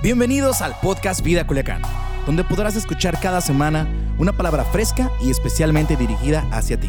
Bienvenidos 0.00 0.60
al 0.60 0.78
podcast 0.78 1.24
Vida 1.24 1.44
Culiacán, 1.44 1.82
donde 2.24 2.44
podrás 2.44 2.76
escuchar 2.76 3.18
cada 3.20 3.40
semana 3.40 4.14
una 4.16 4.32
palabra 4.32 4.64
fresca 4.64 5.10
y 5.20 5.28
especialmente 5.28 5.96
dirigida 5.96 6.48
hacia 6.52 6.78
ti. 6.78 6.86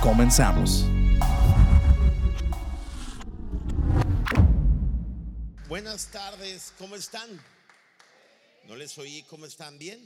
Comenzamos. 0.00 0.84
Buenas 5.68 6.06
tardes, 6.12 6.72
¿cómo 6.78 6.94
están? 6.94 7.28
¿No 8.68 8.76
les 8.76 8.96
oí 8.98 9.24
cómo 9.24 9.44
están? 9.44 9.76
¿Bien? 9.76 9.98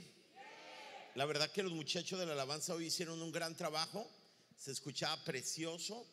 La 1.14 1.26
verdad 1.26 1.50
que 1.50 1.62
los 1.62 1.72
muchachos 1.72 2.18
de 2.18 2.24
la 2.24 2.32
alabanza 2.32 2.72
hoy 2.72 2.86
hicieron 2.86 3.20
un 3.20 3.32
gran 3.32 3.54
trabajo, 3.54 4.10
se 4.56 4.72
escuchaba 4.72 5.22
precioso. 5.24 6.06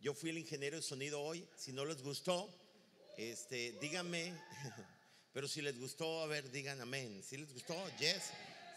Yo 0.00 0.14
fui 0.14 0.30
el 0.30 0.38
ingeniero 0.38 0.76
de 0.76 0.82
sonido 0.82 1.20
hoy, 1.20 1.46
si 1.54 1.70
no 1.70 1.84
les 1.84 2.02
gustó, 2.02 2.48
este, 3.16 3.72
díganme, 3.80 4.32
pero 5.32 5.48
si 5.48 5.62
les 5.62 5.78
gustó, 5.78 6.22
a 6.22 6.26
ver, 6.26 6.50
digan 6.50 6.80
amén. 6.80 7.22
Si 7.22 7.36
les 7.36 7.52
gustó, 7.52 7.76
yes. 7.98 8.30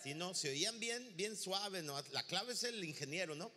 Si 0.03 0.13
no, 0.13 0.33
se 0.33 0.49
oían 0.49 0.79
bien, 0.79 1.15
bien 1.15 1.37
suave, 1.37 1.81
¿no? 1.81 2.01
La 2.11 2.23
clave 2.23 2.53
es 2.53 2.63
el 2.63 2.83
ingeniero, 2.83 3.35
¿no? 3.35 3.51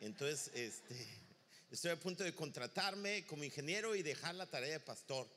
Entonces, 0.00 0.50
este, 0.54 1.06
estoy 1.70 1.90
a 1.90 2.00
punto 2.00 2.24
de 2.24 2.34
contratarme 2.34 3.26
como 3.26 3.44
ingeniero 3.44 3.94
y 3.94 4.02
dejar 4.02 4.34
la 4.34 4.46
tarea 4.46 4.72
de 4.72 4.80
pastor. 4.80 5.28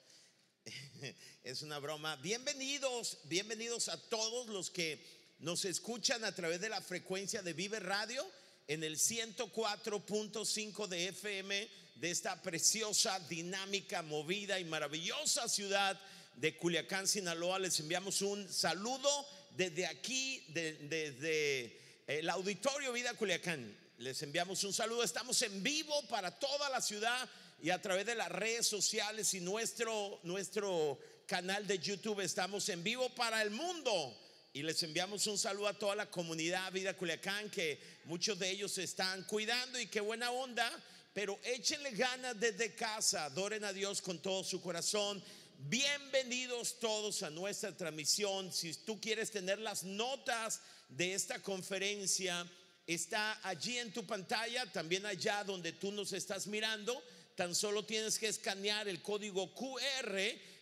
Es 1.44 1.62
una 1.62 1.80
broma. 1.80 2.16
Bienvenidos, 2.18 3.18
bienvenidos 3.26 3.90
a 3.90 4.02
todos 4.08 4.48
los 4.48 4.70
que 4.70 4.98
nos 5.40 5.66
escuchan 5.66 6.24
a 6.24 6.34
través 6.34 6.62
de 6.62 6.70
la 6.70 6.80
frecuencia 6.80 7.42
de 7.42 7.52
Vive 7.52 7.82
Radio 7.82 8.26
en 8.68 8.82
el 8.86 8.98
104.5 8.98 10.88
de 10.88 11.10
FM 11.10 11.83
de 11.96 12.12
esta 12.12 12.42
preciosa, 12.42 13.20
dinámica, 13.30 14.02
movida 14.02 14.60
y 14.60 14.66
maravillosa 14.66 15.48
ciudad 15.48 16.00
de 16.36 16.58
Culiacán, 16.58 17.08
Sinaloa. 17.08 17.60
Les 17.60 17.80
enviamos 17.80 18.22
un 18.22 18.52
saludo 18.52 19.10
desde 19.56 19.86
aquí, 19.86 20.44
desde 20.50 21.80
el 22.08 22.30
auditorio 22.30 22.92
Vida 22.92 23.14
Culiacán. 23.14 23.78
Les 24.00 24.22
enviamos 24.24 24.64
un 24.64 24.74
saludo. 24.74 25.04
Estamos 25.04 25.42
en 25.44 25.64
vivo 25.64 25.94
para 26.10 26.32
toda 26.32 26.70
la 26.70 26.82
ciudad 26.82 27.30
y 27.62 27.70
a 27.70 27.82
través 27.82 28.06
de 28.06 28.16
las 28.16 28.30
redes 28.30 28.68
sociales 28.68 29.34
y 29.34 29.40
nuestro, 29.40 30.20
nuestro 30.24 31.00
canal 31.26 31.66
de 31.66 31.80
YouTube 31.80 32.20
estamos 32.20 32.68
en 32.70 32.84
vivo 32.84 33.10
para 33.16 33.42
el 33.42 33.52
mundo. 33.52 34.20
Y 34.52 34.62
les 34.62 34.84
enviamos 34.84 35.26
un 35.28 35.38
saludo 35.38 35.68
a 35.68 35.80
toda 35.80 35.96
la 35.96 36.12
comunidad 36.12 36.72
Vida 36.72 36.96
Culiacán, 36.96 37.50
que 37.50 37.80
muchos 38.06 38.38
de 38.38 38.52
ellos 38.52 38.74
se 38.74 38.84
están 38.84 39.24
cuidando 39.24 39.80
y 39.80 39.88
qué 39.88 40.00
buena 40.00 40.30
onda. 40.32 40.70
Pero 41.14 41.40
échenle 41.44 41.92
ganas 41.92 42.40
desde 42.40 42.74
casa, 42.74 43.26
adoren 43.26 43.64
a 43.64 43.72
Dios 43.72 44.02
con 44.02 44.20
todo 44.20 44.44
su 44.44 44.60
corazón. 44.60 45.24
Bienvenidos 45.60 46.80
todos 46.80 47.22
a 47.22 47.30
nuestra 47.30 47.78
transmisión. 47.78 48.52
Si 48.52 48.74
tú 48.84 49.00
quieres 49.00 49.30
tener 49.30 49.60
las 49.60 49.84
notas 49.84 50.62
de 50.90 51.14
esta 51.14 51.40
conferencia, 51.40 52.50
está 52.88 53.40
allí 53.48 53.78
en 53.78 53.94
tu 53.94 54.08
pantalla, 54.08 54.66
también 54.72 55.06
allá 55.06 55.44
donde 55.44 55.74
tú 55.74 55.92
nos 55.92 56.14
estás 56.14 56.48
mirando. 56.48 57.00
Tan 57.36 57.54
solo 57.54 57.86
tienes 57.86 58.18
que 58.18 58.30
escanear 58.30 58.88
el 58.88 59.04
código 59.04 59.54
QR 59.54 60.18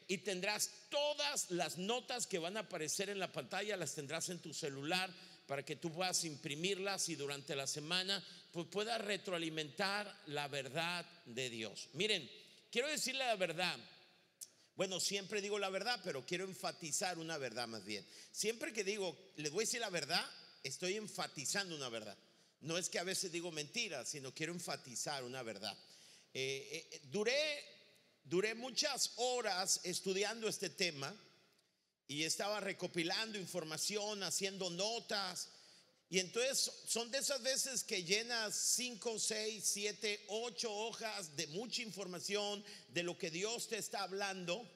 y 0.10 0.18
tendrás 0.18 0.70
todas 0.90 1.50
las 1.52 1.78
notas 1.78 2.28
que 2.28 2.40
van 2.40 2.58
a 2.58 2.62
aparecer 2.62 3.10
en 3.10 3.20
la 3.20 3.32
pantalla, 3.32 3.78
las 3.78 3.96
tendrás 3.96 4.28
en 4.28 4.40
tu 4.40 4.54
celular 4.54 5.10
para 5.48 5.64
que 5.64 5.78
tú 5.78 5.92
puedas 5.92 6.26
imprimirlas 6.26 7.08
y 7.08 7.16
durante 7.16 7.56
la 7.56 7.68
semana 7.68 8.22
pues 8.52 8.68
puedas 8.68 9.02
retroalimentar 9.02 10.14
la 10.28 10.48
verdad 10.48 11.06
de 11.26 11.50
Dios. 11.50 11.90
Miren, 11.94 12.30
quiero 12.72 12.88
decirle 12.88 13.26
la 13.26 13.36
verdad. 13.36 13.78
Bueno, 14.76 15.00
siempre 15.00 15.42
digo 15.42 15.60
la 15.60 15.70
verdad, 15.70 16.00
pero 16.04 16.26
quiero 16.26 16.46
enfatizar 16.46 17.18
una 17.18 17.38
verdad 17.38 17.68
más 17.68 17.86
bien. 17.86 18.06
Siempre 18.32 18.74
que 18.74 18.84
digo, 18.84 19.18
les 19.36 19.52
voy 19.52 19.64
a 19.64 19.68
decir 19.68 19.82
la 19.82 19.90
verdad, 19.90 20.26
estoy 20.64 20.96
enfatizando 20.96 21.76
una 21.76 21.90
verdad. 21.90 22.18
No 22.62 22.78
es 22.78 22.90
que 22.90 23.00
a 23.00 23.04
veces 23.04 23.32
digo 23.32 23.52
mentiras, 23.52 24.10
sino 24.10 24.34
quiero 24.34 24.54
enfatizar 24.54 25.24
una 25.24 25.44
verdad. 25.44 25.78
Eh, 26.34 26.88
eh, 26.92 27.02
duré 27.12 27.72
Duré 28.24 28.56
muchas 28.56 29.12
horas 29.18 29.82
estudiando 29.84 30.48
este 30.48 30.70
tema 30.70 31.14
y 32.08 32.24
estaba 32.24 32.60
recopilando 32.60 33.38
información, 33.38 34.24
haciendo 34.24 34.70
notas. 34.70 35.50
Y 36.12 36.20
entonces 36.20 36.70
son 36.86 37.10
de 37.10 37.20
esas 37.20 37.42
veces 37.42 37.86
que 37.86 38.04
llenas 38.04 38.54
5, 38.54 39.18
6, 39.18 39.64
7, 39.66 40.26
8 40.28 40.70
hojas 40.70 41.38
de 41.38 41.48
mucha 41.48 41.84
información 41.84 42.62
de 42.90 43.04
lo 43.04 43.18
que 43.18 43.32
Dios 43.32 43.70
te 43.70 43.78
está 43.78 44.04
hablando. 44.04 44.70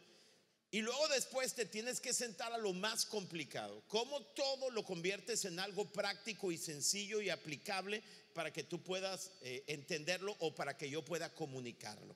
Y 0.71 0.79
luego 0.79 1.05
después 1.09 1.53
te 1.53 1.65
tienes 1.65 1.99
que 1.99 2.13
sentar 2.13 2.53
a 2.53 2.57
lo 2.57 2.71
más 2.71 3.05
complicado. 3.05 3.83
¿Cómo 3.89 4.21
todo 4.27 4.69
lo 4.69 4.85
conviertes 4.85 5.43
en 5.43 5.59
algo 5.59 5.91
práctico 5.91 6.53
y 6.53 6.57
sencillo 6.57 7.19
y 7.19 7.29
aplicable 7.29 8.01
para 8.33 8.53
que 8.53 8.63
tú 8.63 8.81
puedas 8.81 9.31
eh, 9.41 9.65
entenderlo 9.67 10.37
o 10.39 10.55
para 10.55 10.77
que 10.77 10.89
yo 10.89 11.03
pueda 11.03 11.33
comunicarlo? 11.33 12.15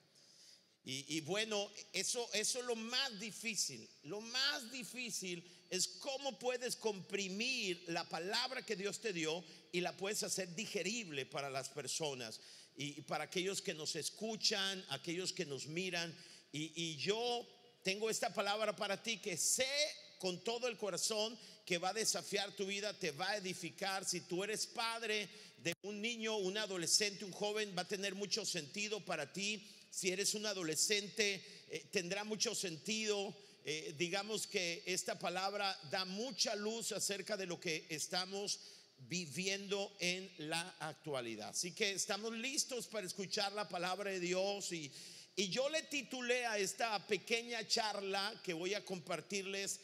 Y, 0.91 1.21
bueno, 1.21 1.69
eso, 1.93 2.27
eso 2.33 2.59
es 2.59 2.65
lo 2.65 2.75
más 2.75 3.19
difícil. 3.19 3.87
Lo 4.03 4.21
más 4.21 4.71
difícil 4.71 5.43
es 5.69 5.87
cómo 5.87 6.39
puedes 6.39 6.75
comprimir 6.75 7.83
la 7.89 8.09
palabra 8.09 8.65
que 8.65 8.75
Dios 8.75 8.99
te 8.99 9.13
dio 9.13 9.43
y 9.71 9.81
la 9.81 9.95
puedes 9.95 10.23
hacer 10.23 10.55
digerible 10.55 11.27
para 11.27 11.51
las 11.51 11.69
personas 11.69 12.39
y, 12.75 13.01
para 13.03 13.25
aquellos 13.25 13.61
que 13.61 13.75
nos 13.75 13.95
escuchan, 13.95 14.83
aquellos 14.89 15.31
que 15.31 15.45
nos 15.45 15.67
miran. 15.67 16.11
Y, 16.51 16.71
y 16.75 16.95
yo 16.97 17.47
tengo 17.83 18.09
esta 18.09 18.33
palabra 18.33 18.75
para 18.75 19.03
ti 19.03 19.17
que 19.17 19.37
sé 19.37 19.69
con 20.17 20.43
todo 20.43 20.67
el 20.67 20.77
corazón 20.77 21.37
que 21.67 21.77
va 21.77 21.89
a 21.89 21.93
desafiar 21.93 22.55
tu 22.55 22.65
vida, 22.65 22.97
te 22.97 23.11
va 23.11 23.29
a 23.29 23.37
edificar. 23.37 24.05
Si 24.05 24.21
tú 24.21 24.43
eres 24.43 24.65
padre 24.65 25.29
de 25.59 25.71
un 25.83 26.01
niño, 26.01 26.37
un 26.37 26.57
adolescente, 26.57 27.25
un 27.25 27.31
joven, 27.31 27.75
va 27.77 27.83
a 27.83 27.87
tener 27.87 28.15
mucho 28.15 28.43
sentido 28.43 29.05
para 29.05 29.31
ti 29.31 29.63
si 29.89 30.11
eres 30.11 30.33
un 30.33 30.45
adolescente, 30.45 31.43
eh, 31.69 31.85
tendrá 31.91 32.23
mucho 32.23 32.53
sentido. 32.55 33.35
Eh, 33.65 33.93
digamos 33.97 34.47
que 34.47 34.83
esta 34.85 35.19
palabra 35.19 35.77
da 35.91 36.05
mucha 36.05 36.55
luz 36.55 36.91
acerca 36.91 37.35
de 37.37 37.45
lo 37.45 37.59
que 37.59 37.85
estamos 37.89 38.59
viviendo 39.07 39.95
en 39.99 40.31
la 40.37 40.75
actualidad. 40.79 41.49
Así 41.49 41.73
que 41.73 41.91
estamos 41.91 42.33
listos 42.33 42.87
para 42.87 43.07
escuchar 43.07 43.51
la 43.53 43.67
palabra 43.67 44.11
de 44.11 44.19
Dios 44.19 44.71
y, 44.71 44.91
y 45.35 45.49
yo 45.49 45.69
le 45.69 45.83
titulé 45.83 46.45
a 46.45 46.57
esta 46.57 47.05
pequeña 47.07 47.65
charla 47.67 48.39
que 48.43 48.53
voy 48.53 48.73
a 48.73 48.83
compartirles, 48.83 49.79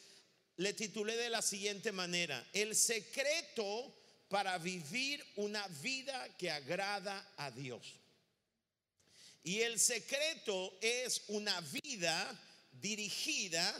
le 0.57 0.73
titulé 0.73 1.15
de 1.15 1.29
la 1.29 1.41
siguiente 1.41 1.91
manera, 1.91 2.45
el 2.53 2.75
secreto 2.75 3.93
para 4.29 4.57
vivir 4.57 5.23
una 5.35 5.67
vida 5.81 6.35
que 6.37 6.49
agrada 6.49 7.33
a 7.37 7.51
Dios. 7.51 8.04
Y 9.45 9.61
el 9.61 9.79
secreto 9.79 10.75
es 10.81 11.21
una 11.27 11.61
vida 11.61 12.41
dirigida 12.81 13.73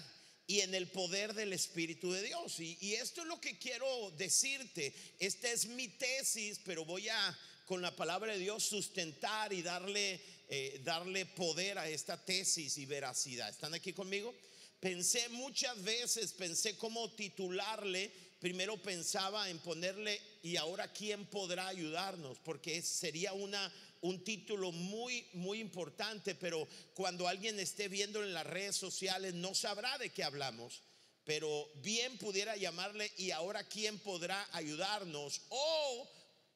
y 0.46 0.60
en 0.60 0.76
el 0.76 0.88
poder 0.88 1.34
del 1.34 1.54
Espíritu 1.54 2.12
de 2.12 2.22
Dios. 2.22 2.60
Y, 2.60 2.94
esto 2.94 3.24
es 3.24 3.28
lo 3.28 3.42
que 3.42 3.58
quiero 3.58 4.12
decirte. 4.12 4.94
Esta 5.18 5.52
es 5.52 5.66
mi 5.66 5.88
tesis, 5.88 6.62
pero 6.64 6.86
voy 6.86 7.10
a 7.10 7.40
con 7.66 7.82
la 7.82 7.96
palabra 7.96 8.34
de 8.34 8.38
Dios 8.38 8.64
sustentar 8.64 9.52
y 9.54 9.64
darle, 9.64 10.22
eh, 10.50 10.82
darle 10.84 11.26
poder 11.26 11.80
a 11.80 11.90
esta 11.90 12.24
tesis 12.24 12.78
y 12.78 12.86
veracidad. 12.86 13.50
¿Están 13.50 13.74
aquí 13.74 13.92
conmigo? 13.92 14.36
Pensé 14.80 15.30
muchas 15.30 15.82
veces, 15.84 16.34
pensé 16.34 16.78
cómo 16.78 17.10
titularle. 17.16 18.12
Primero 18.40 18.78
pensaba 18.78 19.50
en 19.50 19.58
ponerle, 19.58 20.22
¿y 20.44 20.58
ahora 20.58 20.94
quién 20.94 21.26
podrá 21.26 21.70
ayudarnos? 21.70 22.38
Porque 22.44 22.84
sería 22.84 23.34
una 23.34 23.74
un 24.06 24.24
título 24.24 24.72
muy, 24.72 25.28
muy 25.34 25.60
importante, 25.60 26.36
pero 26.36 26.68
cuando 26.94 27.28
alguien 27.28 27.60
esté 27.60 27.88
viendo 27.88 28.24
en 28.24 28.34
las 28.34 28.46
redes 28.46 28.76
sociales 28.76 29.34
no 29.34 29.56
sabrá 29.56 29.98
de 29.98 30.12
qué 30.12 30.24
hablamos. 30.24 30.84
Pero 31.24 31.72
bien 31.78 32.20
pudiera 32.20 32.56
llamarle 32.56 33.12
y 33.18 33.32
ahora 33.32 33.68
quién 33.68 33.98
podrá 33.98 34.48
ayudarnos. 34.52 35.42
O 35.50 36.08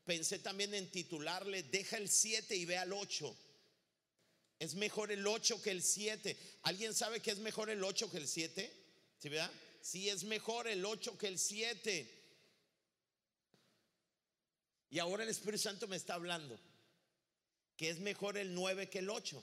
pensé 0.05 0.37
también 0.37 0.75
en 0.75 0.91
titularle, 0.91 1.63
deja 1.63 1.97
el 1.97 2.07
7 2.07 2.55
y 2.55 2.65
ve 2.65 2.77
al 2.77 2.93
8. 2.93 3.35
Es 4.59 4.75
mejor 4.75 5.11
el 5.11 5.25
8 5.25 5.59
que 5.63 5.71
el 5.71 5.81
7. 5.81 6.37
¿Alguien 6.63 6.93
sabe 6.93 7.19
que 7.19 7.31
es 7.31 7.39
mejor 7.39 7.71
el 7.71 7.83
8 7.83 8.11
que 8.11 8.17
el 8.17 8.27
7? 8.27 8.71
¿Sí? 9.17 9.29
Sí, 9.81 10.09
es 10.09 10.23
mejor 10.23 10.67
el 10.67 10.85
8 10.85 11.17
que 11.17 11.27
el 11.27 11.39
7. 11.39 12.15
Y 14.91 14.99
ahora 14.99 15.23
el 15.23 15.29
Espíritu 15.29 15.63
Santo 15.63 15.87
me 15.87 15.95
está 15.95 16.13
hablando 16.13 16.59
que 17.79 17.89
es 17.89 17.99
mejor 17.99 18.37
el 18.37 18.53
9 18.53 18.89
que 18.89 18.99
el 18.99 19.09
8. 19.09 19.41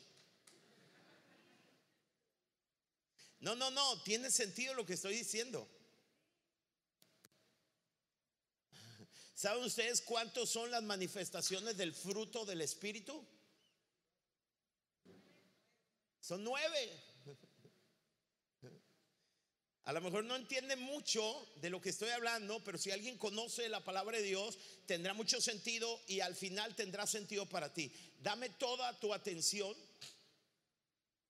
No, 3.41 3.55
no, 3.55 3.71
no, 3.71 4.03
tiene 4.03 4.31
sentido 4.31 4.75
lo 4.75 4.85
que 4.85 4.93
estoy 4.93 5.17
diciendo. 5.17 5.67
¿Saben 9.35 9.65
ustedes 9.65 10.03
cuántos 10.03 10.51
son 10.51 10.71
las 10.71 10.83
manifestaciones 10.83 11.79
del 11.79 11.95
fruto 11.95 12.45
del 12.45 12.61
Espíritu? 12.61 13.27
Son 16.21 16.45
nueve. 16.45 17.03
A 19.87 19.93
lo 19.93 20.01
mejor 20.01 20.25
no 20.25 20.35
entiende 20.35 20.75
mucho 20.75 21.23
de 21.63 21.71
lo 21.71 21.81
que 21.81 21.91
estoy 21.91 22.09
hablando, 22.09 22.63
pero 22.65 22.77
si 22.77 22.91
alguien 22.91 23.17
conoce 23.17 23.69
la 23.69 23.85
palabra 23.85 24.19
de 24.19 24.25
Dios, 24.25 24.59
tendrá 24.85 25.15
mucho 25.15 25.41
sentido 25.41 26.03
y 26.09 26.19
al 26.19 26.35
final 26.35 26.75
tendrá 26.75 27.07
sentido 27.07 27.47
para 27.47 27.73
ti. 27.73 27.93
Dame 28.21 28.49
toda 28.51 28.99
tu 28.99 29.15
atención. 29.15 29.73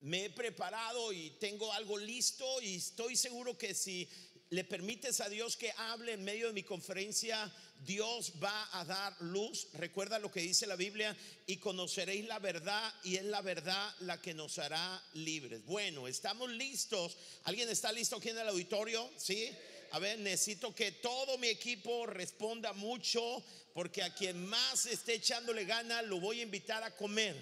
Me 0.01 0.25
he 0.25 0.31
preparado 0.31 1.13
y 1.13 1.31
tengo 1.33 1.71
algo 1.75 1.99
listo 1.99 2.63
y 2.63 2.77
estoy 2.77 3.15
seguro 3.17 3.59
que 3.59 3.75
si 3.75 4.09
le 4.51 4.65
permites 4.65 5.21
a 5.21 5.29
Dios 5.29 5.57
que 5.57 5.73
hable 5.77 6.13
en 6.13 6.25
medio 6.25 6.47
de 6.47 6.53
mi 6.53 6.63
conferencia, 6.63 7.53
Dios 7.85 8.35
va 8.43 8.69
a 8.79 8.85
dar 8.85 9.17
luz. 9.21 9.69
Recuerda 9.75 10.19
lo 10.19 10.31
que 10.31 10.41
dice 10.41 10.67
la 10.67 10.77
Biblia 10.77 11.17
y 11.47 11.57
conoceréis 11.57 12.27
la 12.27 12.39
verdad 12.39 12.95
y 13.03 13.17
es 13.17 13.25
la 13.25 13.43
verdad 13.43 13.95
la 14.01 14.21
que 14.21 14.35
nos 14.35 14.59
hará 14.59 15.03
libres. 15.15 15.65
Bueno, 15.65 16.07
estamos 16.07 16.51
listos. 16.51 17.17
¿Alguien 17.45 17.69
está 17.69 17.91
listo 17.91 18.17
aquí 18.17 18.29
en 18.29 18.39
el 18.39 18.49
auditorio? 18.49 19.11
¿Sí? 19.17 19.51
A 19.93 19.99
ver, 19.99 20.19
necesito 20.21 20.75
que 20.75 20.93
todo 20.93 21.39
mi 21.39 21.49
equipo 21.49 22.07
responda 22.07 22.73
mucho 22.73 23.45
porque 23.75 24.03
a 24.03 24.15
quien 24.15 24.47
más 24.47 24.87
esté 24.87 25.15
echándole 25.15 25.65
gana 25.65 26.03
lo 26.03 26.21
voy 26.21 26.41
a 26.41 26.45
invitar 26.45 26.83
a 26.83 26.95
comer. 26.95 27.37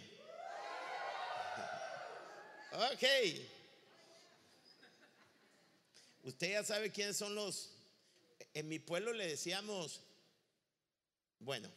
Ok. 2.72 3.53
Usted 6.24 6.50
ya 6.52 6.64
sabe 6.64 6.90
quiénes 6.90 7.16
son 7.16 7.34
los... 7.34 7.70
En 8.52 8.68
mi 8.68 8.78
pueblo 8.78 9.12
le 9.12 9.26
decíamos, 9.26 10.00
bueno, 11.40 11.68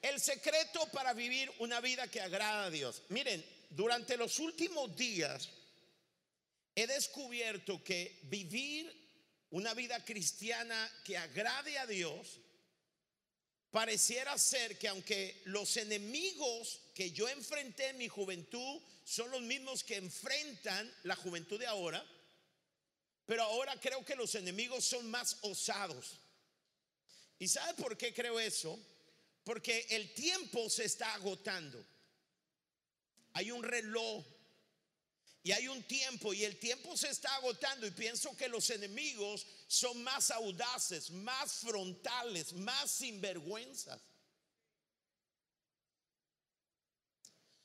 el 0.00 0.20
secreto 0.20 0.86
para 0.92 1.12
vivir 1.12 1.50
una 1.58 1.80
vida 1.80 2.08
que 2.08 2.20
agrada 2.20 2.66
a 2.66 2.70
Dios. 2.70 3.02
Miren, 3.08 3.44
durante 3.70 4.16
los 4.16 4.38
últimos 4.38 4.96
días 4.96 5.48
he 6.74 6.86
descubierto 6.86 7.82
que 7.82 8.20
vivir 8.24 8.90
una 9.50 9.74
vida 9.74 10.04
cristiana 10.04 10.90
que 11.04 11.18
agrade 11.18 11.78
a 11.78 11.86
Dios 11.86 12.38
pareciera 13.70 14.36
ser 14.38 14.78
que 14.78 14.88
aunque 14.88 15.42
los 15.44 15.76
enemigos 15.76 16.80
que 16.94 17.10
yo 17.12 17.28
enfrenté 17.28 17.88
en 17.88 17.98
mi 17.98 18.08
juventud 18.08 18.80
son 19.04 19.30
los 19.30 19.42
mismos 19.42 19.84
que 19.84 19.96
enfrentan 19.96 20.92
la 21.04 21.16
juventud 21.16 21.58
de 21.58 21.66
ahora, 21.66 22.04
pero 23.26 23.42
ahora 23.42 23.78
creo 23.78 24.04
que 24.04 24.16
los 24.16 24.34
enemigos 24.34 24.84
son 24.84 25.10
más 25.10 25.36
osados. 25.42 26.18
¿Y 27.38 27.46
sabe 27.46 27.74
por 27.74 27.96
qué 27.96 28.12
creo 28.12 28.40
eso? 28.40 28.78
Porque 29.44 29.86
el 29.90 30.12
tiempo 30.14 30.68
se 30.70 30.84
está 30.84 31.14
agotando. 31.14 31.84
Hay 33.34 33.50
un 33.50 33.62
reloj 33.62 34.24
y 35.42 35.52
hay 35.52 35.68
un 35.68 35.82
tiempo 35.84 36.34
y 36.34 36.44
el 36.44 36.58
tiempo 36.58 36.96
se 36.96 37.08
está 37.10 37.34
agotando 37.36 37.86
y 37.86 37.90
pienso 37.90 38.36
que 38.36 38.48
los 38.48 38.68
enemigos 38.70 39.46
son 39.68 40.02
más 40.02 40.30
audaces, 40.30 41.10
más 41.10 41.52
frontales, 41.60 42.54
más 42.54 42.90
sinvergüenzas. 42.90 44.00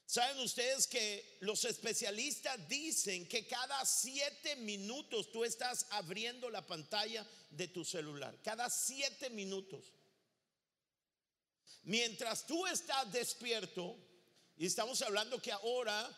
Saben 0.06 0.38
ustedes 0.42 0.86
que 0.86 1.38
los 1.40 1.64
especialistas 1.66 2.68
dicen 2.68 3.28
que 3.28 3.48
cada 3.48 3.84
siete 3.86 4.58
minutos 4.58 5.32
tú 5.32 5.44
estás 5.44 5.88
abriendo 5.90 6.52
la 6.52 6.68
pantalla 6.68 7.26
de 7.50 7.70
tu 7.70 7.84
celular. 7.84 8.38
Cada 8.44 8.70
siete 8.70 9.30
minutos. 9.32 9.92
Mientras 11.84 12.46
tú 12.46 12.68
estás 12.68 13.12
despierto, 13.12 13.98
y 14.56 14.68
estamos 14.68 15.02
hablando 15.02 15.42
que 15.42 15.52
ahora 15.52 16.16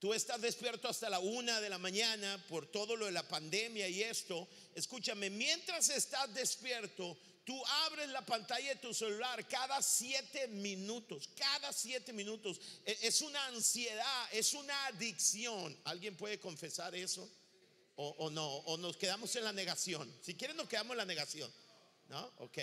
tú 0.00 0.12
estás 0.12 0.40
despierto 0.40 0.88
hasta 0.88 1.08
la 1.08 1.20
una 1.20 1.60
de 1.60 1.70
la 1.70 1.78
mañana 1.78 2.44
por 2.48 2.66
todo 2.66 2.96
lo 2.96 3.06
de 3.06 3.12
la 3.12 3.28
pandemia 3.28 3.88
y 3.88 4.02
esto, 4.02 4.48
escúchame, 4.74 5.30
mientras 5.30 5.90
estás 5.90 6.34
despierto, 6.34 7.16
Tú 7.44 7.66
abres 7.66 8.08
la 8.10 8.24
pantalla 8.24 8.68
de 8.68 8.76
tu 8.76 8.92
celular 8.92 9.48
cada 9.48 9.82
siete 9.82 10.46
minutos, 10.48 11.30
cada 11.36 11.72
siete 11.72 12.12
minutos. 12.12 12.60
E, 12.84 12.96
es 13.02 13.22
una 13.22 13.44
ansiedad, 13.46 14.28
es 14.30 14.52
una 14.54 14.86
adicción. 14.86 15.76
¿Alguien 15.84 16.16
puede 16.16 16.38
confesar 16.38 16.94
eso? 16.94 17.28
O, 17.96 18.30
no, 18.30 18.46
o 18.46 18.78
nos 18.78 18.96
quedamos 18.96 19.34
en 19.36 19.44
la 19.44 19.52
negación. 19.52 20.10
Si 20.22 20.34
quieren 20.34 20.56
nos 20.56 20.68
quedamos 20.68 20.92
en 20.92 20.98
la 20.98 21.04
negación. 21.04 21.52
¿No? 22.08 22.32
Ok. 22.38 22.58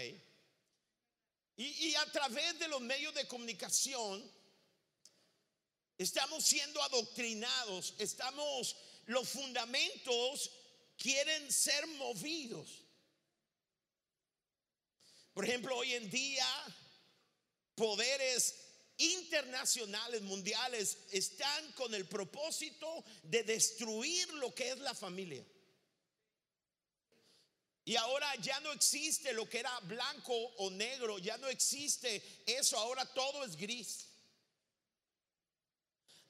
Y, 1.57 1.65
y 1.65 1.95
a 1.95 2.05
través 2.11 2.57
de 2.57 2.67
los 2.67 2.79
medios 2.81 3.13
de 3.13 3.27
comunicación 3.27 4.23
estamos 5.97 6.45
siendo 6.45 6.81
adoctrinados, 6.83 7.93
estamos, 7.97 8.75
los 9.05 9.27
fundamentos 9.27 10.51
quieren 10.97 11.51
ser 11.51 11.85
movidos. 11.87 12.83
Por 15.33 15.45
ejemplo, 15.45 15.77
hoy 15.77 15.93
en 15.93 16.09
día, 16.09 16.47
poderes 17.75 18.55
internacionales, 18.97 20.21
mundiales, 20.23 20.97
están 21.11 21.71
con 21.73 21.93
el 21.93 22.07
propósito 22.07 23.03
de 23.23 23.43
destruir 23.43 24.33
lo 24.33 24.53
que 24.53 24.71
es 24.71 24.79
la 24.79 24.95
familia. 24.95 25.45
Y 27.85 27.95
ahora 27.95 28.35
ya 28.37 28.59
no 28.59 28.71
existe 28.73 29.31
lo 29.31 29.47
que 29.47 29.59
era 29.59 29.79
blanco 29.81 30.33
o 30.57 30.69
negro, 30.71 31.19
ya 31.19 31.37
no 31.37 31.47
existe 31.47 32.21
eso, 32.45 32.77
ahora 32.77 33.05
todo 33.05 33.45
es 33.45 33.55
gris. 33.55 34.06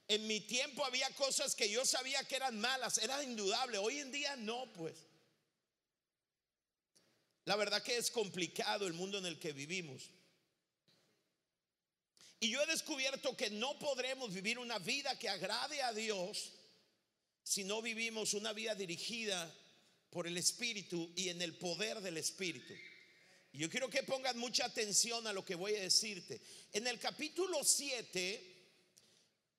En 0.07 0.25
mi 0.25 0.39
tiempo 0.39 0.85
había 0.85 1.09
cosas 1.15 1.53
que 1.53 1.69
yo 1.69 1.85
sabía 1.85 2.23
que 2.23 2.37
eran 2.37 2.59
malas, 2.59 2.97
era 2.97 3.21
indudable, 3.23 3.77
hoy 3.77 3.99
en 3.99 4.11
día 4.11 4.35
no, 4.37 4.71
pues. 4.73 4.95
La 7.43 7.55
verdad 7.55 7.83
que 7.83 7.97
es 7.97 8.09
complicado 8.09 8.87
el 8.87 8.93
mundo 8.93 9.17
en 9.17 9.25
el 9.25 9.39
que 9.39 9.51
vivimos. 9.51 10.09
Y 12.39 12.49
yo 12.49 12.61
he 12.61 12.65
descubierto 12.67 13.35
que 13.35 13.49
no 13.49 13.77
podremos 13.79 14.33
vivir 14.33 14.59
una 14.59 14.79
vida 14.79 15.17
que 15.17 15.27
agrade 15.27 15.81
a 15.81 15.91
Dios 15.91 16.53
si 17.43 17.63
no 17.63 17.81
vivimos 17.81 18.33
una 18.33 18.53
vida 18.53 18.75
dirigida 18.75 19.53
por 20.09 20.27
el 20.27 20.37
Espíritu 20.37 21.11
y 21.15 21.29
en 21.29 21.41
el 21.41 21.57
poder 21.57 21.99
del 22.01 22.17
Espíritu. 22.17 22.73
Y 23.51 23.59
yo 23.59 23.69
quiero 23.69 23.89
que 23.89 24.03
pongan 24.03 24.37
mucha 24.37 24.65
atención 24.65 25.25
a 25.25 25.33
lo 25.33 25.43
que 25.43 25.55
voy 25.55 25.75
a 25.75 25.81
decirte. 25.81 26.41
En 26.73 26.85
el 26.85 26.99
capítulo 26.99 27.63
7 27.63 28.56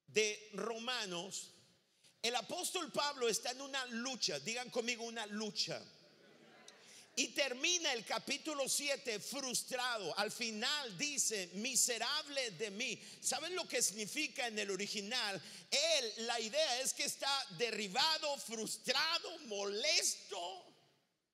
de 0.09 0.51
Romanos, 0.55 1.51
el 2.21 2.35
apóstol 2.35 2.91
Pablo 2.91 3.29
está 3.29 3.53
en 3.53 3.61
una 3.61 3.85
lucha, 3.87 4.39
digan 4.41 4.71
conmigo 4.71 5.05
una 5.05 5.27
lucha. 5.27 5.81
Y 7.15 7.29
termina 7.29 7.93
el 7.95 8.05
capítulo 8.05 8.69
7 8.69 9.19
frustrado. 9.19 10.17
Al 10.19 10.31
final 10.31 10.97
dice, 10.97 11.51
miserable 11.55 12.53
de 12.53 12.71
mí. 12.71 13.01
¿Saben 13.21 13.57
lo 13.57 13.67
que 13.67 13.83
significa 13.83 14.47
en 14.47 14.57
el 14.57 14.71
original? 14.71 15.43
Él, 15.69 16.13
la 16.27 16.39
idea 16.39 16.81
es 16.81 16.95
que 16.95 17.03
está 17.03 17.45
derribado, 17.59 18.37
frustrado, 18.39 19.37
molesto, 19.47 20.65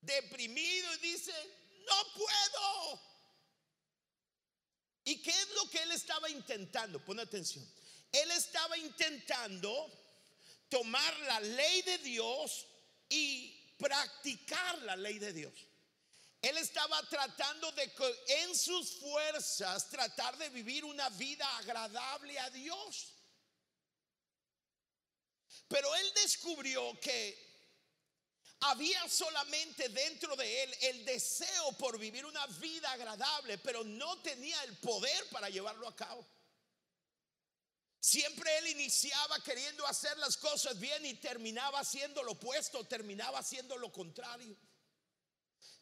deprimido 0.00 0.94
y 0.94 0.98
dice, 1.12 1.34
no 1.86 2.12
puedo. 2.14 3.02
¿Y 5.04 5.20
qué 5.20 5.30
es 5.30 5.48
lo 5.54 5.68
que 5.68 5.82
él 5.82 5.92
estaba 5.92 6.30
intentando? 6.30 7.04
Pon 7.04 7.20
atención. 7.20 7.62
Él 8.14 8.30
estaba 8.30 8.78
intentando 8.78 9.90
tomar 10.68 11.18
la 11.20 11.40
ley 11.40 11.82
de 11.82 11.98
Dios 11.98 12.64
y 13.08 13.74
practicar 13.76 14.82
la 14.82 14.94
ley 14.94 15.18
de 15.18 15.32
Dios. 15.32 15.52
Él 16.40 16.56
estaba 16.58 17.02
tratando 17.08 17.72
de 17.72 17.90
en 18.28 18.54
sus 18.56 19.00
fuerzas 19.00 19.90
tratar 19.90 20.38
de 20.38 20.48
vivir 20.50 20.84
una 20.84 21.08
vida 21.08 21.44
agradable 21.56 22.38
a 22.38 22.50
Dios. 22.50 23.14
Pero 25.66 25.92
él 25.96 26.12
descubrió 26.14 27.00
que 27.00 27.36
había 28.60 29.08
solamente 29.08 29.88
dentro 29.88 30.36
de 30.36 30.62
él 30.62 30.76
el 30.82 31.04
deseo 31.04 31.72
por 31.78 31.98
vivir 31.98 32.24
una 32.24 32.46
vida 32.46 32.92
agradable, 32.92 33.58
pero 33.58 33.82
no 33.82 34.22
tenía 34.22 34.62
el 34.62 34.76
poder 34.78 35.28
para 35.30 35.48
llevarlo 35.48 35.88
a 35.88 35.96
cabo. 35.96 36.24
Siempre 38.04 38.58
él 38.58 38.68
iniciaba 38.68 39.40
queriendo 39.42 39.86
hacer 39.86 40.18
las 40.18 40.36
cosas 40.36 40.78
bien 40.78 41.06
y 41.06 41.14
terminaba 41.14 41.80
haciendo 41.80 42.22
lo 42.22 42.32
opuesto, 42.32 42.84
terminaba 42.84 43.38
haciendo 43.38 43.78
lo 43.78 43.90
contrario. 43.90 44.54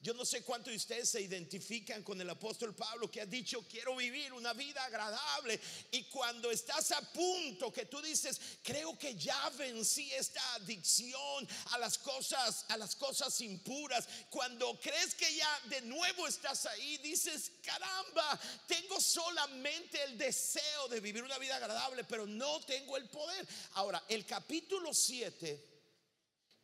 Yo 0.02 0.14
no 0.14 0.25
sé 0.25 0.42
cuántos 0.42 0.73
de 0.73 0.76
ustedes 0.76 1.11
se 1.11 1.21
identifican 1.21 2.02
con 2.02 2.21
el 2.21 2.28
apóstol 2.28 2.75
Pablo 2.75 3.09
que 3.09 3.21
ha 3.21 3.26
dicho, 3.26 3.64
quiero 3.68 3.94
vivir 3.94 4.32
una 4.32 4.52
vida 4.52 4.85
agradable. 4.85 5.61
Y 5.92 6.02
cuando 6.04 6.50
estás 6.50 6.90
a 6.90 7.00
punto 7.12 7.73
que 7.73 7.87
tú 7.87 8.02
dices, 8.02 8.40
creo 8.64 8.99
que 8.99 9.14
ya 9.14 9.49
vencí 9.50 10.12
esta 10.12 10.54
adicción 10.54 11.49
a 11.71 11.78
las 11.78 11.99
cosas, 11.99 12.64
a 12.71 12.76
las 12.76 12.97
cosas 12.97 13.40
impuras. 13.42 14.09
Cuando 14.28 14.76
crees 14.80 15.14
que 15.14 15.37
ya 15.37 15.61
de 15.68 15.82
nuevo 15.82 16.26
estás 16.26 16.66
ahí, 16.66 16.99
dices, 16.99 17.52
caramba, 17.62 18.40
tengo 18.66 19.00
solamente 19.00 20.02
el 20.02 20.18
deseo 20.18 20.88
de 20.88 20.99
vivir 20.99 21.23
una 21.23 21.38
vida 21.38 21.54
agradable, 21.54 22.02
pero 22.02 22.26
no 22.26 22.61
tengo 22.62 22.97
el 22.97 23.09
poder. 23.09 23.47
Ahora, 23.75 24.02
el 24.09 24.26
capítulo 24.26 24.92
7 24.92 25.73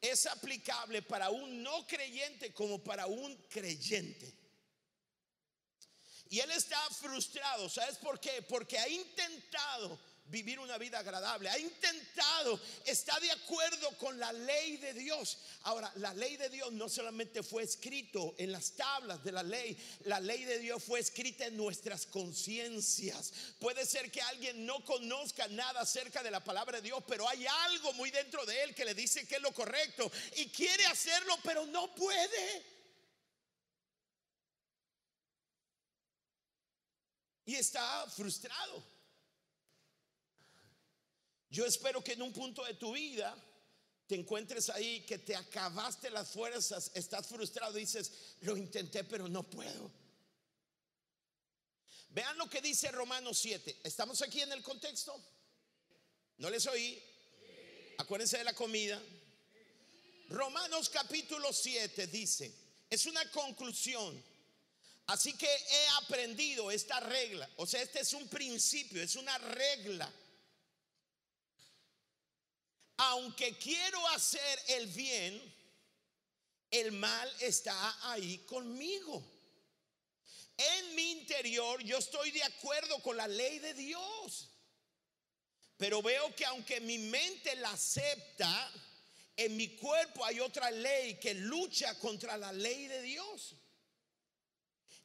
es 0.00 0.26
aplicable 0.26 1.02
para 1.02 1.30
un 1.30 1.62
no 1.62 1.86
creyente 1.86 2.52
como 2.52 2.82
para 2.82 3.06
un 3.06 3.36
creyente. 3.48 4.32
Y 6.30 6.40
él 6.40 6.50
está 6.50 6.78
frustrado, 6.90 7.68
¿sabes 7.68 7.96
por 7.98 8.20
qué? 8.20 8.42
Porque 8.42 8.78
ha 8.78 8.88
intentado 8.88 9.98
vivir 10.28 10.58
una 10.58 10.78
vida 10.78 10.98
agradable. 10.98 11.48
Ha 11.48 11.58
intentado, 11.58 12.60
está 12.84 13.18
de 13.20 13.30
acuerdo 13.30 13.96
con 13.98 14.18
la 14.18 14.32
ley 14.32 14.76
de 14.76 14.94
Dios. 14.94 15.38
Ahora, 15.62 15.90
la 15.96 16.12
ley 16.14 16.36
de 16.36 16.48
Dios 16.48 16.72
no 16.72 16.88
solamente 16.88 17.42
fue 17.42 17.62
escrito 17.62 18.34
en 18.38 18.52
las 18.52 18.72
tablas 18.72 19.22
de 19.24 19.32
la 19.32 19.42
ley, 19.42 19.76
la 20.04 20.20
ley 20.20 20.44
de 20.44 20.58
Dios 20.58 20.82
fue 20.82 21.00
escrita 21.00 21.46
en 21.46 21.56
nuestras 21.56 22.06
conciencias. 22.06 23.32
Puede 23.58 23.86
ser 23.86 24.10
que 24.10 24.22
alguien 24.22 24.64
no 24.66 24.84
conozca 24.84 25.48
nada 25.48 25.80
acerca 25.80 26.22
de 26.22 26.30
la 26.30 26.42
palabra 26.42 26.80
de 26.80 26.88
Dios, 26.88 27.02
pero 27.06 27.28
hay 27.28 27.46
algo 27.46 27.92
muy 27.94 28.10
dentro 28.10 28.44
de 28.46 28.62
él 28.62 28.74
que 28.74 28.84
le 28.84 28.94
dice 28.94 29.26
que 29.26 29.36
es 29.36 29.42
lo 29.42 29.52
correcto 29.52 30.10
y 30.36 30.46
quiere 30.48 30.86
hacerlo, 30.86 31.36
pero 31.42 31.66
no 31.66 31.94
puede. 31.94 32.78
Y 37.46 37.54
está 37.54 38.06
frustrado. 38.14 38.97
Yo 41.50 41.64
espero 41.64 42.02
que 42.02 42.12
en 42.12 42.22
un 42.22 42.32
punto 42.32 42.64
de 42.64 42.74
tu 42.74 42.92
vida 42.92 43.36
te 44.06 44.14
encuentres 44.14 44.70
ahí, 44.70 45.00
que 45.00 45.18
te 45.18 45.34
acabaste 45.34 46.10
las 46.10 46.30
fuerzas, 46.30 46.90
estás 46.94 47.26
frustrado, 47.26 47.74
dices, 47.74 48.36
lo 48.40 48.56
intenté 48.56 49.04
pero 49.04 49.28
no 49.28 49.42
puedo. 49.42 49.90
Vean 52.10 52.36
lo 52.38 52.48
que 52.48 52.60
dice 52.60 52.90
Romanos 52.90 53.38
7. 53.38 53.80
¿Estamos 53.84 54.22
aquí 54.22 54.40
en 54.40 54.52
el 54.52 54.62
contexto? 54.62 55.14
¿No 56.38 56.48
les 56.50 56.66
oí? 56.66 57.02
Acuérdense 57.98 58.38
de 58.38 58.44
la 58.44 58.54
comida. 58.54 59.00
Romanos 60.30 60.88
capítulo 60.88 61.52
7 61.52 62.06
dice, 62.06 62.52
es 62.88 63.06
una 63.06 63.30
conclusión. 63.30 64.22
Así 65.06 65.32
que 65.34 65.46
he 65.46 65.88
aprendido 66.02 66.70
esta 66.70 67.00
regla. 67.00 67.48
O 67.56 67.66
sea, 67.66 67.82
este 67.82 68.00
es 68.00 68.12
un 68.12 68.28
principio, 68.28 69.02
es 69.02 69.16
una 69.16 69.36
regla 69.38 70.12
aunque 72.98 73.56
quiero 73.56 74.06
hacer 74.08 74.60
el 74.68 74.88
bien, 74.88 75.54
el 76.70 76.92
mal 76.92 77.32
está 77.40 78.10
ahí 78.10 78.38
conmigo. 78.38 79.24
En 80.56 80.94
mi 80.96 81.12
interior 81.12 81.82
yo 81.84 81.98
estoy 81.98 82.32
de 82.32 82.42
acuerdo 82.42 83.00
con 83.00 83.16
la 83.16 83.28
ley 83.28 83.60
de 83.60 83.74
Dios. 83.74 84.50
Pero 85.76 86.02
veo 86.02 86.34
que 86.34 86.44
aunque 86.44 86.80
mi 86.80 86.98
mente 86.98 87.54
la 87.56 87.70
acepta, 87.70 88.72
en 89.36 89.56
mi 89.56 89.76
cuerpo 89.76 90.24
hay 90.24 90.40
otra 90.40 90.68
ley 90.72 91.14
que 91.20 91.34
lucha 91.34 91.96
contra 92.00 92.36
la 92.36 92.52
ley 92.52 92.88
de 92.88 93.00
Dios. 93.02 93.54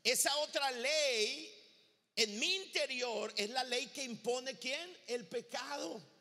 Esa 0.03 0.35
otra 0.37 0.71
ley 0.71 1.55
en 2.15 2.39
mi 2.39 2.55
interior 2.55 3.31
es 3.37 3.51
la 3.51 3.63
ley 3.63 3.85
que 3.87 4.03
impone 4.03 4.57
quién? 4.57 4.97
El 5.05 5.27
pecado. 5.27 6.12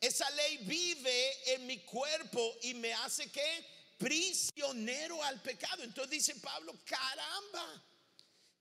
Esa 0.00 0.28
ley 0.30 0.58
vive 0.58 1.54
en 1.54 1.66
mi 1.66 1.78
cuerpo 1.78 2.56
y 2.62 2.74
me 2.74 2.92
hace 2.92 3.30
que 3.30 3.66
prisionero 3.98 5.22
al 5.22 5.40
pecado. 5.40 5.82
Entonces 5.82 6.10
dice 6.10 6.34
Pablo, 6.36 6.74
caramba. 6.84 7.82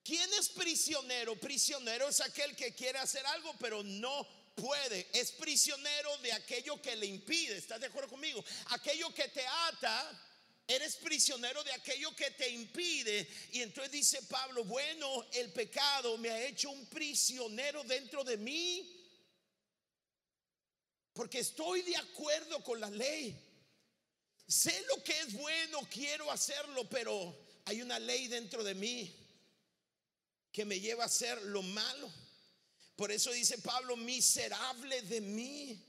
¿Quién 0.03 0.31
es 0.33 0.49
prisionero? 0.49 1.35
Prisionero 1.35 2.07
es 2.07 2.21
aquel 2.21 2.55
que 2.55 2.73
quiere 2.73 2.99
hacer 2.99 3.25
algo 3.25 3.53
pero 3.59 3.83
no 3.83 4.27
puede. 4.55 5.07
Es 5.13 5.31
prisionero 5.31 6.17
de 6.19 6.31
aquello 6.31 6.81
que 6.81 6.95
le 6.95 7.07
impide. 7.07 7.57
¿Estás 7.57 7.81
de 7.81 7.87
acuerdo 7.87 8.09
conmigo? 8.09 8.43
Aquello 8.67 9.13
que 9.13 9.27
te 9.29 9.45
ata. 9.67 10.21
Eres 10.67 10.95
prisionero 10.95 11.63
de 11.63 11.73
aquello 11.73 12.15
que 12.15 12.31
te 12.31 12.49
impide. 12.49 13.27
Y 13.51 13.61
entonces 13.61 13.91
dice 13.91 14.21
Pablo, 14.23 14.63
bueno, 14.63 15.27
el 15.33 15.51
pecado 15.51 16.17
me 16.17 16.29
ha 16.29 16.43
hecho 16.45 16.71
un 16.71 16.85
prisionero 16.87 17.83
dentro 17.83 18.23
de 18.23 18.37
mí 18.37 18.94
porque 21.15 21.39
estoy 21.39 21.81
de 21.81 21.95
acuerdo 21.95 22.61
con 22.61 22.77
la 22.77 22.89
ley. 22.89 23.33
Sé 24.45 24.85
lo 24.89 25.01
que 25.01 25.17
es 25.21 25.33
bueno, 25.33 25.79
quiero 25.89 26.29
hacerlo, 26.29 26.87
pero 26.89 27.35
hay 27.63 27.81
una 27.81 27.97
ley 27.97 28.27
dentro 28.27 28.65
de 28.65 28.75
mí 28.75 29.15
que 30.51 30.65
me 30.65 30.77
lleva 30.77 31.03
a 31.03 31.07
hacer 31.07 31.41
lo 31.43 31.61
malo. 31.61 32.11
Por 32.97 33.13
eso 33.13 33.31
dice 33.31 33.57
Pablo, 33.59 33.95
miserable 33.95 35.01
de 35.03 35.21
mí. 35.21 35.81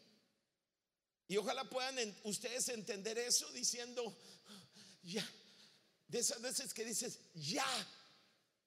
Y 1.27 1.37
ojalá 1.37 1.69
puedan 1.69 1.99
ustedes 2.23 2.69
entender 2.69 3.19
eso 3.19 3.51
diciendo, 3.51 4.17
ya, 5.03 5.29
de 6.07 6.21
esas 6.21 6.41
veces 6.41 6.73
que 6.73 6.85
dices, 6.85 7.19
ya, 7.35 7.67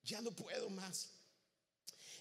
ya 0.04 0.20
no 0.20 0.32
puedo 0.32 0.70
más. 0.70 1.08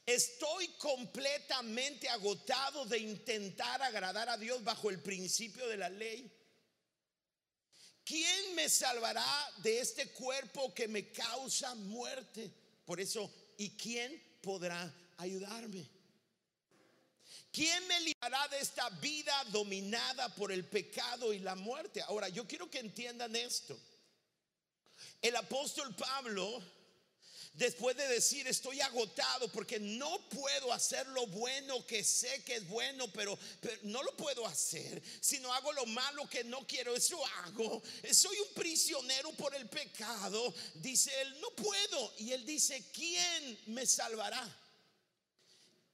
Estoy 0.08 0.68
completamente 0.78 2.08
agotado 2.08 2.86
de 2.86 2.98
intentar 2.98 3.82
agradar 3.82 4.26
a 4.30 4.38
Dios 4.38 4.64
bajo 4.64 4.88
el 4.88 5.02
principio 5.02 5.68
de 5.68 5.76
la 5.76 5.90
ley. 5.90 6.32
¿Quién 8.06 8.54
me 8.54 8.70
salvará 8.70 9.52
de 9.58 9.80
este 9.80 10.08
cuerpo 10.12 10.72
que 10.72 10.88
me 10.88 11.12
causa 11.12 11.74
muerte? 11.74 12.50
Por 12.86 13.02
eso, 13.02 13.30
¿y 13.58 13.76
quién 13.76 14.18
podrá 14.40 14.90
ayudarme? 15.18 15.86
¿Quién 17.52 17.86
me 17.86 18.00
librará 18.00 18.48
de 18.48 18.60
esta 18.60 18.88
vida 18.88 19.44
dominada 19.50 20.34
por 20.36 20.50
el 20.50 20.64
pecado 20.64 21.34
y 21.34 21.40
la 21.40 21.54
muerte? 21.54 22.00
Ahora, 22.00 22.30
yo 22.30 22.48
quiero 22.48 22.70
que 22.70 22.78
entiendan 22.78 23.36
esto. 23.36 23.78
El 25.20 25.36
apóstol 25.36 25.94
Pablo 25.94 26.77
después 27.58 27.96
de 27.96 28.06
decir 28.06 28.46
estoy 28.46 28.80
agotado 28.80 29.50
porque 29.50 29.80
no 29.80 30.28
puedo 30.28 30.72
hacer 30.72 31.06
lo 31.08 31.26
bueno 31.26 31.84
que 31.84 32.04
sé 32.04 32.42
que 32.44 32.54
es 32.56 32.68
bueno, 32.68 33.10
pero, 33.12 33.36
no 33.82 34.02
lo 34.02 34.16
puedo 34.16 34.46
hacer, 34.46 35.02
Si 35.20 35.40
no 35.40 35.52
hago 35.52 35.72
lo 35.72 35.84
malo 35.86 36.28
que 36.28 36.44
no 36.44 36.66
quiero, 36.66 36.94
eso 36.94 37.20
hago. 37.44 37.82
Soy 38.12 38.38
un 38.38 38.54
prisionero 38.54 39.32
por 39.32 39.54
el 39.54 39.68
pecado. 39.68 40.54
Dice 40.74 41.10
él, 41.20 41.40
no 41.40 41.50
puedo. 41.50 42.14
Y 42.18 42.32
él 42.32 42.46
dice, 42.46 42.84
¿quién 42.92 43.58
me 43.66 43.84
salvará? 43.86 44.42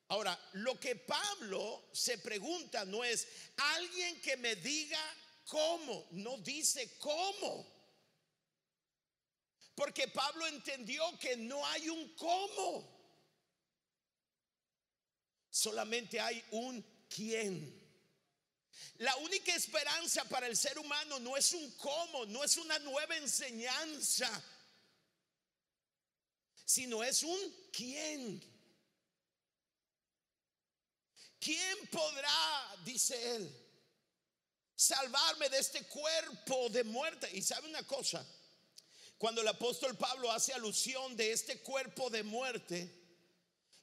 Ahora, 0.08 0.38
lo 0.52 0.78
que 0.78 0.96
Pablo 0.96 1.88
se 1.92 2.18
pregunta 2.18 2.84
no 2.84 3.02
es 3.02 3.26
alguien 3.56 4.20
que 4.20 4.36
me 4.36 4.54
diga 4.56 5.00
cómo, 5.48 6.06
no 6.12 6.36
dice 6.38 6.96
cómo. 6.98 7.73
Porque 9.74 10.08
Pablo 10.08 10.46
entendió 10.46 11.18
que 11.18 11.36
no 11.36 11.66
hay 11.66 11.88
un 11.88 12.14
cómo. 12.14 12.92
Solamente 15.50 16.20
hay 16.20 16.44
un 16.52 16.84
quién. 17.08 17.82
La 18.98 19.16
única 19.16 19.54
esperanza 19.54 20.24
para 20.24 20.46
el 20.46 20.56
ser 20.56 20.78
humano 20.78 21.18
no 21.18 21.36
es 21.36 21.52
un 21.52 21.70
cómo, 21.72 22.26
no 22.26 22.44
es 22.44 22.56
una 22.56 22.78
nueva 22.78 23.16
enseñanza, 23.16 24.30
sino 26.64 27.02
es 27.02 27.22
un 27.22 27.68
quién. 27.72 28.54
¿Quién 31.40 31.86
podrá, 31.88 32.76
dice 32.84 33.36
él, 33.36 33.64
salvarme 34.74 35.48
de 35.50 35.58
este 35.58 35.84
cuerpo 35.86 36.68
de 36.70 36.84
muerte? 36.84 37.28
Y 37.34 37.42
sabe 37.42 37.68
una 37.68 37.82
cosa, 37.86 38.24
cuando 39.18 39.40
el 39.40 39.48
apóstol 39.48 39.96
Pablo 39.96 40.30
hace 40.30 40.52
alusión 40.52 41.16
de 41.16 41.32
este 41.32 41.60
cuerpo 41.60 42.10
de 42.10 42.22
muerte, 42.22 42.90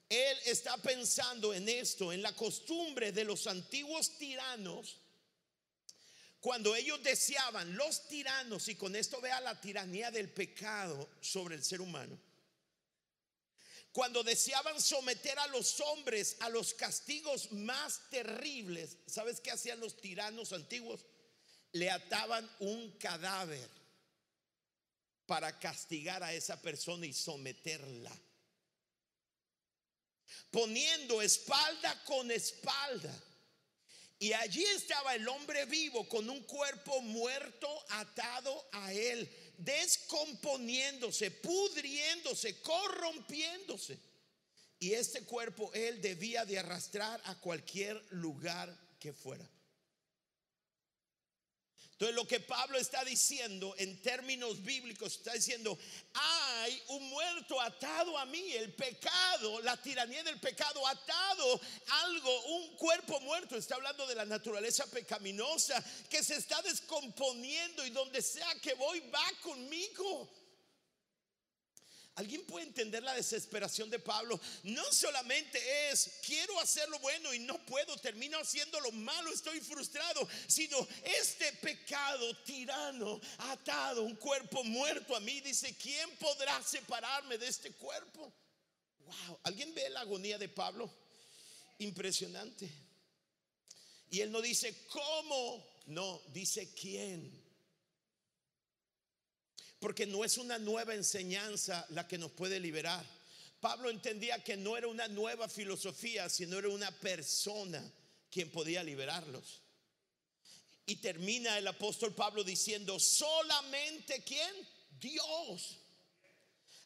él 0.10 0.38
está 0.46 0.78
pensando 0.78 1.54
en 1.54 1.70
esto, 1.70 2.12
en 2.12 2.22
la 2.22 2.36
costumbre 2.36 3.12
de 3.12 3.24
los 3.24 3.48
antiguos 3.48 4.18
tiranos, 4.18 4.98
cuando 6.42 6.76
ellos 6.76 7.02
deseaban, 7.02 7.76
los 7.78 8.08
tiranos, 8.08 8.68
y 8.68 8.76
con 8.76 8.96
esto 8.96 9.22
vea 9.22 9.40
la 9.40 9.62
tiranía 9.62 10.12
del 10.12 10.30
pecado 10.30 11.10
sobre 11.22 11.56
el 11.56 11.64
ser 11.64 11.80
humano, 11.80 12.20
cuando 13.94 14.24
deseaban 14.24 14.82
someter 14.82 15.38
a 15.40 15.48
los 15.48 15.80
hombres 15.82 16.38
a 16.40 16.50
los 16.50 16.74
castigos 16.74 17.52
más 17.52 18.02
terribles, 18.10 18.98
¿sabes 19.06 19.40
qué 19.40 19.52
hacían 19.52 19.80
los 19.80 20.00
tiranos 20.00 20.54
antiguos? 20.54 21.06
Le 21.74 21.90
ataban 21.90 22.50
un 22.60 22.92
cadáver 22.98 23.81
para 25.32 25.58
castigar 25.58 26.22
a 26.24 26.34
esa 26.34 26.62
persona 26.62 27.06
y 27.06 27.14
someterla. 27.14 28.12
Poniendo 30.50 31.22
espalda 31.22 32.04
con 32.04 32.30
espalda. 32.30 33.18
Y 34.20 34.34
allí 34.34 34.62
estaba 34.66 35.16
el 35.16 35.26
hombre 35.30 35.64
vivo 35.68 36.06
con 36.10 36.30
un 36.30 36.44
cuerpo 36.44 37.00
muerto 37.00 37.70
atado 37.92 38.68
a 38.74 38.92
él, 38.92 39.34
descomponiéndose, 39.58 41.32
pudriéndose, 41.32 42.60
corrompiéndose. 42.60 43.98
Y 44.80 44.92
este 44.92 45.24
cuerpo 45.24 45.72
él 45.74 46.02
debía 46.02 46.44
de 46.44 46.60
arrastrar 46.60 47.22
a 47.24 47.40
cualquier 47.40 48.06
lugar 48.10 48.78
que 49.00 49.14
fuera. 49.14 49.50
Entonces 52.02 52.16
lo 52.16 52.28
que 52.28 52.40
Pablo 52.40 52.80
está 52.80 53.04
diciendo 53.04 53.76
en 53.78 54.02
términos 54.02 54.64
bíblicos, 54.64 55.18
está 55.18 55.34
diciendo, 55.34 55.78
hay 56.16 56.82
un 56.88 57.08
muerto 57.12 57.62
atado 57.62 58.18
a 58.18 58.26
mí, 58.26 58.54
el 58.54 58.74
pecado, 58.74 59.62
la 59.62 59.80
tiranía 59.80 60.24
del 60.24 60.40
pecado, 60.40 60.88
atado 60.88 61.62
algo, 62.02 62.46
un 62.56 62.76
cuerpo 62.78 63.20
muerto, 63.20 63.56
está 63.56 63.76
hablando 63.76 64.08
de 64.08 64.16
la 64.16 64.26
naturaleza 64.26 64.90
pecaminosa 64.90 65.80
que 66.10 66.24
se 66.24 66.38
está 66.38 66.60
descomponiendo 66.64 67.86
y 67.86 67.92
donde 67.92 68.24
sea 68.24 68.52
que 68.56 68.74
voy 68.74 69.02
va 69.02 69.32
conmigo. 69.44 70.28
¿Alguien 72.16 72.46
puede 72.46 72.66
entender 72.66 73.02
la 73.04 73.14
desesperación 73.14 73.90
de 73.90 73.98
Pablo? 73.98 74.40
No 74.64 74.84
solamente 74.92 75.60
es, 75.90 76.20
quiero 76.26 76.60
hacer 76.60 76.90
lo 76.90 77.00
bueno 77.00 77.34
y 77.34 77.40
no 77.40 77.66
puedo, 77.66 77.96
termino 77.98 78.38
haciendo 78.38 78.80
lo 78.82 78.92
malo, 78.92 79.32
estoy 79.32 79.62
frustrado, 79.62 80.28
sino 80.46 80.86
este 81.04 81.54
pecado 81.54 82.36
tirano, 82.44 83.20
atado, 83.38 84.04
un 84.04 84.16
cuerpo 84.18 84.64
muerto 84.66 85.16
a 85.16 85.22
mí, 85.22 85.40
dice, 85.40 85.76
¿quién 85.78 86.10
podrá 86.18 86.62
separarme 86.62 87.38
de 87.38 87.48
este 87.48 87.72
cuerpo? 87.72 88.34
Wow, 89.00 89.40
¿alguien 89.44 89.74
ve 89.74 89.90
la 89.90 90.02
agonía 90.02 90.38
de 90.38 90.50
Pablo? 90.50 90.94
Impresionante. 91.80 92.70
Y 94.10 94.20
él 94.20 94.32
no 94.32 94.42
dice, 94.42 94.86
¿cómo? 94.88 95.66
No, 95.86 96.22
dice, 96.28 96.74
¿quién? 96.74 97.41
Porque 99.82 100.06
no 100.06 100.24
es 100.24 100.38
una 100.38 100.60
nueva 100.60 100.94
enseñanza 100.94 101.88
la 101.90 102.08
que 102.08 102.20
nos 102.20 102.32
puede 102.32 102.60
liberar. 102.60 103.04
Pablo 103.60 103.90
entendía 103.90 104.44
que 104.44 104.56
no 104.56 104.78
era 104.78 104.88
una 104.88 105.08
nueva 105.08 105.50
filosofía, 105.50 106.30
sino 106.30 106.60
era 106.60 106.70
una 106.70 106.92
persona 107.00 107.84
quien 108.30 108.52
podía 108.52 108.84
liberarlos. 108.84 109.64
Y 110.86 110.98
termina 110.98 111.58
el 111.58 111.68
apóstol 111.68 112.14
Pablo 112.14 112.44
diciendo, 112.44 113.00
solamente 113.00 114.24
quién? 114.24 114.52
Dios 115.00 115.80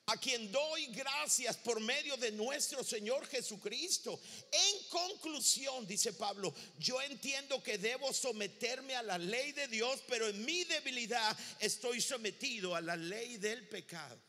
a 0.08 0.18
quien 0.18 0.52
doy 0.52 0.86
gracias 0.88 1.58
por 1.58 1.80
medio 1.80 2.16
de 2.18 2.32
nuestro 2.32 2.84
Señor 2.84 3.26
Jesucristo. 3.28 4.20
En 4.52 4.90
conclusión, 4.90 5.88
dice 5.88 6.14
Pablo, 6.14 6.54
yo 6.78 7.02
entiendo 7.02 7.64
que 7.64 7.78
debo 7.78 8.14
someterme 8.14 8.96
a 8.96 9.02
la 9.02 9.18
ley 9.18 9.52
de 9.54 9.68
Dios, 9.68 10.04
pero 10.08 10.28
en 10.28 10.46
mi 10.46 10.64
debilidad 10.66 11.36
estoy 11.60 12.02
sometido 12.02 12.76
a 12.76 12.82
la 12.82 12.96
ley 12.96 13.38
del 13.38 13.68
pecado. 13.68 14.22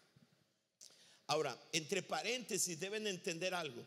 Ahora, 1.27 1.59
entre 1.73 2.03
paréntesis, 2.03 2.79
deben 2.79 3.07
entender 3.07 3.55
algo. 3.55 3.85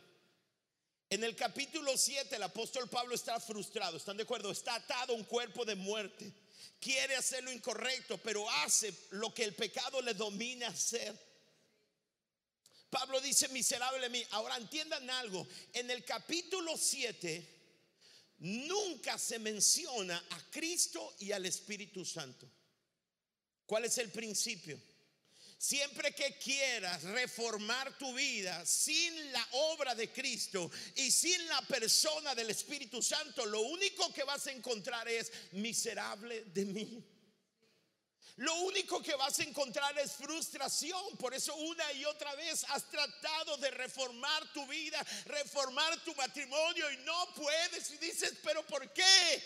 En 1.10 1.24
el 1.24 1.36
capítulo 1.36 1.98
7 1.98 2.36
el 2.36 2.44
apóstol 2.44 2.88
Pablo 2.88 3.16
está 3.16 3.40
frustrado, 3.40 3.98
¿están 3.98 4.16
de 4.16 4.24
acuerdo? 4.24 4.52
Está 4.52 4.76
atado 4.76 5.14
a 5.14 5.16
un 5.16 5.24
cuerpo 5.24 5.66
de 5.66 5.74
muerte. 5.74 6.32
Quiere 6.80 7.16
hacer 7.16 7.44
lo 7.44 7.52
incorrecto, 7.52 8.20
pero 8.20 8.48
hace 8.62 8.94
lo 9.12 9.34
que 9.34 9.44
el 9.44 9.56
pecado 9.56 10.04
le 10.04 10.14
domina 10.14 10.68
hacer. 10.68 11.29
Pablo 12.90 13.22
dice, 13.22 13.48
miserable 13.50 14.10
mí. 14.10 14.24
Ahora 14.32 14.58
entiendan 14.58 15.10
algo, 15.10 15.48
en 15.74 15.90
el 15.92 16.04
capítulo 16.04 16.78
7 16.78 17.58
nunca 18.40 19.18
se 19.18 19.38
menciona 19.40 20.18
a 20.30 20.52
Cristo 20.52 21.16
y 21.20 21.32
al 21.32 21.46
Espíritu 21.46 22.06
Santo. 22.06 22.50
¿Cuál 23.66 23.86
es 23.86 23.98
el 23.98 24.10
principio? 24.10 24.80
Siempre 25.58 26.16
que 26.16 26.38
quieras 26.38 27.04
reformar 27.04 27.98
tu 27.98 28.14
vida 28.14 28.66
sin 28.66 29.32
la 29.34 29.46
obra 29.52 29.94
de 29.94 30.10
Cristo 30.10 30.72
y 30.96 31.12
sin 31.12 31.46
la 31.48 31.62
persona 31.64 32.34
del 32.34 32.50
Espíritu 32.50 33.02
Santo, 33.02 33.46
lo 33.46 33.62
único 33.62 34.12
que 34.14 34.24
vas 34.24 34.48
a 34.48 34.52
encontrar 34.52 35.08
es 35.10 35.32
miserable 35.52 36.46
de 36.46 36.66
mí. 36.66 37.04
Lo 38.40 38.56
único 38.62 39.04
que 39.04 39.16
vas 39.16 39.38
a 39.40 39.44
encontrar 39.44 40.00
es 40.00 40.14
frustración. 40.14 41.18
Por 41.18 41.34
eso 41.34 41.54
una 41.56 41.92
y 41.92 42.06
otra 42.06 42.34
vez 42.36 42.64
has 42.70 42.90
tratado 42.90 43.58
de 43.58 43.70
reformar 43.70 44.54
tu 44.54 44.66
vida, 44.66 45.06
reformar 45.26 46.02
tu 46.06 46.16
matrimonio 46.16 46.90
y 46.90 46.98
no 47.00 47.34
puedes. 47.36 47.92
Y 47.92 47.98
dices, 47.98 48.36
pero 48.42 48.66
¿por 48.66 48.94
qué? 48.94 49.44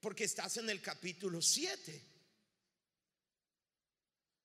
Porque 0.00 0.24
estás 0.24 0.56
en 0.58 0.70
el 0.70 0.80
capítulo 0.80 1.42
7. 1.42 2.02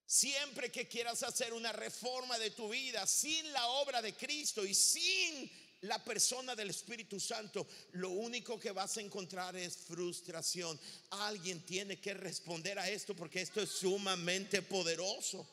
Siempre 0.04 0.72
que 0.72 0.88
quieras 0.88 1.22
hacer 1.22 1.54
una 1.54 1.72
reforma 1.72 2.40
de 2.40 2.50
tu 2.50 2.70
vida 2.70 3.06
sin 3.06 3.54
la 3.54 3.68
obra 3.68 4.02
de 4.02 4.16
Cristo 4.16 4.66
y 4.66 4.74
sin 4.74 5.69
la 5.82 6.04
persona 6.04 6.56
del 6.56 6.70
Espíritu 6.72 7.20
Santo, 7.20 7.68
lo 7.94 8.10
único 8.10 8.60
que 8.60 8.72
vas 8.72 8.98
a 8.98 9.02
encontrar 9.02 9.56
es 9.56 9.78
frustración. 9.78 10.78
Alguien 11.12 11.66
tiene 11.66 12.02
que 12.02 12.14
responder 12.14 12.78
a 12.78 12.90
esto 12.90 13.16
porque 13.16 13.42
esto 13.42 13.62
es 13.62 13.70
sumamente 13.70 14.62
poderoso. 14.62 15.48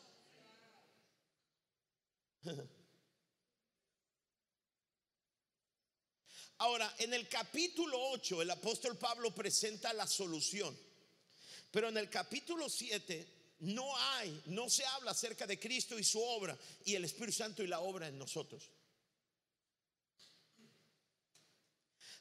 Ahora, 6.58 6.92
en 6.98 7.14
el 7.14 7.28
capítulo 7.28 7.96
8 8.10 8.42
el 8.42 8.50
apóstol 8.50 8.96
Pablo 8.98 9.32
presenta 9.34 9.92
la 9.92 10.06
solución, 10.06 10.76
pero 11.70 11.88
en 11.90 11.98
el 11.98 12.08
capítulo 12.08 12.68
7 12.68 13.36
no 13.60 13.96
hay, 13.96 14.42
no 14.46 14.68
se 14.68 14.84
habla 14.86 15.12
acerca 15.12 15.46
de 15.46 15.60
Cristo 15.60 15.98
y 15.98 16.04
su 16.04 16.20
obra 16.20 16.58
y 16.84 16.94
el 16.94 17.04
Espíritu 17.04 17.36
Santo 17.36 17.62
y 17.62 17.66
la 17.66 17.80
obra 17.80 18.08
en 18.08 18.18
nosotros. 18.18 18.70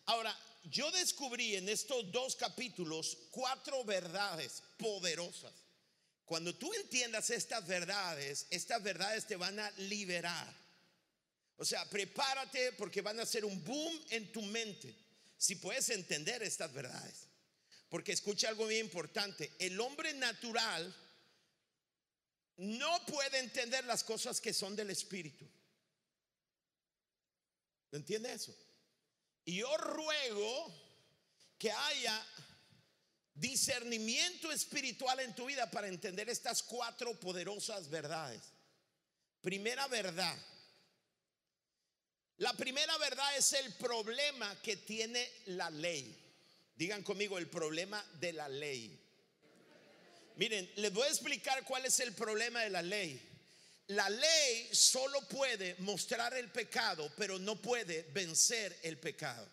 Ahora, 0.05 0.37
yo 0.63 0.89
descubrí 0.91 1.55
en 1.55 1.69
estos 1.69 2.11
dos 2.11 2.35
capítulos 2.35 3.17
cuatro 3.31 3.83
verdades 3.83 4.63
poderosas. 4.77 5.53
Cuando 6.25 6.55
tú 6.55 6.73
entiendas 6.73 7.29
estas 7.29 7.67
verdades, 7.67 8.47
estas 8.49 8.81
verdades 8.81 9.27
te 9.27 9.35
van 9.35 9.59
a 9.59 9.69
liberar. 9.77 10.53
O 11.57 11.65
sea, 11.65 11.87
prepárate 11.89 12.73
porque 12.73 13.01
van 13.01 13.19
a 13.19 13.25
ser 13.25 13.45
un 13.45 13.63
boom 13.63 14.05
en 14.09 14.31
tu 14.31 14.41
mente. 14.41 14.95
Si 15.37 15.55
puedes 15.55 15.89
entender 15.89 16.41
estas 16.43 16.73
verdades. 16.73 17.27
Porque 17.89 18.11
escucha 18.11 18.49
algo 18.49 18.65
muy 18.65 18.77
importante. 18.77 19.53
El 19.59 19.79
hombre 19.79 20.13
natural 20.13 20.93
no 22.57 23.05
puede 23.05 23.39
entender 23.39 23.85
las 23.85 24.03
cosas 24.03 24.41
que 24.41 24.53
son 24.53 24.75
del 24.75 24.89
Espíritu. 24.89 25.47
¿Entiende 27.91 28.33
eso? 28.33 28.55
Y 29.45 29.57
yo 29.57 29.77
ruego 29.77 30.73
que 31.57 31.71
haya 31.71 32.25
discernimiento 33.35 34.51
espiritual 34.51 35.19
en 35.19 35.35
tu 35.35 35.45
vida 35.45 35.69
para 35.69 35.87
entender 35.87 36.29
estas 36.29 36.63
cuatro 36.63 37.19
poderosas 37.19 37.89
verdades. 37.89 38.41
Primera 39.41 39.87
verdad. 39.87 40.35
La 42.37 42.53
primera 42.53 42.97
verdad 42.97 43.37
es 43.37 43.53
el 43.53 43.73
problema 43.75 44.59
que 44.61 44.77
tiene 44.77 45.31
la 45.45 45.69
ley. 45.69 46.21
Digan 46.75 47.03
conmigo 47.03 47.37
el 47.37 47.47
problema 47.47 48.03
de 48.19 48.33
la 48.33 48.49
ley. 48.49 48.99
Miren, 50.35 50.69
les 50.75 50.91
voy 50.91 51.03
a 51.03 51.09
explicar 51.09 51.63
cuál 51.63 51.85
es 51.85 51.99
el 52.01 52.13
problema 52.13 52.61
de 52.61 52.69
la 52.69 52.81
ley. 52.81 53.34
La 53.87 54.09
ley 54.09 54.69
solo 54.73 55.21
puede 55.27 55.75
mostrar 55.79 56.33
el 56.33 56.51
pecado, 56.51 57.11
pero 57.15 57.37
no 57.37 57.61
puede 57.61 58.03
vencer 58.13 58.79
el 58.81 58.97
pecado. 58.97 59.47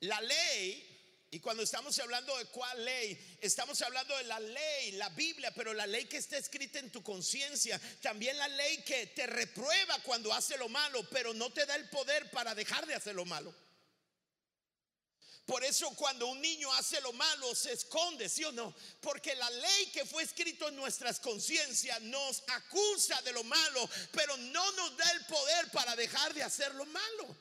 La 0.00 0.20
ley, 0.20 1.26
y 1.32 1.40
cuando 1.40 1.64
estamos 1.64 1.98
hablando 1.98 2.36
de 2.38 2.44
cuál 2.46 2.84
ley, 2.84 3.38
estamos 3.40 3.82
hablando 3.82 4.16
de 4.16 4.24
la 4.24 4.38
ley, 4.38 4.92
la 4.92 5.08
Biblia, 5.08 5.52
pero 5.52 5.74
la 5.74 5.88
ley 5.88 6.04
que 6.04 6.18
está 6.18 6.36
escrita 6.36 6.78
en 6.78 6.92
tu 6.92 7.02
conciencia, 7.02 7.80
también 8.00 8.38
la 8.38 8.46
ley 8.46 8.84
que 8.84 9.08
te 9.08 9.26
reprueba 9.26 9.98
cuando 10.04 10.32
hace 10.32 10.56
lo 10.56 10.68
malo, 10.68 11.08
pero 11.10 11.34
no 11.34 11.52
te 11.52 11.66
da 11.66 11.74
el 11.74 11.88
poder 11.88 12.30
para 12.30 12.54
dejar 12.54 12.86
de 12.86 12.94
hacer 12.94 13.16
lo 13.16 13.24
malo. 13.24 13.52
Por 15.46 15.62
eso 15.62 15.88
cuando 15.94 16.26
un 16.26 16.40
niño 16.40 16.72
hace 16.72 17.00
lo 17.00 17.12
malo 17.12 17.54
se 17.54 17.72
esconde, 17.72 18.28
¿sí 18.28 18.42
o 18.44 18.50
no? 18.50 18.74
Porque 19.00 19.32
la 19.36 19.48
ley 19.48 19.86
que 19.92 20.04
fue 20.04 20.24
escrito 20.24 20.68
en 20.68 20.74
nuestras 20.74 21.20
conciencias 21.20 22.02
nos 22.02 22.42
acusa 22.48 23.22
de 23.22 23.32
lo 23.32 23.44
malo, 23.44 23.88
pero 24.10 24.36
no 24.36 24.72
nos 24.72 24.96
da 24.96 25.08
el 25.12 25.24
poder 25.26 25.70
para 25.70 25.94
dejar 25.94 26.34
de 26.34 26.42
hacer 26.42 26.74
lo 26.74 26.84
malo. 26.86 27.36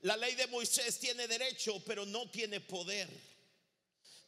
La 0.00 0.16
ley 0.16 0.34
de 0.34 0.46
Moisés 0.46 0.98
tiene 0.98 1.28
derecho, 1.28 1.82
pero 1.84 2.06
no 2.06 2.30
tiene 2.30 2.60
poder. 2.62 3.35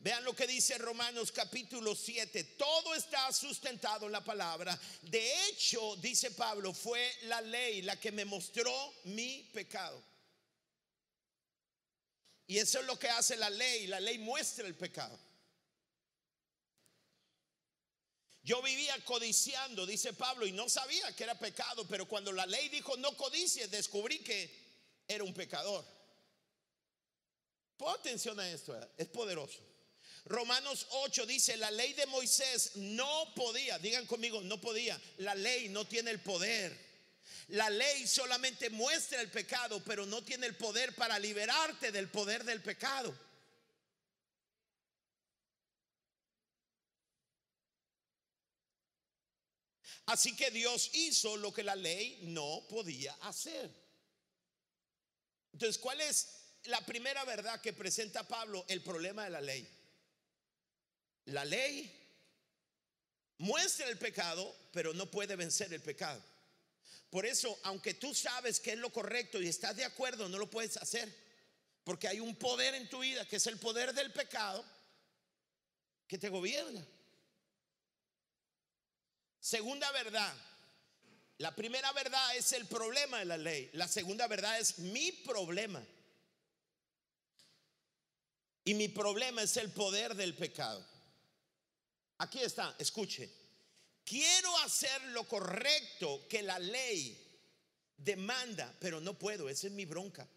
Vean 0.01 0.23
lo 0.23 0.33
que 0.35 0.47
dice 0.47 0.79
Romanos 0.79 1.33
capítulo 1.33 1.93
7. 1.95 2.45
Todo 2.57 2.95
está 2.95 3.33
sustentado 3.33 4.07
en 4.07 4.13
la 4.13 4.23
palabra. 4.23 4.79
De 5.03 5.49
hecho, 5.49 5.97
dice 5.97 6.31
Pablo, 6.31 6.73
fue 6.73 7.13
la 7.23 7.41
ley 7.41 7.83
la 7.83 7.99
que 7.99 8.13
me 8.13 8.25
mostró 8.25 8.73
mi 9.05 9.43
pecado. 9.53 10.01
Y 12.47 12.59
eso 12.59 12.79
es 12.79 12.87
lo 12.87 12.97
que 12.97 13.09
hace 13.09 13.37
la 13.37 13.51
ley. 13.51 13.89
La 13.89 13.99
ley 13.99 14.19
muestra 14.19 14.69
el 14.69 14.77
pecado. 14.77 15.19
Yo 18.45 18.63
vivía 18.63 19.05
codiciando, 19.05 19.85
dice 19.85 20.13
Pablo, 20.13 20.47
y 20.47 20.53
no 20.53 20.69
sabía 20.69 21.15
que 21.15 21.25
era 21.25 21.39
pecado, 21.39 21.87
pero 21.89 22.07
cuando 22.09 22.33
la 22.33 22.47
ley 22.47 22.69
dijo 22.69 22.97
no 22.97 23.15
codicies, 23.17 23.71
descubrí 23.71 24.21
que 24.21 25.05
era 25.09 25.25
un 25.25 25.35
pecador. 25.35 25.85
Pon 27.77 27.95
atención 27.95 28.39
a 28.41 28.49
esto, 28.51 28.79
es 28.97 29.09
poderoso. 29.09 29.68
Romanos 30.29 30.87
8 30.91 31.25
dice, 31.25 31.57
la 31.57 31.71
ley 31.71 31.95
de 31.95 32.05
Moisés 32.07 32.73
no 32.77 33.33
podía, 33.35 33.79
digan 33.79 34.05
conmigo, 34.07 34.43
no 34.43 34.61
podía, 34.61 35.01
la 35.19 35.35
ley 35.35 35.71
no 35.71 35.87
tiene 35.87 36.11
el 36.11 36.21
poder. 36.21 36.87
La 37.49 37.71
ley 37.71 38.07
solamente 38.07 38.69
muestra 38.69 39.23
el 39.23 39.31
pecado, 39.31 39.83
pero 39.85 40.05
no 40.05 40.23
tiene 40.23 40.47
el 40.47 40.55
poder 40.55 40.95
para 40.95 41.19
liberarte 41.19 41.91
del 41.91 42.11
poder 42.11 42.45
del 42.45 42.61
pecado. 42.61 43.15
Así 50.05 50.37
que 50.37 50.51
Dios 50.51 50.91
hizo 50.93 51.39
lo 51.39 51.55
que 51.55 51.63
la 51.63 51.75
ley 51.75 52.21
no 52.25 52.67
podía 52.69 53.15
hacer. 53.23 53.71
Entonces, 55.55 55.79
¿cuál 55.79 56.03
es 56.03 56.29
la 56.65 56.85
primera 56.85 57.25
verdad 57.25 57.63
que 57.63 57.73
presenta 57.73 58.29
Pablo? 58.29 58.67
El 58.69 58.83
problema 58.83 59.25
de 59.25 59.31
la 59.31 59.41
ley. 59.41 59.78
La 61.29 61.45
ley 61.45 61.95
muestra 63.39 63.89
el 63.89 63.99
pecado, 63.99 64.55
pero 64.73 64.95
no 64.95 65.11
puede 65.11 65.37
vencer 65.37 65.73
el 65.73 65.83
pecado. 65.83 66.23
Por 67.11 67.27
eso, 67.27 67.59
aunque 67.65 67.95
tú 67.95 68.15
sabes 68.15 68.61
que 68.61 68.73
es 68.73 68.79
lo 68.79 68.91
correcto 68.91 69.41
y 69.41 69.49
estás 69.49 69.77
de 69.77 69.85
acuerdo, 69.85 70.29
no 70.29 70.39
lo 70.39 70.51
puedes 70.51 70.77
hacer. 70.77 71.15
Porque 71.85 72.09
hay 72.09 72.21
un 72.21 72.37
poder 72.37 72.75
en 72.75 72.89
tu 72.89 73.01
vida 73.01 73.27
que 73.27 73.37
es 73.37 73.47
el 73.47 73.59
poder 73.59 73.95
del 73.95 74.13
pecado 74.13 74.65
que 76.07 76.19
te 76.19 76.29
gobierna. 76.29 76.85
Segunda 79.41 79.91
verdad. 79.93 80.35
La 81.39 81.55
primera 81.55 81.93
verdad 81.93 82.37
es 82.37 82.53
el 82.53 82.67
problema 82.67 83.21
de 83.21 83.25
la 83.25 83.37
ley. 83.37 83.71
La 83.75 83.87
segunda 83.87 84.27
verdad 84.27 84.59
es 84.59 84.79
mi 84.79 85.13
problema. 85.13 85.83
Y 88.65 88.75
mi 88.75 88.89
problema 88.89 89.43
es 89.43 89.57
el 89.57 89.71
poder 89.71 90.15
del 90.15 90.35
pecado. 90.35 90.85
Aquí 92.19 92.41
está, 92.41 92.75
escuche. 92.79 93.31
Quiero 94.05 94.57
hacer 94.59 95.03
lo 95.09 95.29
correcto 95.29 96.27
que 96.29 96.43
la 96.43 96.59
ley 96.59 97.25
demanda, 97.97 98.75
pero 98.81 99.01
no 99.01 99.19
puedo, 99.19 99.49
esa 99.49 99.67
es 99.67 99.73
mi 99.73 99.85
bronca. 99.85 100.29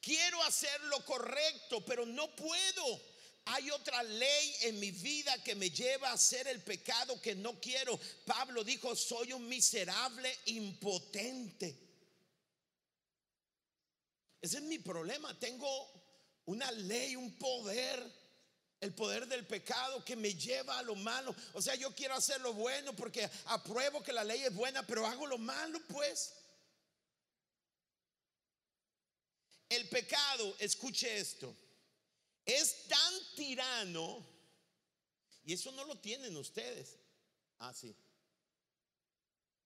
Quiero 0.00 0.42
hacer 0.44 0.80
lo 0.84 1.04
correcto, 1.04 1.84
pero 1.84 2.06
no 2.06 2.34
puedo. 2.34 3.02
Hay 3.46 3.70
otra 3.70 4.02
ley 4.02 4.54
en 4.62 4.80
mi 4.80 4.90
vida 4.90 5.42
que 5.42 5.54
me 5.54 5.70
lleva 5.70 6.10
a 6.10 6.14
hacer 6.14 6.46
el 6.48 6.62
pecado 6.62 7.20
que 7.20 7.34
no 7.34 7.60
quiero. 7.60 7.98
Pablo 8.24 8.64
dijo, 8.64 8.96
soy 8.96 9.32
un 9.32 9.46
miserable 9.48 10.34
impotente. 10.46 11.76
Ese 14.40 14.56
es 14.56 14.62
mi 14.62 14.78
problema. 14.78 15.38
Tengo 15.38 15.92
una 16.46 16.70
ley, 16.72 17.16
un 17.16 17.36
poder 17.36 18.19
el 18.80 18.94
poder 18.94 19.26
del 19.26 19.46
pecado 19.46 20.04
que 20.04 20.16
me 20.16 20.34
lleva 20.34 20.78
a 20.78 20.82
lo 20.82 20.94
malo. 20.94 21.34
O 21.52 21.60
sea, 21.60 21.74
yo 21.74 21.94
quiero 21.94 22.14
hacer 22.14 22.40
lo 22.40 22.54
bueno 22.54 22.96
porque 22.96 23.28
apruebo 23.46 24.02
que 24.02 24.12
la 24.12 24.24
ley 24.24 24.42
es 24.42 24.54
buena, 24.54 24.86
pero 24.86 25.06
hago 25.06 25.26
lo 25.26 25.38
malo, 25.38 25.80
pues. 25.88 26.34
El 29.68 29.88
pecado, 29.88 30.56
escuche 30.58 31.18
esto, 31.18 31.54
es 32.44 32.88
tan 32.88 33.14
tirano, 33.36 34.26
y 35.44 35.52
eso 35.52 35.70
no 35.72 35.84
lo 35.84 35.98
tienen 35.98 36.36
ustedes. 36.36 36.96
Ah, 37.58 37.72
sí. 37.72 37.94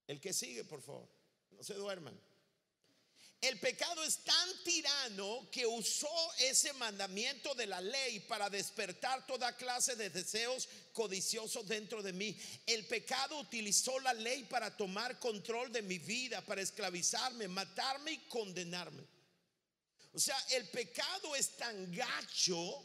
El 0.06 0.20
que 0.20 0.34
sigue, 0.34 0.64
por 0.64 0.82
favor, 0.82 1.08
no 1.52 1.62
se 1.62 1.74
duerman. 1.74 2.18
El 3.44 3.58
pecado 3.60 4.02
es 4.02 4.24
tan 4.24 4.64
tirano 4.64 5.50
que 5.50 5.66
usó 5.66 6.08
ese 6.38 6.72
mandamiento 6.72 7.54
de 7.54 7.66
la 7.66 7.78
ley 7.78 8.20
para 8.20 8.48
despertar 8.48 9.26
toda 9.26 9.54
clase 9.54 9.96
de 9.96 10.08
deseos 10.08 10.66
codiciosos 10.94 11.68
dentro 11.68 12.02
de 12.02 12.14
mí. 12.14 12.34
El 12.64 12.86
pecado 12.86 13.38
utilizó 13.38 14.00
la 14.00 14.14
ley 14.14 14.44
para 14.44 14.74
tomar 14.74 15.18
control 15.18 15.70
de 15.70 15.82
mi 15.82 15.98
vida, 15.98 16.40
para 16.40 16.62
esclavizarme, 16.62 17.46
matarme 17.46 18.12
y 18.12 18.18
condenarme. 18.28 19.06
O 20.14 20.18
sea, 20.18 20.42
el 20.52 20.66
pecado 20.70 21.36
es 21.36 21.54
tan 21.58 21.92
gacho 21.92 22.82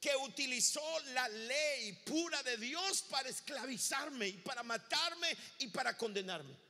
que 0.00 0.16
utilizó 0.24 0.82
la 1.14 1.28
ley 1.28 1.92
pura 2.04 2.42
de 2.42 2.56
Dios 2.56 3.02
para 3.02 3.28
esclavizarme 3.28 4.26
y 4.26 4.38
para 4.38 4.64
matarme 4.64 5.36
y 5.60 5.68
para 5.68 5.96
condenarme. 5.96 6.69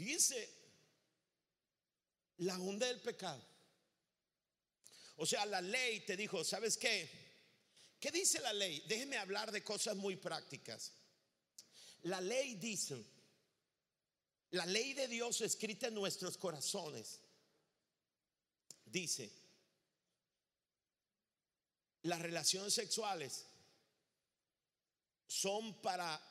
Fíjense 0.00 0.48
la 2.38 2.58
onda 2.58 2.86
del 2.86 3.02
pecado. 3.02 3.44
O 5.16 5.26
sea, 5.26 5.44
la 5.44 5.60
ley 5.60 6.00
te 6.06 6.16
dijo, 6.16 6.42
¿sabes 6.42 6.78
qué? 6.78 7.06
¿Qué 8.00 8.10
dice 8.10 8.40
la 8.40 8.54
ley? 8.54 8.82
Déjeme 8.88 9.18
hablar 9.18 9.52
de 9.52 9.62
cosas 9.62 9.96
muy 9.96 10.16
prácticas. 10.16 10.94
La 12.04 12.18
ley 12.22 12.54
dice, 12.54 13.04
la 14.52 14.64
ley 14.64 14.94
de 14.94 15.06
Dios 15.06 15.42
escrita 15.42 15.88
en 15.88 15.94
nuestros 15.94 16.38
corazones, 16.38 17.20
dice, 18.86 19.30
las 22.04 22.22
relaciones 22.22 22.72
sexuales 22.72 23.44
son 25.26 25.82
para 25.82 26.29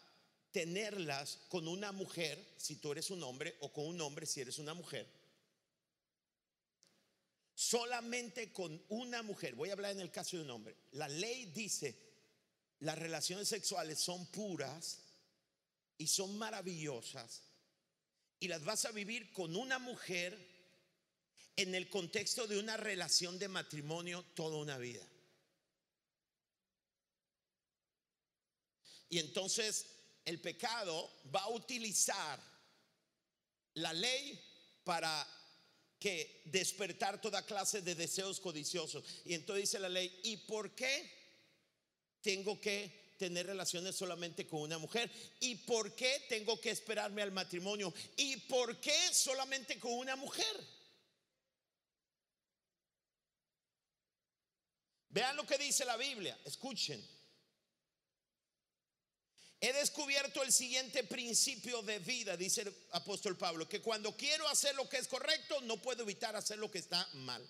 tenerlas 0.51 1.39
con 1.49 1.67
una 1.67 1.91
mujer, 1.91 2.53
si 2.57 2.77
tú 2.77 2.91
eres 2.91 3.09
un 3.11 3.23
hombre, 3.23 3.55
o 3.61 3.71
con 3.71 3.85
un 3.85 4.01
hombre, 4.01 4.25
si 4.25 4.41
eres 4.41 4.59
una 4.59 4.73
mujer. 4.73 5.07
Solamente 7.53 8.53
con 8.53 8.81
una 8.89 9.21
mujer, 9.21 9.55
voy 9.55 9.69
a 9.69 9.73
hablar 9.73 9.91
en 9.91 9.99
el 9.99 10.11
caso 10.11 10.37
de 10.37 10.43
un 10.43 10.49
hombre. 10.51 10.75
La 10.91 11.07
ley 11.07 11.47
dice, 11.47 11.97
las 12.79 12.97
relaciones 12.97 13.47
sexuales 13.47 13.99
son 13.99 14.25
puras 14.27 14.99
y 15.97 16.07
son 16.07 16.37
maravillosas 16.37 17.43
y 18.39 18.47
las 18.47 18.63
vas 18.63 18.85
a 18.85 18.91
vivir 18.91 19.31
con 19.33 19.55
una 19.55 19.79
mujer 19.79 20.47
en 21.57 21.75
el 21.75 21.89
contexto 21.89 22.47
de 22.47 22.57
una 22.57 22.77
relación 22.77 23.37
de 23.37 23.49
matrimonio 23.49 24.23
toda 24.33 24.57
una 24.57 24.77
vida. 24.77 25.05
Y 29.09 29.19
entonces 29.19 29.98
el 30.25 30.39
pecado 30.41 31.11
va 31.33 31.41
a 31.41 31.49
utilizar 31.49 32.39
la 33.75 33.93
ley 33.93 34.39
para 34.83 35.27
que 35.99 36.41
despertar 36.45 37.19
toda 37.21 37.45
clase 37.45 37.81
de 37.81 37.95
deseos 37.95 38.39
codiciosos. 38.39 39.03
Y 39.25 39.33
entonces 39.33 39.63
dice 39.63 39.79
la 39.79 39.89
ley, 39.89 40.19
¿y 40.23 40.37
por 40.37 40.73
qué 40.73 41.11
tengo 42.21 42.59
que 42.59 43.13
tener 43.17 43.47
relaciones 43.47 43.95
solamente 43.95 44.47
con 44.47 44.61
una 44.61 44.77
mujer? 44.77 45.11
¿Y 45.41 45.55
por 45.55 45.93
qué 45.93 46.25
tengo 46.29 46.59
que 46.59 46.71
esperarme 46.71 47.21
al 47.21 47.31
matrimonio? 47.31 47.93
¿Y 48.15 48.37
por 48.37 48.79
qué 48.79 49.13
solamente 49.13 49.77
con 49.77 49.91
una 49.91 50.15
mujer? 50.15 50.79
Vean 55.09 55.35
lo 55.35 55.45
que 55.45 55.57
dice 55.57 55.83
la 55.85 55.97
Biblia, 55.97 56.39
escuchen. 56.45 57.05
He 59.61 59.73
descubierto 59.73 60.41
el 60.41 60.53
siguiente 60.53 61.03
principio 61.03 61.81
de 61.81 61.99
vida, 61.99 62.37
dice 62.37 62.61
el 62.61 62.73
apóstol 62.91 63.37
Pablo, 63.37 63.67
que 63.67 63.81
cuando 63.81 64.15
quiero 64.15 64.47
hacer 64.47 64.73
lo 64.75 64.87
que 64.87 64.97
es 64.97 65.07
correcto, 65.07 65.59
no 65.61 65.81
puedo 65.81 66.03
evitar 66.03 66.33
hacer 66.35 66.57
lo 66.57 66.71
que 66.71 66.79
está 66.79 67.07
mal. 67.15 67.45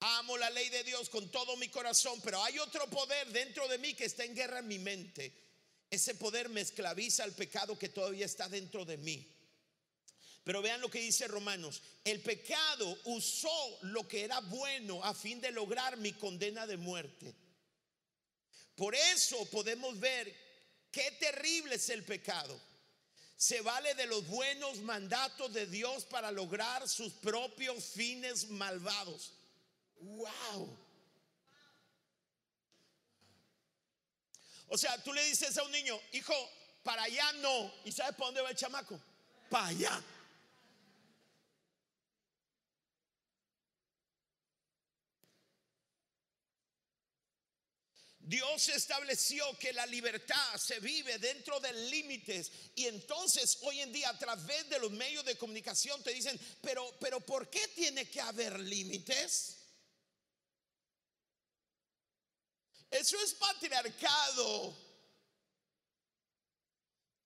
Amo 0.00 0.36
la 0.36 0.50
ley 0.50 0.68
de 0.68 0.84
Dios 0.84 1.08
con 1.08 1.30
todo 1.30 1.56
mi 1.56 1.68
corazón, 1.68 2.20
pero 2.22 2.42
hay 2.42 2.58
otro 2.58 2.90
poder 2.90 3.28
dentro 3.28 3.66
de 3.68 3.78
mí 3.78 3.94
que 3.94 4.04
está 4.04 4.24
en 4.24 4.34
guerra 4.34 4.58
en 4.58 4.68
mi 4.68 4.78
mente. 4.78 5.32
Ese 5.88 6.14
poder 6.16 6.48
me 6.50 6.60
esclaviza 6.60 7.24
al 7.24 7.32
pecado 7.32 7.78
que 7.78 7.88
todavía 7.88 8.26
está 8.26 8.48
dentro 8.48 8.84
de 8.84 8.98
mí. 8.98 9.26
Pero 10.44 10.60
vean 10.60 10.80
lo 10.80 10.90
que 10.90 11.00
dice 11.00 11.28
Romanos. 11.28 11.82
El 12.04 12.20
pecado 12.20 12.98
usó 13.04 13.78
lo 13.82 14.06
que 14.08 14.24
era 14.24 14.40
bueno 14.40 15.02
a 15.04 15.14
fin 15.14 15.40
de 15.40 15.52
lograr 15.52 15.96
mi 15.96 16.12
condena 16.14 16.66
de 16.66 16.76
muerte. 16.76 17.34
Por 18.74 18.94
eso 18.94 19.48
podemos 19.50 19.98
ver 20.00 20.34
Qué 20.92 21.10
terrible 21.12 21.76
es 21.76 21.88
el 21.88 22.04
pecado. 22.04 22.60
Se 23.36 23.60
vale 23.62 23.94
de 23.94 24.06
los 24.06 24.26
buenos 24.28 24.78
mandatos 24.80 25.52
de 25.52 25.66
Dios 25.66 26.04
para 26.04 26.30
lograr 26.30 26.88
sus 26.88 27.12
propios 27.14 27.82
fines 27.86 28.50
malvados. 28.50 29.32
Wow. 30.00 30.78
O 34.68 34.78
sea, 34.78 35.02
tú 35.02 35.12
le 35.12 35.24
dices 35.24 35.56
a 35.58 35.64
un 35.64 35.72
niño, 35.72 35.98
hijo, 36.12 36.34
para 36.82 37.02
allá 37.02 37.32
no. 37.34 37.72
¿Y 37.84 37.92
sabes 37.92 38.14
para 38.14 38.26
dónde 38.26 38.42
va 38.42 38.50
el 38.50 38.56
chamaco? 38.56 39.00
Para 39.50 39.68
allá. 39.68 40.02
Dios 48.24 48.68
estableció 48.68 49.58
que 49.58 49.72
la 49.72 49.84
libertad 49.86 50.56
se 50.56 50.78
vive 50.78 51.18
dentro 51.18 51.58
de 51.58 51.72
límites 51.90 52.52
y 52.76 52.86
entonces 52.86 53.58
hoy 53.62 53.80
en 53.80 53.92
día 53.92 54.10
a 54.10 54.18
través 54.18 54.68
de 54.70 54.78
los 54.78 54.92
medios 54.92 55.24
de 55.24 55.36
comunicación 55.36 56.02
te 56.04 56.12
dicen, 56.12 56.38
pero, 56.60 56.96
pero 57.00 57.20
¿por 57.20 57.50
qué 57.50 57.66
tiene 57.68 58.08
que 58.08 58.20
haber 58.20 58.60
límites? 58.60 59.56
Eso 62.92 63.18
es 63.20 63.34
patriarcado. 63.34 64.76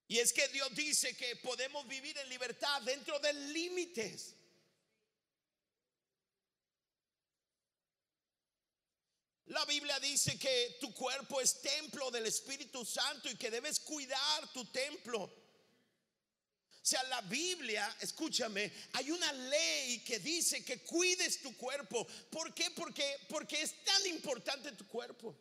Y 0.08 0.18
es 0.18 0.32
que 0.32 0.48
Dios 0.48 0.74
dice 0.74 1.16
que 1.16 1.36
podemos 1.36 1.86
vivir 1.88 2.16
en 2.16 2.28
libertad 2.28 2.80
dentro 2.82 3.18
de 3.18 3.32
límites. 3.32 4.35
La 9.56 9.64
Biblia 9.64 9.98
dice 10.00 10.38
que 10.38 10.76
tu 10.82 10.92
cuerpo 10.92 11.40
es 11.40 11.62
templo 11.62 12.10
del 12.10 12.26
Espíritu 12.26 12.84
Santo 12.84 13.30
y 13.30 13.36
que 13.36 13.50
debes 13.50 13.80
cuidar 13.80 14.52
tu 14.52 14.66
templo. 14.66 15.22
O 15.22 15.32
sea, 16.82 17.02
la 17.04 17.22
Biblia, 17.22 17.96
escúchame, 18.00 18.70
hay 18.92 19.10
una 19.10 19.32
ley 19.32 20.04
que 20.04 20.18
dice 20.18 20.62
que 20.62 20.82
cuides 20.82 21.40
tu 21.40 21.56
cuerpo. 21.56 22.06
¿Por 22.30 22.52
qué? 22.52 22.70
Porque, 22.72 23.16
porque 23.30 23.62
es 23.62 23.82
tan 23.82 24.06
importante 24.08 24.72
tu 24.72 24.86
cuerpo. 24.86 25.34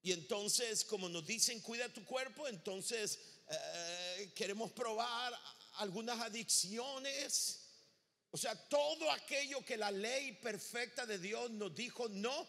Y 0.00 0.12
entonces, 0.12 0.86
como 0.86 1.10
nos 1.10 1.26
dicen, 1.26 1.60
cuida 1.60 1.92
tu 1.92 2.06
cuerpo, 2.06 2.48
entonces 2.48 3.18
eh, 3.50 4.32
queremos 4.34 4.72
probar 4.72 5.38
algunas 5.74 6.18
adicciones 6.20 7.67
o 8.30 8.36
sea, 8.36 8.54
todo 8.68 9.10
aquello 9.10 9.64
que 9.64 9.76
la 9.76 9.90
ley 9.90 10.32
perfecta 10.32 11.06
de 11.06 11.18
Dios 11.18 11.50
nos 11.50 11.74
dijo 11.74 12.08
no, 12.10 12.46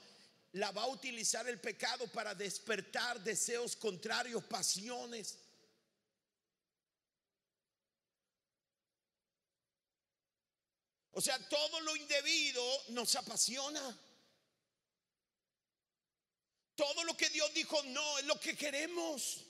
la 0.54 0.72
va 0.72 0.84
a 0.84 0.88
utilizar 0.88 1.48
el 1.48 1.60
pecado 1.60 2.08
para 2.12 2.36
despertar 2.36 3.22
deseos 3.24 3.76
contrarios, 3.76 4.44
pasiones. 4.44 5.38
O 11.12 11.22
sea, 11.22 11.38
todo 11.48 11.80
lo 11.82 11.96
indebido 11.96 12.64
nos 12.90 13.16
apasiona. 13.16 13.98
Todo 16.76 17.04
lo 17.04 17.16
que 17.16 17.30
Dios 17.30 17.54
dijo 17.54 17.82
no 17.84 18.20
es 18.20 18.26
lo 18.26 18.40
que 18.40 18.56
queremos. 18.56 19.46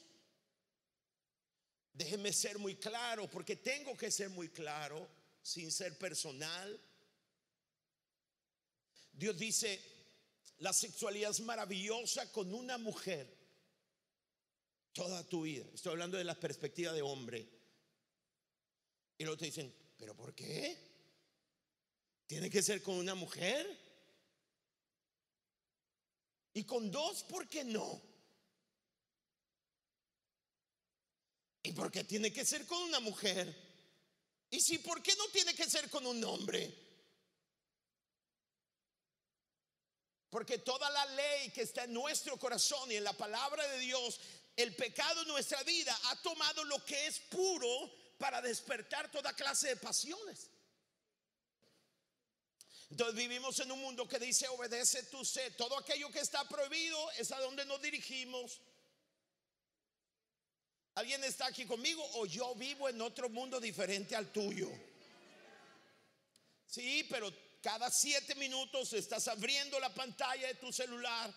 Déjeme 1.94 2.34
ser 2.34 2.58
muy 2.60 2.76
claro, 2.76 3.30
porque 3.30 3.56
tengo 3.56 3.96
que 3.98 4.12
ser 4.12 4.30
muy 4.30 4.50
claro 4.50 5.19
sin 5.50 5.72
ser 5.72 5.98
personal. 5.98 6.80
Dios 9.12 9.38
dice, 9.38 9.82
la 10.60 10.72
sexualidad 10.72 11.32
es 11.32 11.40
maravillosa 11.40 12.32
con 12.32 12.54
una 12.54 12.78
mujer 12.78 13.36
toda 14.94 15.28
tu 15.28 15.42
vida. 15.44 15.66
Estoy 15.74 15.94
hablando 15.94 16.18
de 16.18 16.24
la 16.24 16.40
perspectiva 16.40 16.94
de 16.94 17.02
hombre. 17.02 17.50
Y 19.18 19.24
luego 19.24 19.38
te 19.38 19.46
dicen, 19.46 19.74
¿pero 19.98 20.16
por 20.16 20.36
qué? 20.36 20.78
¿Tiene 22.28 22.50
que 22.50 22.62
ser 22.62 22.84
con 22.84 22.96
una 22.96 23.16
mujer? 23.16 23.76
Y 26.54 26.64
con 26.64 26.92
dos, 26.92 27.24
¿por 27.24 27.50
qué 27.50 27.64
no? 27.64 28.02
¿Y 31.64 31.72
por 31.72 31.92
qué 31.92 32.04
tiene 32.04 32.32
que 32.32 32.46
ser 32.46 32.66
con 32.68 32.82
una 32.84 33.00
mujer? 33.00 33.69
Y 34.52 34.62
si, 34.62 34.80
¿por 34.80 35.02
qué 35.04 35.16
no 35.16 35.28
tiene 35.28 35.54
que 35.54 35.70
ser 35.70 35.90
con 35.90 36.06
un 36.06 36.24
hombre? 36.24 36.74
Porque 40.30 40.60
toda 40.60 40.90
la 40.90 41.06
ley 41.06 41.50
que 41.52 41.64
está 41.64 41.84
en 41.86 41.94
nuestro 41.94 42.38
corazón 42.38 42.92
y 42.92 42.96
en 42.96 43.04
la 43.04 43.14
palabra 43.14 43.68
de 43.68 43.80
Dios, 43.80 44.20
el 44.56 44.76
pecado 44.76 45.22
en 45.22 45.28
nuestra 45.28 45.62
vida 45.64 45.98
ha 46.06 46.22
tomado 46.22 46.64
lo 46.66 46.84
que 46.86 47.08
es 47.08 47.20
puro 47.20 47.92
para 48.18 48.42
despertar 48.42 49.10
toda 49.12 49.34
clase 49.34 49.70
de 49.70 49.76
pasiones. 49.78 50.50
Entonces 52.92 53.16
vivimos 53.16 53.60
en 53.60 53.72
un 53.72 53.80
mundo 53.80 54.08
que 54.08 54.20
dice 54.20 54.48
obedece 54.48 55.04
tu 55.04 55.24
sed. 55.24 55.56
Todo 55.56 55.78
aquello 55.78 56.12
que 56.12 56.20
está 56.20 56.48
prohibido 56.48 57.12
es 57.12 57.32
a 57.32 57.40
donde 57.40 57.66
nos 57.66 57.82
dirigimos. 57.82 58.60
¿Alguien 60.96 61.24
está 61.24 61.48
aquí 61.48 61.66
conmigo 61.66 62.04
o 62.16 62.26
yo 62.26 62.56
vivo 62.56 62.90
en 62.90 63.02
otro 63.02 63.30
mundo 63.30 63.60
diferente 63.60 64.16
al 64.16 64.32
tuyo? 64.32 64.70
Sí, 66.66 67.06
pero 67.10 67.32
cada 67.62 67.90
siete 67.90 68.36
minutos 68.36 68.94
estás 68.94 69.28
abriendo 69.28 69.80
la 69.80 69.94
pantalla 69.94 70.48
de 70.48 70.56
tu 70.56 70.72
celular, 70.72 71.34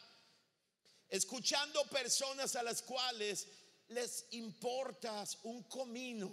escuchando 1.09 1.85
personas 1.87 2.55
a 2.57 2.63
las 2.63 2.83
cuales 2.83 3.47
les 3.89 4.27
importas 4.33 5.39
un 5.45 5.63
comino. 5.65 6.31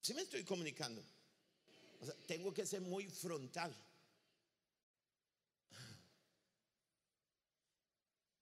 Si 0.00 0.14
me 0.14 0.22
estoy 0.22 0.44
comunicando 0.44 1.04
tengo 2.26 2.52
que 2.52 2.66
ser 2.66 2.80
muy 2.80 3.08
frontal. 3.08 3.74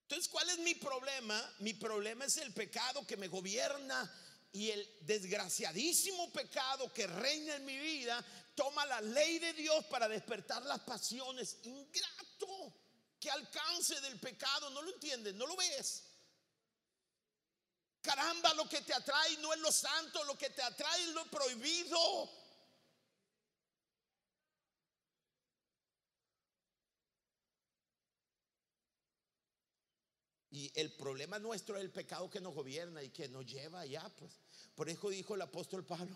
Entonces, 0.03 0.29
¿cuál 0.29 0.48
es 0.50 0.59
mi 0.59 0.74
problema? 0.74 1.55
Mi 1.61 1.74
problema 1.74 2.27
es 2.27 2.37
el 2.37 2.53
pecado 2.53 3.07
que 3.07 3.16
me 3.16 3.29
gobierna 3.29 4.12
y 4.53 4.70
el 4.70 4.98
desgraciadísimo 5.00 6.31
pecado 6.33 6.92
que 6.92 7.07
reina 7.07 7.57
en 7.57 7.64
mi 7.64 7.77
vida 7.77 8.24
toma 8.55 8.87
la 8.87 9.00
ley 9.00 9.38
de 9.38 9.53
Dios 9.55 9.85
para 9.87 10.07
despertar 10.07 10.62
las 10.62 10.81
pasiones. 10.81 11.59
Ingrato, 11.64 12.72
que 13.18 13.31
alcance 13.31 14.00
del 14.03 14.20
pecado, 14.20 14.70
no 14.70 14.83
lo 14.83 14.92
entiendes, 14.92 15.35
no 15.35 15.46
lo 15.46 15.57
ves. 15.57 16.05
Caramba, 18.03 18.53
lo 18.55 18.68
que 18.68 18.83
te 18.83 18.92
atrae 18.92 19.38
no 19.38 19.53
es 19.55 19.61
lo 19.61 19.72
santo, 19.72 20.22
lo 20.24 20.37
que 20.37 20.50
te 20.50 20.62
atrae 20.62 21.03
es 21.03 21.09
lo 21.09 21.24
prohibido. 21.31 22.31
Y 30.55 30.71
el 30.77 30.93
problema 30.93 31.40
nuestro 31.40 31.77
es 31.77 31.83
el 31.83 31.90
pecado 31.90 32.31
que 32.31 32.40
nos 32.40 32.55
gobierna 32.55 33.03
y 33.03 33.11
que 33.11 33.29
nos 33.29 33.45
lleva 33.45 33.81
allá, 33.81 34.09
pues. 34.17 34.38
Por 34.77 34.88
eso 34.88 35.09
dijo 35.09 35.35
el 35.35 35.43
apóstol 35.43 35.85
Pablo, 35.85 36.14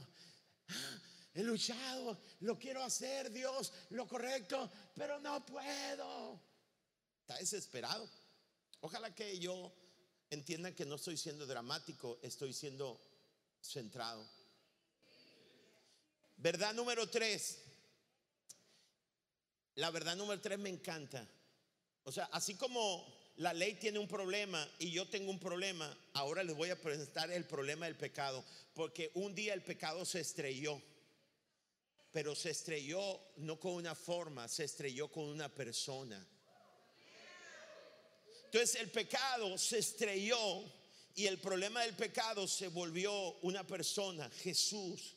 ah, 0.69 1.01
he 1.35 1.43
luchado, 1.43 2.17
lo 2.39 2.57
quiero 2.57 2.81
hacer, 2.85 3.33
Dios, 3.33 3.73
lo 3.91 4.07
correcto, 4.07 4.71
pero 4.95 5.19
no 5.19 5.45
puedo. 5.45 6.41
Está 7.23 7.35
desesperado. 7.39 8.09
Ojalá 8.79 9.13
que 9.13 9.41
yo 9.41 9.73
entienda 10.31 10.73
que 10.73 10.87
no 10.87 10.95
estoy 10.95 11.17
siendo 11.17 11.45
dramático, 11.45 12.21
estoy 12.23 12.53
siendo 12.53 13.01
centrado. 13.61 14.25
Verdad 16.37 16.75
número 16.75 17.11
tres. 17.11 17.59
La 19.75 19.91
verdad 19.91 20.15
número 20.15 20.41
tres 20.41 20.61
me 20.61 20.69
encanta. 20.69 21.29
O 22.05 22.13
sea, 22.13 22.27
así 22.27 22.55
como 22.55 23.18
la 23.39 23.53
ley 23.53 23.75
tiene 23.75 24.01
un 24.01 24.09
problema 24.09 24.69
y 24.81 24.91
yo 24.91 25.09
tengo 25.09 25.31
un 25.31 25.39
problema, 25.39 25.97
ahora 26.15 26.43
les 26.43 26.57
voy 26.57 26.71
a 26.71 26.81
presentar 26.81 27.31
el 27.31 27.45
problema 27.45 27.87
del 27.87 27.97
pecado, 27.97 28.45
porque 28.75 29.13
un 29.15 29.33
día 29.33 29.55
el 29.55 29.63
pecado 29.63 30.05
se 30.05 30.21
estrelló, 30.21 30.83
pero 32.11 32.35
se 32.35 32.51
estrelló 32.51 33.21
no 33.37 33.61
con 33.61 33.75
una 33.75 33.95
forma, 33.95 34.49
se 34.49 34.65
estrelló 34.65 35.09
con 35.09 35.25
una 35.25 35.49
persona. 35.49 36.27
Entonces 38.47 38.81
el 38.81 38.91
pecado 38.91 39.57
se 39.57 39.79
estrelló 39.79 40.65
y 41.15 41.27
el 41.27 41.39
problema 41.39 41.83
del 41.83 41.95
pecado 41.95 42.49
se 42.49 42.67
volvió 42.67 43.13
una 43.43 43.65
persona, 43.65 44.29
Jesús. 44.43 45.15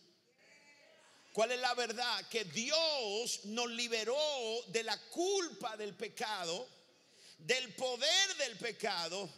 ¿Cuál 1.34 1.54
es 1.54 1.60
la 1.60 1.74
verdad? 1.74 2.28
Que 2.30 2.44
Dios 2.44 3.46
nos 3.46 3.72
liberó 3.72 4.16
de 4.68 4.84
la 4.84 5.00
culpa 5.10 5.76
del 5.76 5.96
pecado 5.96 6.81
del 7.46 7.74
poder 7.76 8.38
del 8.38 8.58
pecado 8.58 9.30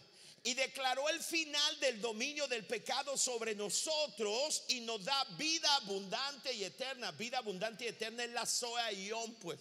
y 0.43 0.53
declaró 0.55 1.07
el 1.09 1.21
final 1.21 1.79
del 1.79 2.01
dominio 2.01 2.47
del 2.47 2.65
pecado 2.65 3.17
sobre 3.17 3.55
nosotros 3.55 4.65
y 4.67 4.81
nos 4.81 5.03
da 5.03 5.23
vida 5.37 5.73
abundante 5.75 6.51
y 6.53 6.65
eterna. 6.65 7.11
Vida 7.11 7.37
abundante 7.37 7.85
y 7.85 7.87
eterna 7.87 8.25
es 8.25 8.31
la 8.31 8.45
Zoe 8.45 8.93
Ion, 9.05 9.35
pues. 9.35 9.59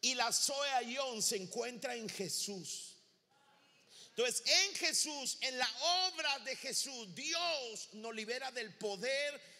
Y 0.00 0.14
la 0.14 0.32
Zoe 0.32 0.84
Ion 0.86 1.22
se 1.22 1.36
encuentra 1.36 1.94
en 1.94 2.08
Jesús. 2.08 2.96
Entonces, 4.10 4.42
en 4.46 4.74
Jesús, 4.74 5.38
en 5.42 5.58
la 5.58 5.70
obra 6.08 6.38
de 6.40 6.56
Jesús, 6.56 7.14
Dios 7.14 7.90
nos 7.92 8.14
libera 8.14 8.50
del 8.52 8.74
poder 8.78 9.57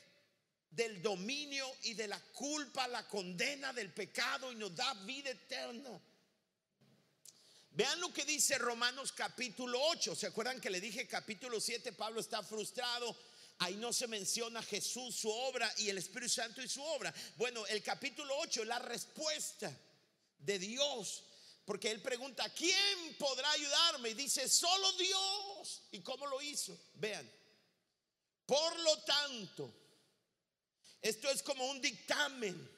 del 0.71 1.03
dominio 1.03 1.67
y 1.83 1.95
de 1.95 2.09
la 2.09 2.21
culpa, 2.33 2.87
la 2.89 3.07
condena 3.07 3.73
del 3.73 3.93
pecado 3.93 4.53
y 4.53 4.57
nos 4.57 4.75
da 4.75 4.95
vida 5.05 5.31
eterna. 5.31 6.01
Vean 7.71 8.01
lo 8.01 8.13
que 8.13 8.25
dice 8.25 8.59
Romanos 8.59 9.13
capítulo 9.13 9.81
8. 9.81 10.15
¿Se 10.15 10.27
acuerdan 10.27 10.61
que 10.61 10.71
le 10.71 10.81
dije 10.81 11.07
capítulo 11.07 11.61
7? 11.61 11.93
Pablo 11.93 12.21
está 12.21 12.43
frustrado. 12.43 13.17
Ahí 13.59 13.77
no 13.77 13.93
se 13.93 14.07
menciona 14.07 14.63
Jesús, 14.63 15.17
su 15.17 15.31
obra 15.31 15.73
y 15.79 15.89
el 15.89 15.99
Espíritu 15.99 16.33
Santo 16.33 16.63
y 16.63 16.69
su 16.69 16.83
obra. 16.83 17.13
Bueno, 17.37 17.67
el 17.67 17.83
capítulo 17.83 18.37
8 18.39 18.63
es 18.63 18.69
la 18.69 18.79
respuesta 18.79 19.73
de 20.39 20.59
Dios. 20.59 21.25
Porque 21.65 21.91
él 21.91 22.01
pregunta, 22.01 22.49
¿quién 22.55 23.17
podrá 23.19 23.51
ayudarme? 23.51 24.11
Y 24.11 24.15
dice, 24.15 24.49
solo 24.49 24.93
Dios. 24.93 25.83
¿Y 25.93 26.01
cómo 26.01 26.27
lo 26.27 26.41
hizo? 26.41 26.79
Vean. 26.95 27.31
Por 28.47 28.79
lo 28.81 28.99
tanto, 29.03 29.75
esto 31.03 31.31
es 31.31 31.43
como 31.43 31.67
un 31.67 31.81
dictamen, 31.81 32.71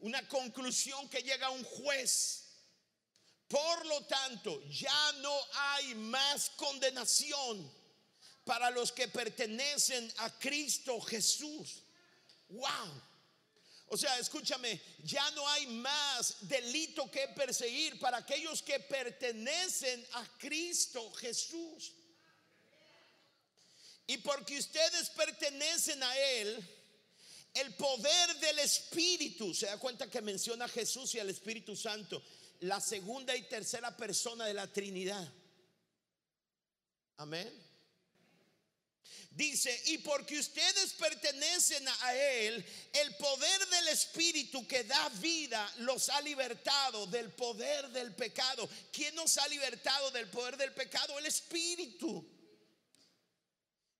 una 0.00 0.26
conclusión 0.28 1.08
que 1.08 1.22
llega 1.22 1.46
a 1.46 1.50
un 1.50 1.64
juez. 1.64 2.44
Por 3.48 3.86
lo 3.86 4.04
tanto, 4.06 4.62
ya 4.70 5.12
no 5.20 5.36
hay 5.52 5.94
más 5.96 6.50
condenación 6.50 7.70
para 8.44 8.70
los 8.70 8.92
que 8.92 9.08
pertenecen 9.08 10.12
a 10.18 10.30
Cristo 10.38 11.00
Jesús. 11.00 11.82
Wow. 12.48 13.02
O 13.92 13.96
sea, 13.96 14.18
escúchame, 14.20 14.80
ya 15.02 15.28
no 15.32 15.48
hay 15.48 15.66
más 15.66 16.36
delito 16.42 17.10
que 17.10 17.26
perseguir 17.28 17.98
para 17.98 18.18
aquellos 18.18 18.62
que 18.62 18.78
pertenecen 18.78 20.06
a 20.12 20.24
Cristo 20.38 21.12
Jesús. 21.14 21.92
Y 24.06 24.18
porque 24.18 24.58
ustedes 24.58 25.10
pertenecen 25.10 26.00
a 26.02 26.16
Él, 26.16 26.79
el 27.54 27.74
poder 27.74 28.36
del 28.38 28.58
Espíritu, 28.60 29.54
se 29.54 29.66
da 29.66 29.78
cuenta 29.78 30.08
que 30.08 30.20
menciona 30.20 30.66
a 30.66 30.68
Jesús 30.68 31.14
y 31.14 31.18
al 31.18 31.30
Espíritu 31.30 31.74
Santo, 31.74 32.22
la 32.60 32.80
segunda 32.80 33.34
y 33.36 33.42
tercera 33.48 33.96
persona 33.96 34.46
de 34.46 34.54
la 34.54 34.72
Trinidad. 34.72 35.32
Amén. 37.16 37.70
Dice, 39.32 39.80
y 39.86 39.98
porque 39.98 40.38
ustedes 40.38 40.92
pertenecen 40.94 41.86
a 41.86 42.14
Él, 42.14 42.64
el 42.92 43.14
poder 43.16 43.68
del 43.68 43.88
Espíritu 43.88 44.66
que 44.66 44.84
da 44.84 45.08
vida 45.20 45.72
los 45.78 46.08
ha 46.08 46.20
libertado 46.20 47.06
del 47.06 47.30
poder 47.30 47.88
del 47.90 48.14
pecado. 48.14 48.68
¿Quién 48.92 49.14
nos 49.14 49.38
ha 49.38 49.46
libertado 49.48 50.10
del 50.10 50.28
poder 50.28 50.56
del 50.56 50.72
pecado? 50.74 51.18
El 51.18 51.26
Espíritu. 51.26 52.28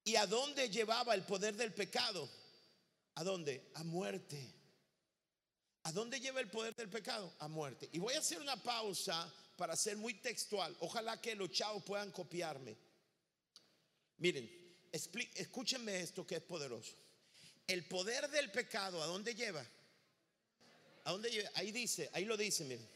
¿Y 0.03 0.17
a 0.17 0.27
dónde 0.27 0.69
llevaba 0.69 1.15
el 1.15 1.23
poder 1.23 1.55
del 1.55 1.73
pecado? 1.73 2.29
¿A 3.15 3.25
dónde? 3.25 3.71
A 3.75 3.85
muerte. 3.85 4.55
¿A 5.85 5.93
dónde 5.93 6.21
lleva 6.21 6.41
el 6.41 6.51
poder 6.51 6.75
del 6.77 6.89
pecado? 6.89 7.33
A 7.39 7.49
muerte. 7.49 7.89
Y 7.93 7.99
voy 7.99 8.15
a 8.15 8.19
hacer 8.19 8.41
una 8.41 8.63
pausa 8.63 9.33
para 9.57 9.77
ser 9.77 9.97
muy 9.97 10.15
textual. 10.15 10.77
Ojalá 10.81 11.21
que 11.21 11.35
los 11.35 11.51
chavos 11.51 11.83
puedan 11.83 12.11
copiarme. 12.13 12.77
Miren, 14.19 14.51
escúchenme 14.93 16.01
esto 16.01 16.27
que 16.27 16.37
es 16.37 16.43
poderoso. 16.43 16.93
El 17.67 17.87
poder 17.87 18.29
del 18.31 18.51
pecado, 18.51 19.03
¿a 19.03 19.07
dónde 19.07 19.35
lleva? 19.35 19.65
¿A 21.05 21.13
dónde 21.13 21.31
lleva? 21.31 21.51
Ahí 21.55 21.73
dice, 21.73 22.11
ahí 22.13 22.25
lo 22.25 22.37
dice, 22.37 22.65
miren. 22.65 22.89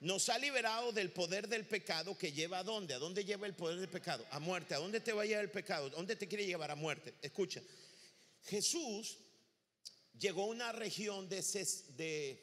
Nos 0.00 0.30
ha 0.30 0.38
liberado 0.38 0.92
del 0.92 1.10
poder 1.10 1.46
del 1.46 1.66
pecado 1.66 2.16
que 2.16 2.32
lleva 2.32 2.60
a 2.60 2.64
dónde? 2.64 2.94
¿A 2.94 2.98
dónde 2.98 3.22
lleva 3.22 3.46
el 3.46 3.54
poder 3.54 3.78
del 3.78 3.90
pecado? 3.90 4.24
A 4.30 4.38
muerte. 4.38 4.74
¿A 4.74 4.78
dónde 4.78 5.00
te 5.00 5.12
va 5.12 5.22
a 5.22 5.26
llevar 5.26 5.44
el 5.44 5.50
pecado? 5.50 5.88
¿A 5.88 5.90
dónde 5.90 6.16
te 6.16 6.26
quiere 6.26 6.46
llevar 6.46 6.70
a 6.70 6.74
muerte? 6.74 7.12
Escucha. 7.20 7.60
Jesús 8.44 9.18
llegó 10.20 10.42
a 10.42 10.46
una 10.46 10.72
región 10.72 11.28
de, 11.28 12.38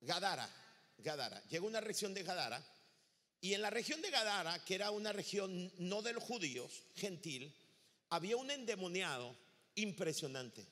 Gadara. 0.00 0.50
Llegó 1.48 1.66
una 1.66 1.80
región 1.80 2.12
de 2.12 2.22
Gadara. 2.22 2.62
Y 3.40 3.54
en 3.54 3.62
la 3.62 3.70
región 3.70 4.02
de 4.02 4.10
Gadara, 4.10 4.64
que 4.64 4.74
era 4.74 4.90
una 4.90 5.12
región 5.12 5.72
no 5.78 6.02
de 6.02 6.12
los 6.12 6.22
judíos, 6.22 6.82
gentil, 6.96 7.54
había 8.10 8.36
un 8.36 8.50
endemoniado 8.50 9.36
impresionante. 9.76 10.66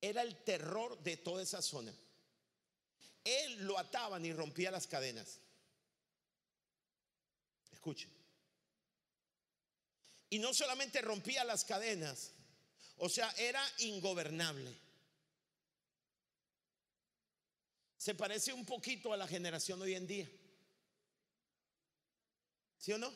Era 0.00 0.22
el 0.22 0.36
terror 0.42 1.00
de 1.02 1.16
toda 1.16 1.42
esa 1.42 1.62
zona. 1.62 1.94
Él 3.22 3.64
lo 3.64 3.78
ataban 3.78 4.24
y 4.24 4.32
rompía 4.32 4.70
las 4.70 4.86
cadenas. 4.86 5.38
Escuche. 7.72 8.08
Y 10.30 10.38
no 10.38 10.52
solamente 10.52 11.00
rompía 11.00 11.44
las 11.44 11.64
cadenas, 11.64 12.32
o 12.96 13.08
sea, 13.08 13.30
era 13.38 13.62
ingobernable. 13.78 14.83
Se 18.04 18.14
parece 18.14 18.52
un 18.52 18.66
poquito 18.66 19.14
a 19.14 19.16
la 19.16 19.26
generación 19.26 19.80
hoy 19.80 19.94
en 19.94 20.06
día. 20.06 20.30
¿Sí 22.76 22.92
o 22.92 22.98
no? 22.98 23.10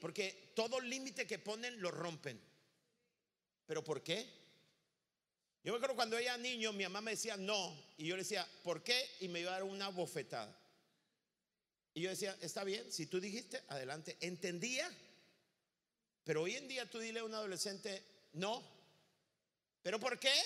Porque 0.00 0.52
todo 0.54 0.80
límite 0.80 1.26
que 1.26 1.40
ponen 1.40 1.82
lo 1.82 1.90
rompen. 1.90 2.40
¿Pero 3.66 3.82
por 3.82 4.04
qué? 4.04 4.24
Yo 5.64 5.72
me 5.72 5.78
acuerdo 5.78 5.96
cuando 5.96 6.16
era 6.16 6.36
niño, 6.36 6.72
mi 6.72 6.84
mamá 6.84 7.00
me 7.00 7.10
decía 7.10 7.36
no, 7.36 7.76
y 7.96 8.06
yo 8.06 8.14
le 8.14 8.22
decía, 8.22 8.48
¿por 8.62 8.84
qué? 8.84 9.04
Y 9.18 9.26
me 9.26 9.40
iba 9.40 9.50
a 9.50 9.54
dar 9.54 9.64
una 9.64 9.88
bofetada. 9.88 10.56
Y 11.92 12.02
yo 12.02 12.10
decía, 12.10 12.38
está 12.40 12.62
bien, 12.62 12.88
si 12.92 13.06
tú 13.06 13.20
dijiste, 13.20 13.60
adelante. 13.66 14.16
Entendía, 14.20 14.88
pero 16.22 16.42
hoy 16.42 16.54
en 16.54 16.68
día 16.68 16.88
tú 16.88 17.00
dile 17.00 17.18
a 17.18 17.24
un 17.24 17.34
adolescente, 17.34 18.04
no. 18.34 18.62
¿Pero 19.82 19.98
por 19.98 20.20
qué? 20.20 20.40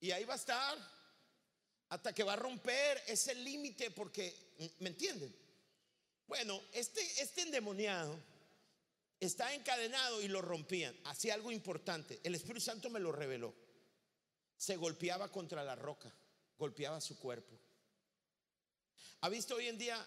Y 0.00 0.10
ahí 0.10 0.24
va 0.24 0.32
a 0.32 0.38
estar 0.38 0.97
hasta 1.88 2.12
que 2.12 2.22
va 2.22 2.34
a 2.34 2.36
romper 2.36 3.02
ese 3.06 3.34
límite, 3.34 3.90
porque, 3.90 4.34
¿me 4.80 4.90
entienden? 4.90 5.34
Bueno, 6.26 6.60
este, 6.72 7.00
este 7.22 7.42
endemoniado 7.42 8.18
está 9.18 9.54
encadenado 9.54 10.20
y 10.20 10.28
lo 10.28 10.42
rompían. 10.42 10.94
Hacía 11.04 11.34
algo 11.34 11.50
importante. 11.50 12.20
El 12.22 12.34
Espíritu 12.34 12.60
Santo 12.60 12.90
me 12.90 13.00
lo 13.00 13.12
reveló. 13.12 13.54
Se 14.56 14.76
golpeaba 14.76 15.30
contra 15.30 15.64
la 15.64 15.74
roca, 15.74 16.12
golpeaba 16.58 17.00
su 17.00 17.18
cuerpo. 17.18 17.58
¿Ha 19.20 19.28
visto 19.28 19.54
hoy 19.54 19.68
en 19.68 19.78
día 19.78 20.06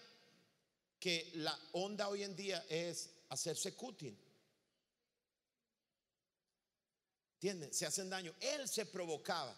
que 1.00 1.30
la 1.34 1.58
onda 1.72 2.08
hoy 2.08 2.22
en 2.22 2.36
día 2.36 2.64
es 2.68 3.10
hacerse 3.28 3.74
cutting? 3.74 4.16
¿Entiendes? 7.34 7.76
Se 7.76 7.86
hacen 7.86 8.08
daño. 8.08 8.32
Él 8.38 8.68
se 8.68 8.86
provocaba. 8.86 9.56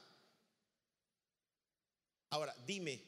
Ahora, 2.34 2.52
dime, 2.66 3.00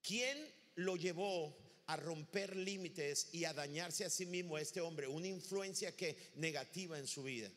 ¿quién 0.00 0.50
lo 0.76 0.96
llevó 0.96 1.54
a 1.86 1.96
romper 1.96 2.56
límites 2.56 3.28
y 3.32 3.44
a 3.44 3.52
dañarse 3.52 4.06
a 4.06 4.10
sí 4.10 4.24
mismo 4.24 4.56
a 4.56 4.60
este 4.62 4.80
hombre, 4.80 5.06
una 5.06 5.28
influencia 5.28 5.94
que 5.94 6.32
negativa 6.36 6.98
en 6.98 7.06
su 7.06 7.22
vida. 7.22 7.50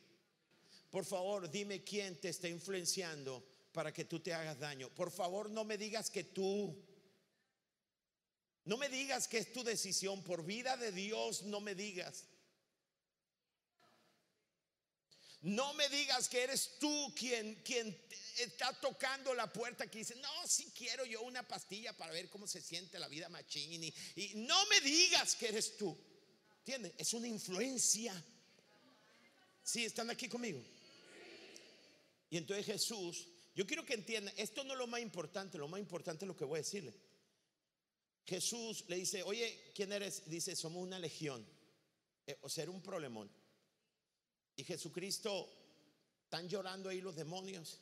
Por 0.91 1.05
favor, 1.05 1.49
dime 1.49 1.85
quién 1.85 2.19
te 2.19 2.27
está 2.27 2.49
influenciando 2.49 3.43
para 3.71 3.93
que 3.93 4.03
tú 4.03 4.19
te 4.19 4.33
hagas 4.33 4.59
daño. 4.59 4.89
Por 4.89 5.09
favor, 5.09 5.49
no 5.49 5.63
me 5.63 5.77
digas 5.77 6.09
que 6.09 6.25
tú 6.25 6.75
no 8.65 8.77
me 8.77 8.89
digas 8.89 9.27
que 9.29 9.39
es 9.39 9.53
tu 9.53 9.63
decisión, 9.63 10.21
por 10.21 10.45
vida 10.45 10.75
de 10.75 10.91
Dios, 10.91 11.43
no 11.43 11.61
me 11.61 11.73
digas. 11.73 12.25
No 15.41 15.73
me 15.73 15.87
digas 15.87 16.27
que 16.27 16.43
eres 16.43 16.77
tú 16.79 17.13
quien, 17.15 17.55
quien 17.63 17.97
está 18.37 18.73
tocando 18.73 19.33
la 19.33 19.51
puerta 19.51 19.89
que 19.89 19.99
dice, 19.99 20.15
no, 20.15 20.47
si 20.47 20.71
quiero 20.71 21.05
yo 21.05 21.21
una 21.21 21.47
pastilla 21.47 21.95
para 21.95 22.11
ver 22.11 22.29
cómo 22.29 22.45
se 22.45 22.61
siente 22.61 22.99
la 22.99 23.07
vida 23.07 23.29
machini. 23.29 23.93
Y 24.15 24.33
no 24.35 24.65
me 24.67 24.81
digas 24.81 25.35
que 25.35 25.47
eres 25.47 25.77
tú. 25.77 25.97
¿Entiendes? 26.59 26.93
Es 26.97 27.13
una 27.13 27.27
influencia. 27.27 28.13
Sí, 29.63 29.85
están 29.85 30.09
aquí 30.09 30.27
conmigo. 30.27 30.61
Y 32.29 32.37
entonces 32.37 32.65
Jesús, 32.65 33.27
yo 33.55 33.65
quiero 33.65 33.85
que 33.85 33.93
entiendan, 33.93 34.33
esto 34.37 34.63
no 34.65 34.73
es 34.73 34.79
lo 34.79 34.87
más 34.87 35.01
importante, 35.01 35.57
lo 35.57 35.67
más 35.67 35.79
importante 35.79 36.25
es 36.25 36.27
lo 36.27 36.35
que 36.35 36.45
voy 36.45 36.57
a 36.57 36.63
decirle. 36.63 36.93
Jesús 38.25 38.83
le 38.87 38.97
dice, 38.97 39.23
oye, 39.23 39.71
¿quién 39.73 39.91
eres? 39.93 40.29
Dice, 40.29 40.55
somos 40.55 40.83
una 40.83 40.99
legión. 40.99 41.47
Eh, 42.27 42.37
o 42.41 42.49
sea, 42.49 42.63
era 42.63 42.71
un 42.71 42.81
problemón. 42.81 43.31
Y 44.59 44.65
Jesucristo, 44.65 45.49
están 46.25 46.49
llorando 46.49 46.89
ahí 46.89 46.99
los 46.99 47.15
demonios 47.15 47.79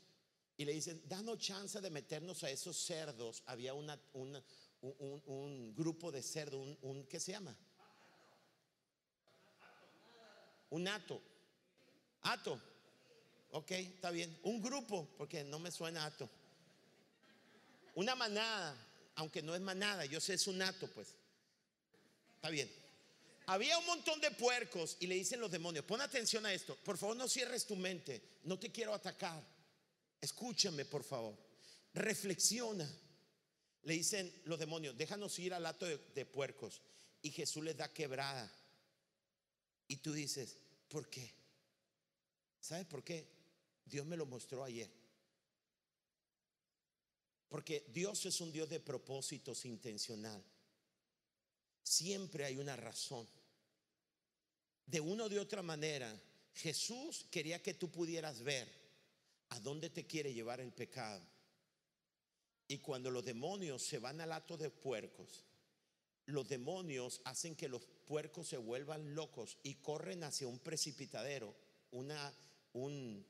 y 0.58 0.64
le 0.64 0.74
dicen, 0.74 1.02
danos 1.08 1.40
chance 1.40 1.82
de 1.82 1.90
meternos 1.90 2.44
a 2.44 2.52
esos 2.52 2.78
cerdos. 2.78 3.42
Había 3.48 3.74
una, 3.74 4.00
un, 4.14 5.74
grupo 5.76 6.12
de 6.12 6.22
cerdos, 6.22 6.62
un, 6.62 6.78
un, 6.84 7.04
¿qué 7.08 7.20
se 7.20 7.32
llama? 7.32 7.58
Un 10.70 10.88
ato. 10.88 11.20
Ato. 12.22 12.62
Ok, 13.54 13.72
está 13.72 14.12
bien. 14.12 14.38
Un 14.44 14.62
grupo, 14.62 15.10
porque 15.18 15.44
no 15.44 15.58
me 15.58 15.72
suena 15.72 16.06
ato. 16.06 16.30
Una 17.96 18.14
manada, 18.14 18.76
aunque 19.16 19.42
no 19.42 19.56
es 19.56 19.62
manada, 19.62 20.06
yo 20.06 20.22
sé 20.22 20.36
es 20.36 20.46
un 20.46 20.62
ato, 20.62 20.88
pues. 20.94 21.16
Está 22.36 22.52
bien. 22.52 22.72
Había 23.48 23.78
un 23.78 23.86
montón 23.86 24.20
de 24.20 24.32
puercos 24.32 24.98
y 25.00 25.08
le 25.08 25.16
dicen 25.16 25.40
los 25.40 25.50
demonios, 25.50 25.86
pon 25.86 26.02
atención 26.02 26.46
a 26.46 26.54
esto, 26.54 26.76
por 26.84 26.98
favor 26.98 27.16
no 27.16 27.30
cierres 27.30 27.66
tu 27.66 27.78
mente, 27.78 28.22
no 28.44 28.60
te 28.60 28.72
quiero 28.72 28.94
atacar. 28.94 29.42
Escúchame, 30.20 30.84
por 30.84 31.04
favor. 31.04 31.38
Reflexiona. 31.94 32.88
le 33.84 33.94
dicen 33.94 34.42
los 34.44 34.60
demonios, 34.60 34.98
déjanos 34.98 35.40
ir 35.40 35.54
al 35.54 35.66
hato 35.66 35.86
de, 35.86 35.98
de 36.14 36.26
puercos. 36.26 36.82
Y 37.22 37.32
Jesús 37.32 37.64
les 37.64 37.78
da 37.78 37.94
quebrada. 37.94 38.52
Y 39.88 39.96
tú 39.98 40.12
dices, 40.12 40.58
¿por 40.90 41.10
qué? 41.10 41.34
¿Sabes 42.60 42.86
por 42.86 43.02
qué? 43.02 43.26
Dios 43.86 44.06
me 44.06 44.18
lo 44.18 44.26
mostró 44.26 44.66
ayer. 44.66 44.92
Porque 47.48 47.86
Dios 47.94 48.26
es 48.26 48.42
un 48.42 48.52
Dios 48.52 48.68
de 48.70 48.82
propósitos 48.82 49.64
intencional. 49.64 50.44
Siempre 51.82 52.44
hay 52.44 52.58
una 52.58 52.76
razón. 52.76 53.26
De 54.88 55.02
una 55.02 55.26
o 55.26 55.30
de 55.30 55.40
otra 55.40 55.62
manera, 55.62 56.18
Jesús 56.54 57.28
quería 57.30 57.62
que 57.62 57.74
tú 57.74 57.92
pudieras 57.92 58.42
ver 58.42 58.68
a 59.50 59.60
dónde 59.60 59.90
te 59.90 60.08
quiere 60.08 60.34
llevar 60.34 60.62
el 60.62 60.72
pecado. 60.72 61.22
Y 62.70 62.80
cuando 62.80 63.12
los 63.12 63.24
demonios 63.24 63.84
se 63.84 64.00
van 64.00 64.22
al 64.22 64.32
hato 64.32 64.58
de 64.58 64.70
puercos, 64.70 65.46
los 66.26 66.48
demonios 66.48 67.22
hacen 67.26 67.56
que 67.56 67.70
los 67.70 67.86
puercos 68.06 68.48
se 68.48 68.58
vuelvan 68.58 69.14
locos 69.14 69.58
y 69.64 69.76
corren 69.76 70.24
hacia 70.24 70.48
un 70.48 70.60
precipitadero, 70.60 71.56
una, 71.92 72.34
un, 72.74 73.26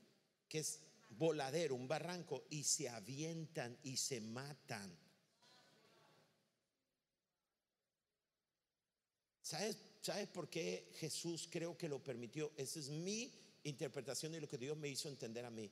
que 0.47 0.59
es 0.59 0.79
voladero, 1.09 1.75
un 1.75 1.87
barranco, 1.87 2.45
y 2.49 2.63
se 2.63 2.89
avientan 2.89 3.77
y 3.83 3.97
se 3.97 4.21
matan. 4.21 4.95
¿Sabes, 9.41 9.77
¿Sabes 10.07 10.29
por 10.29 10.49
qué 10.49 10.87
Jesús 10.99 11.49
creo 11.51 11.77
que 11.77 11.89
lo 11.89 12.01
permitió? 12.01 12.53
Esa 12.55 12.79
es 12.79 12.87
mi 12.87 13.29
interpretación 13.63 14.31
de 14.31 14.39
lo 14.39 14.47
que 14.47 14.57
Dios 14.57 14.77
me 14.77 14.87
hizo 14.87 15.09
entender 15.09 15.43
a 15.43 15.49
mí. 15.49 15.69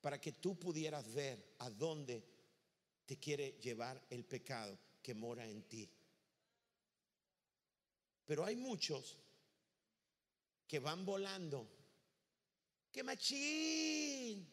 Para 0.00 0.20
que 0.20 0.32
tú 0.32 0.58
pudieras 0.58 1.14
ver 1.14 1.54
a 1.60 1.70
dónde 1.70 2.24
te 3.06 3.16
quiere 3.16 3.52
llevar 3.62 4.04
el 4.10 4.24
pecado 4.24 4.76
que 5.00 5.14
mora 5.14 5.46
en 5.46 5.62
ti. 5.68 5.88
Pero 8.26 8.44
hay 8.44 8.56
muchos 8.56 9.18
que 10.66 10.80
van 10.80 11.04
volando. 11.04 11.70
¡Qué 12.90 13.04
machín! 13.04 14.48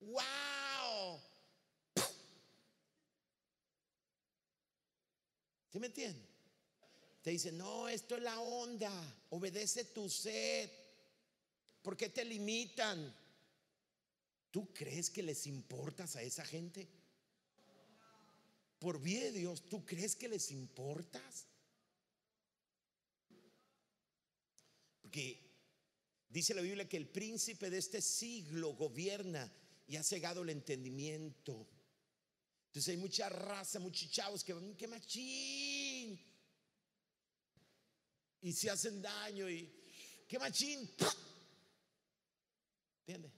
¡Wow! 0.00 1.20
¿Sí 5.70 5.78
me 5.78 5.88
entiendes? 5.88 6.31
Te 7.22 7.30
dicen, 7.30 7.56
no, 7.56 7.88
esto 7.88 8.16
es 8.16 8.22
la 8.22 8.38
onda, 8.40 8.92
obedece 9.30 9.84
tu 9.86 10.10
sed. 10.10 10.68
¿Por 11.80 11.96
qué 11.96 12.08
te 12.08 12.24
limitan? 12.24 13.14
¿Tú 14.50 14.72
crees 14.74 15.08
que 15.08 15.22
les 15.22 15.46
importas 15.46 16.16
a 16.16 16.22
esa 16.22 16.44
gente? 16.44 16.88
Por 18.80 19.00
bien 19.00 19.20
de 19.20 19.32
Dios, 19.32 19.68
¿tú 19.68 19.86
crees 19.86 20.16
que 20.16 20.28
les 20.28 20.50
importas? 20.50 21.46
Porque 25.00 25.38
dice 26.28 26.54
la 26.54 26.62
Biblia 26.62 26.88
que 26.88 26.96
el 26.96 27.08
príncipe 27.08 27.70
de 27.70 27.78
este 27.78 28.02
siglo 28.02 28.74
gobierna 28.74 29.50
y 29.86 29.94
ha 29.94 30.02
cegado 30.02 30.42
el 30.42 30.50
entendimiento. 30.50 31.68
Entonces 32.66 32.88
hay 32.88 32.96
mucha 32.96 33.28
raza, 33.28 33.78
muchos 33.78 34.10
chavos 34.10 34.42
que 34.42 34.52
van, 34.52 34.74
qué 34.74 34.88
machín. 34.88 35.81
Y 38.42 38.52
se 38.52 38.70
hacen 38.70 39.00
daño 39.00 39.48
y 39.48 39.72
qué 40.28 40.38
machín. 40.38 40.90
¿Entiendes? 43.00 43.32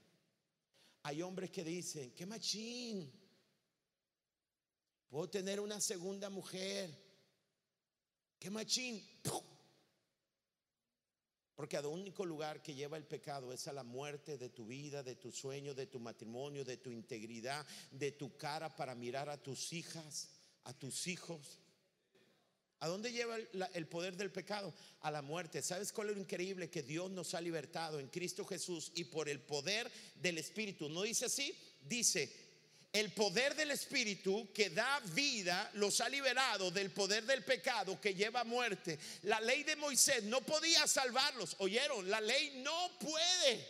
Hay 1.03 1.21
hombres 1.21 1.51
que 1.51 1.63
dicen, 1.63 2.11
qué 2.11 2.25
machín. 2.25 3.11
Puedo 5.07 5.29
tener 5.29 5.59
una 5.59 5.79
segunda 5.79 6.29
mujer. 6.29 6.89
Qué 8.39 8.49
machín. 8.49 9.07
Porque 11.55 11.77
al 11.77 11.85
único 11.85 12.25
lugar 12.25 12.61
que 12.61 12.75
lleva 12.75 12.97
el 12.97 13.05
pecado 13.05 13.53
es 13.53 13.67
a 13.67 13.73
la 13.73 13.83
muerte 13.83 14.37
de 14.37 14.49
tu 14.49 14.65
vida, 14.65 15.03
de 15.03 15.15
tu 15.15 15.31
sueño, 15.31 15.73
de 15.73 15.87
tu 15.87 15.99
matrimonio, 15.99 16.65
de 16.65 16.77
tu 16.77 16.91
integridad, 16.91 17.65
de 17.91 18.11
tu 18.11 18.35
cara 18.35 18.75
para 18.75 18.93
mirar 18.93 19.29
a 19.29 19.41
tus 19.41 19.71
hijas, 19.71 20.29
a 20.65 20.73
tus 20.73 21.07
hijos. 21.07 21.61
¿A 22.79 22.87
dónde 22.87 23.11
lleva 23.11 23.37
el, 23.37 23.87
poder 23.87 24.17
del 24.17 24.31
pecado? 24.31 24.73
A 25.01 25.11
la 25.11 25.21
muerte. 25.21 25.61
¿Sabes 25.61 25.91
cuál 25.91 26.09
es 26.09 26.15
lo 26.15 26.21
increíble? 26.21 26.69
Que 26.69 26.83
Dios 26.83 27.09
nos 27.09 27.33
ha 27.33 27.41
libertado 27.41 27.99
en 27.99 28.07
Cristo 28.07 28.45
Jesús 28.45 28.91
y 28.95 29.05
por 29.05 29.29
el 29.29 29.39
poder 29.39 29.89
del 30.15 30.37
Espíritu. 30.37 30.89
¿No 30.89 31.03
dice 31.03 31.25
así? 31.25 31.55
Dice, 31.81 32.31
el 32.91 33.11
poder 33.13 33.55
del 33.55 33.71
Espíritu 33.71 34.51
que 34.53 34.69
da 34.69 34.99
vida 35.13 35.69
los 35.75 35.99
ha 36.01 36.09
liberado 36.09 36.69
del 36.69 36.91
poder 36.91 37.25
del 37.25 37.43
pecado 37.43 37.99
que 37.99 38.13
lleva 38.13 38.43
muerte. 38.43 38.99
La 39.23 39.39
ley 39.39 39.63
de 39.63 39.75
Moisés 39.75 40.23
no 40.23 40.41
podía 40.41 40.85
salvarlos. 40.85 41.55
¿Oyeron? 41.59 42.09
La 42.09 42.19
ley 42.21 42.61
no 42.63 42.91
puede. 42.99 43.67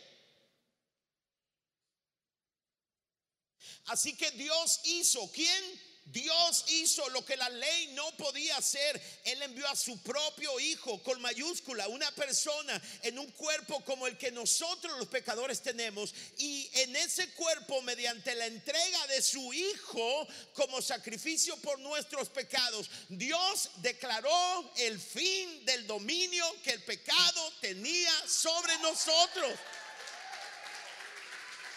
Así 3.86 4.16
que 4.16 4.30
Dios 4.32 4.80
hizo. 4.84 5.30
¿Quién? 5.32 5.85
Dios 6.06 6.64
hizo 6.68 7.08
lo 7.10 7.24
que 7.24 7.36
la 7.36 7.48
ley 7.48 7.88
no 7.88 8.16
podía 8.16 8.56
hacer. 8.56 9.00
Él 9.24 9.42
envió 9.42 9.66
a 9.68 9.74
su 9.74 10.00
propio 10.02 10.58
Hijo 10.60 11.02
con 11.02 11.20
mayúscula, 11.20 11.88
una 11.88 12.10
persona 12.12 12.80
en 13.02 13.18
un 13.18 13.30
cuerpo 13.32 13.84
como 13.84 14.06
el 14.06 14.16
que 14.16 14.30
nosotros 14.30 14.96
los 14.98 15.08
pecadores 15.08 15.62
tenemos. 15.62 16.14
Y 16.38 16.70
en 16.74 16.94
ese 16.94 17.28
cuerpo, 17.32 17.82
mediante 17.82 18.34
la 18.36 18.46
entrega 18.46 19.06
de 19.08 19.20
su 19.20 19.52
Hijo 19.52 20.28
como 20.54 20.80
sacrificio 20.80 21.56
por 21.56 21.78
nuestros 21.80 22.28
pecados, 22.28 22.88
Dios 23.08 23.70
declaró 23.76 24.72
el 24.76 25.00
fin 25.00 25.64
del 25.64 25.86
dominio 25.88 26.44
que 26.62 26.70
el 26.70 26.82
pecado 26.84 27.52
tenía 27.60 28.12
sobre 28.28 28.78
nosotros. 28.78 29.52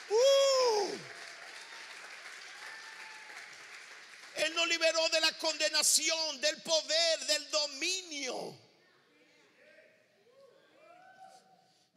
Uh. 0.09 1.19
Él 4.39 4.48
liberó 4.65 5.07
de 5.09 5.21
la 5.21 5.37
condenación, 5.37 6.41
del 6.41 6.61
poder, 6.61 7.25
del 7.27 7.49
dominio. 7.49 8.57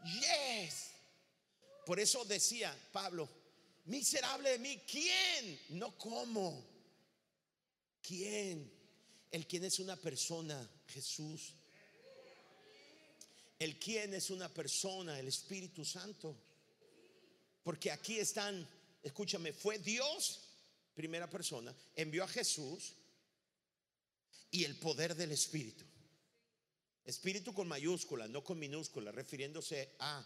Yes. 0.04 0.90
Por 1.86 2.00
eso 2.00 2.24
decía 2.24 2.76
Pablo, 2.92 3.28
miserable 3.84 4.50
de 4.50 4.58
mí, 4.58 4.82
¿quién? 4.86 5.60
No 5.70 5.96
como. 5.96 6.64
¿Quién? 8.00 8.70
El 9.30 9.46
quien 9.46 9.64
es 9.64 9.78
una 9.78 9.96
persona, 9.96 10.68
Jesús. 10.88 11.54
El 13.58 13.78
quien 13.78 14.12
es 14.14 14.30
una 14.30 14.48
persona, 14.48 15.18
el 15.18 15.28
Espíritu 15.28 15.84
Santo. 15.84 16.36
Porque 17.62 17.90
aquí 17.90 18.18
están, 18.18 18.68
escúchame, 19.02 19.52
fue 19.52 19.78
Dios 19.78 20.51
primera 20.94 21.28
persona, 21.28 21.74
envió 21.96 22.24
a 22.24 22.28
Jesús 22.28 22.94
y 24.50 24.64
el 24.64 24.76
poder 24.78 25.14
del 25.14 25.32
Espíritu. 25.32 25.84
Espíritu 27.04 27.52
con 27.52 27.66
mayúscula, 27.66 28.28
no 28.28 28.44
con 28.44 28.58
minúscula, 28.58 29.10
refiriéndose 29.10 29.96
a 29.98 30.24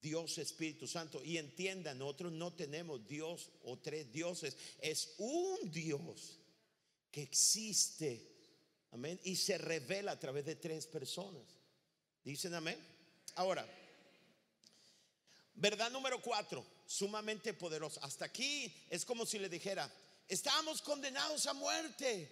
Dios 0.00 0.38
Espíritu 0.38 0.88
Santo. 0.88 1.22
Y 1.22 1.38
entiendan, 1.38 1.98
nosotros 1.98 2.32
no 2.32 2.52
tenemos 2.52 3.06
Dios 3.06 3.50
o 3.62 3.78
tres 3.78 4.10
dioses, 4.12 4.56
es 4.80 5.14
un 5.18 5.70
Dios 5.70 6.38
que 7.10 7.22
existe. 7.22 8.28
Amén. 8.90 9.20
Y 9.22 9.36
se 9.36 9.56
revela 9.58 10.12
a 10.12 10.18
través 10.18 10.44
de 10.44 10.56
tres 10.56 10.86
personas. 10.86 11.44
Dicen 12.24 12.54
amén. 12.54 12.78
Ahora, 13.36 13.66
verdad 15.54 15.90
número 15.90 16.20
cuatro 16.20 16.66
sumamente 16.92 17.54
poderoso. 17.54 18.00
Hasta 18.04 18.26
aquí 18.26 18.72
es 18.90 19.04
como 19.04 19.24
si 19.24 19.38
le 19.38 19.48
dijera, 19.48 19.90
estamos 20.28 20.82
condenados 20.82 21.46
a 21.46 21.54
muerte 21.54 22.28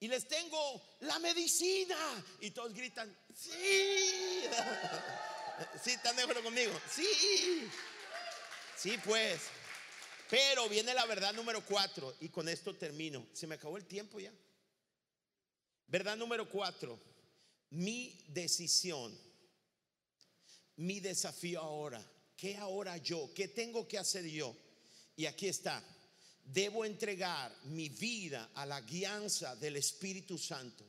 y 0.00 0.08
les 0.08 0.26
tengo 0.26 0.82
la 1.00 1.18
medicina. 1.20 1.96
Y 2.40 2.50
todos 2.50 2.74
gritan, 2.74 3.16
sí. 3.34 4.44
Sí, 5.84 5.90
están 5.92 6.16
de 6.16 6.22
acuerdo 6.22 6.42
conmigo. 6.42 6.72
Sí. 6.90 7.70
Sí, 8.76 8.98
pues. 9.04 9.42
Pero 10.28 10.68
viene 10.68 10.92
la 10.92 11.06
verdad 11.06 11.32
número 11.34 11.64
cuatro 11.64 12.16
y 12.20 12.30
con 12.30 12.48
esto 12.48 12.74
termino. 12.74 13.24
Se 13.32 13.46
me 13.46 13.54
acabó 13.54 13.76
el 13.76 13.84
tiempo 13.84 14.18
ya. 14.18 14.32
Verdad 15.86 16.16
número 16.16 16.50
cuatro. 16.50 16.98
Mi 17.70 18.24
decisión, 18.28 19.16
mi 20.76 20.98
desafío 20.98 21.60
ahora 21.60 22.04
¿qué 22.42 22.56
ahora 22.56 22.96
yo? 22.96 23.32
¿Qué 23.32 23.46
tengo 23.46 23.86
que 23.86 23.96
hacer 23.96 24.26
yo? 24.26 24.52
Y 25.14 25.26
aquí 25.26 25.46
está, 25.46 25.80
debo 26.42 26.84
entregar 26.84 27.56
mi 27.66 27.88
vida 27.88 28.50
a 28.54 28.66
la 28.66 28.80
guianza 28.80 29.54
del 29.54 29.76
Espíritu 29.76 30.36
Santo. 30.36 30.84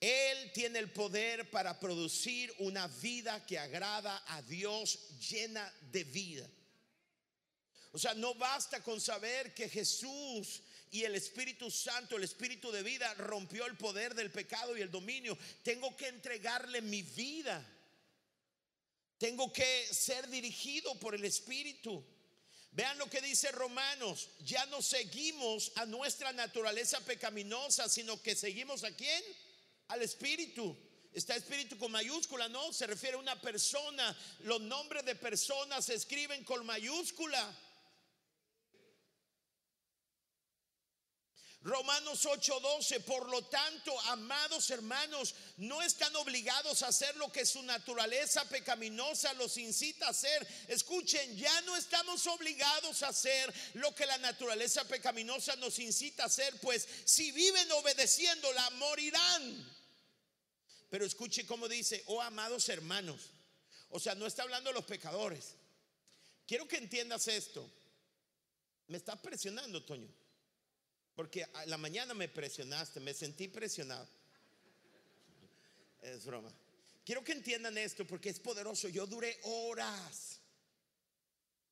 Él 0.00 0.50
tiene 0.52 0.80
el 0.80 0.90
poder 0.90 1.48
para 1.48 1.78
producir 1.78 2.52
una 2.58 2.88
vida 2.88 3.46
que 3.46 3.56
agrada 3.56 4.24
a 4.26 4.42
Dios 4.42 4.98
llena 5.30 5.72
de 5.92 6.02
vida. 6.02 6.50
O 7.92 7.98
sea, 7.98 8.14
no 8.14 8.34
basta 8.34 8.82
con 8.82 9.00
saber 9.00 9.54
que 9.54 9.68
Jesús 9.68 10.62
y 10.90 11.04
el 11.04 11.14
Espíritu 11.14 11.70
Santo, 11.70 12.16
el 12.16 12.24
Espíritu 12.24 12.72
de 12.72 12.82
vida, 12.82 13.14
rompió 13.14 13.64
el 13.64 13.76
poder 13.76 14.12
del 14.12 14.32
pecado 14.32 14.76
y 14.76 14.80
el 14.80 14.90
dominio. 14.90 15.38
Tengo 15.62 15.96
que 15.96 16.08
entregarle 16.08 16.82
mi 16.82 17.02
vida. 17.02 17.64
Tengo 19.18 19.52
que 19.52 19.86
ser 19.92 20.28
dirigido 20.28 20.94
por 21.00 21.14
el 21.14 21.24
Espíritu. 21.24 22.04
Vean 22.70 22.98
lo 22.98 23.10
que 23.10 23.20
dice 23.20 23.50
Romanos, 23.50 24.28
ya 24.44 24.64
no 24.66 24.80
seguimos 24.80 25.72
a 25.74 25.86
nuestra 25.86 26.32
naturaleza 26.32 27.00
pecaminosa, 27.00 27.88
sino 27.88 28.22
que 28.22 28.36
seguimos 28.36 28.84
a 28.84 28.94
quién? 28.94 29.22
Al 29.88 30.02
Espíritu. 30.02 30.76
Está 31.12 31.34
espíritu 31.34 31.76
con 31.78 31.90
mayúscula, 31.90 32.48
¿no? 32.48 32.72
Se 32.72 32.86
refiere 32.86 33.16
a 33.16 33.20
una 33.20 33.40
persona. 33.40 34.16
Los 34.40 34.60
nombres 34.60 35.04
de 35.04 35.16
personas 35.16 35.86
se 35.86 35.94
escriben 35.94 36.44
con 36.44 36.64
mayúscula. 36.64 37.56
Romanos 41.68 42.24
8:12, 42.24 43.00
por 43.00 43.28
lo 43.28 43.42
tanto, 43.42 43.98
amados 44.06 44.70
hermanos, 44.70 45.34
no 45.58 45.82
están 45.82 46.16
obligados 46.16 46.82
a 46.82 46.88
hacer 46.88 47.14
lo 47.16 47.30
que 47.30 47.44
su 47.44 47.62
naturaleza 47.62 48.48
pecaminosa 48.48 49.34
los 49.34 49.58
incita 49.58 50.06
a 50.06 50.10
hacer. 50.10 50.48
Escuchen, 50.66 51.36
ya 51.36 51.60
no 51.62 51.76
estamos 51.76 52.26
obligados 52.26 53.02
a 53.02 53.08
hacer 53.08 53.52
lo 53.74 53.94
que 53.94 54.06
la 54.06 54.16
naturaleza 54.16 54.88
pecaminosa 54.88 55.56
nos 55.56 55.78
incita 55.78 56.22
a 56.22 56.26
hacer, 56.26 56.58
pues 56.60 56.88
si 57.04 57.32
viven 57.32 57.70
obedeciéndola, 57.72 58.70
morirán. 58.70 59.76
Pero 60.88 61.04
escuche 61.04 61.46
cómo 61.46 61.68
dice, 61.68 62.02
oh 62.06 62.22
amados 62.22 62.66
hermanos, 62.70 63.30
o 63.90 64.00
sea, 64.00 64.14
no 64.14 64.24
está 64.24 64.42
hablando 64.42 64.70
de 64.70 64.74
los 64.74 64.86
pecadores. 64.86 65.54
Quiero 66.46 66.66
que 66.66 66.78
entiendas 66.78 67.28
esto. 67.28 67.70
Me 68.86 68.96
está 68.96 69.20
presionando, 69.20 69.84
Toño. 69.84 70.08
Porque 71.18 71.42
a 71.42 71.66
la 71.66 71.76
mañana 71.76 72.14
me 72.14 72.28
presionaste, 72.28 73.00
me 73.00 73.12
sentí 73.12 73.48
presionado. 73.48 74.06
Es 76.00 76.24
broma. 76.24 76.48
Quiero 77.04 77.24
que 77.24 77.32
entiendan 77.32 77.76
esto 77.76 78.06
porque 78.06 78.28
es 78.28 78.38
poderoso. 78.38 78.86
Yo 78.88 79.04
duré 79.04 79.36
horas 79.42 80.38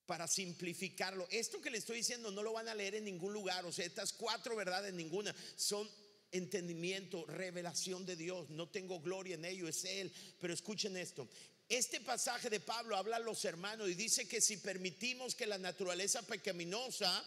para 0.05 0.27
simplificarlo. 0.27 1.29
Esto 1.31 1.61
que 1.61 1.71
le 1.71 1.79
estoy 1.79 1.99
diciendo 1.99 2.33
no 2.33 2.43
lo 2.43 2.55
van 2.55 2.67
a 2.67 2.75
leer 2.75 2.97
en 2.97 3.05
ningún 3.05 3.33
lugar. 3.33 3.65
O 3.67 3.71
sea, 3.71 3.87
estas 3.87 4.13
cuatro 4.13 4.57
verdades, 4.57 4.93
ninguna, 4.93 5.33
son 5.55 5.89
entendimiento, 6.33 7.25
revelación 7.27 8.05
de 8.05 8.17
Dios. 8.17 8.51
No 8.51 8.69
tengo 8.69 8.99
gloria 8.99 9.37
en 9.37 9.45
ello, 9.45 9.69
es 9.69 9.85
Él. 9.85 10.13
Pero 10.41 10.55
escuchen 10.55 10.97
esto. 10.97 11.29
Este 11.69 12.01
pasaje 12.01 12.51
de 12.51 12.59
Pablo 12.59 12.97
habla 12.97 13.15
a 13.15 13.21
los 13.21 13.45
hermanos 13.45 13.89
y 13.89 13.95
dice 13.95 14.27
que 14.27 14.41
si 14.41 14.57
permitimos 14.57 15.37
que 15.37 15.47
la 15.47 15.57
naturaleza 15.57 16.23
pecaminosa 16.23 17.25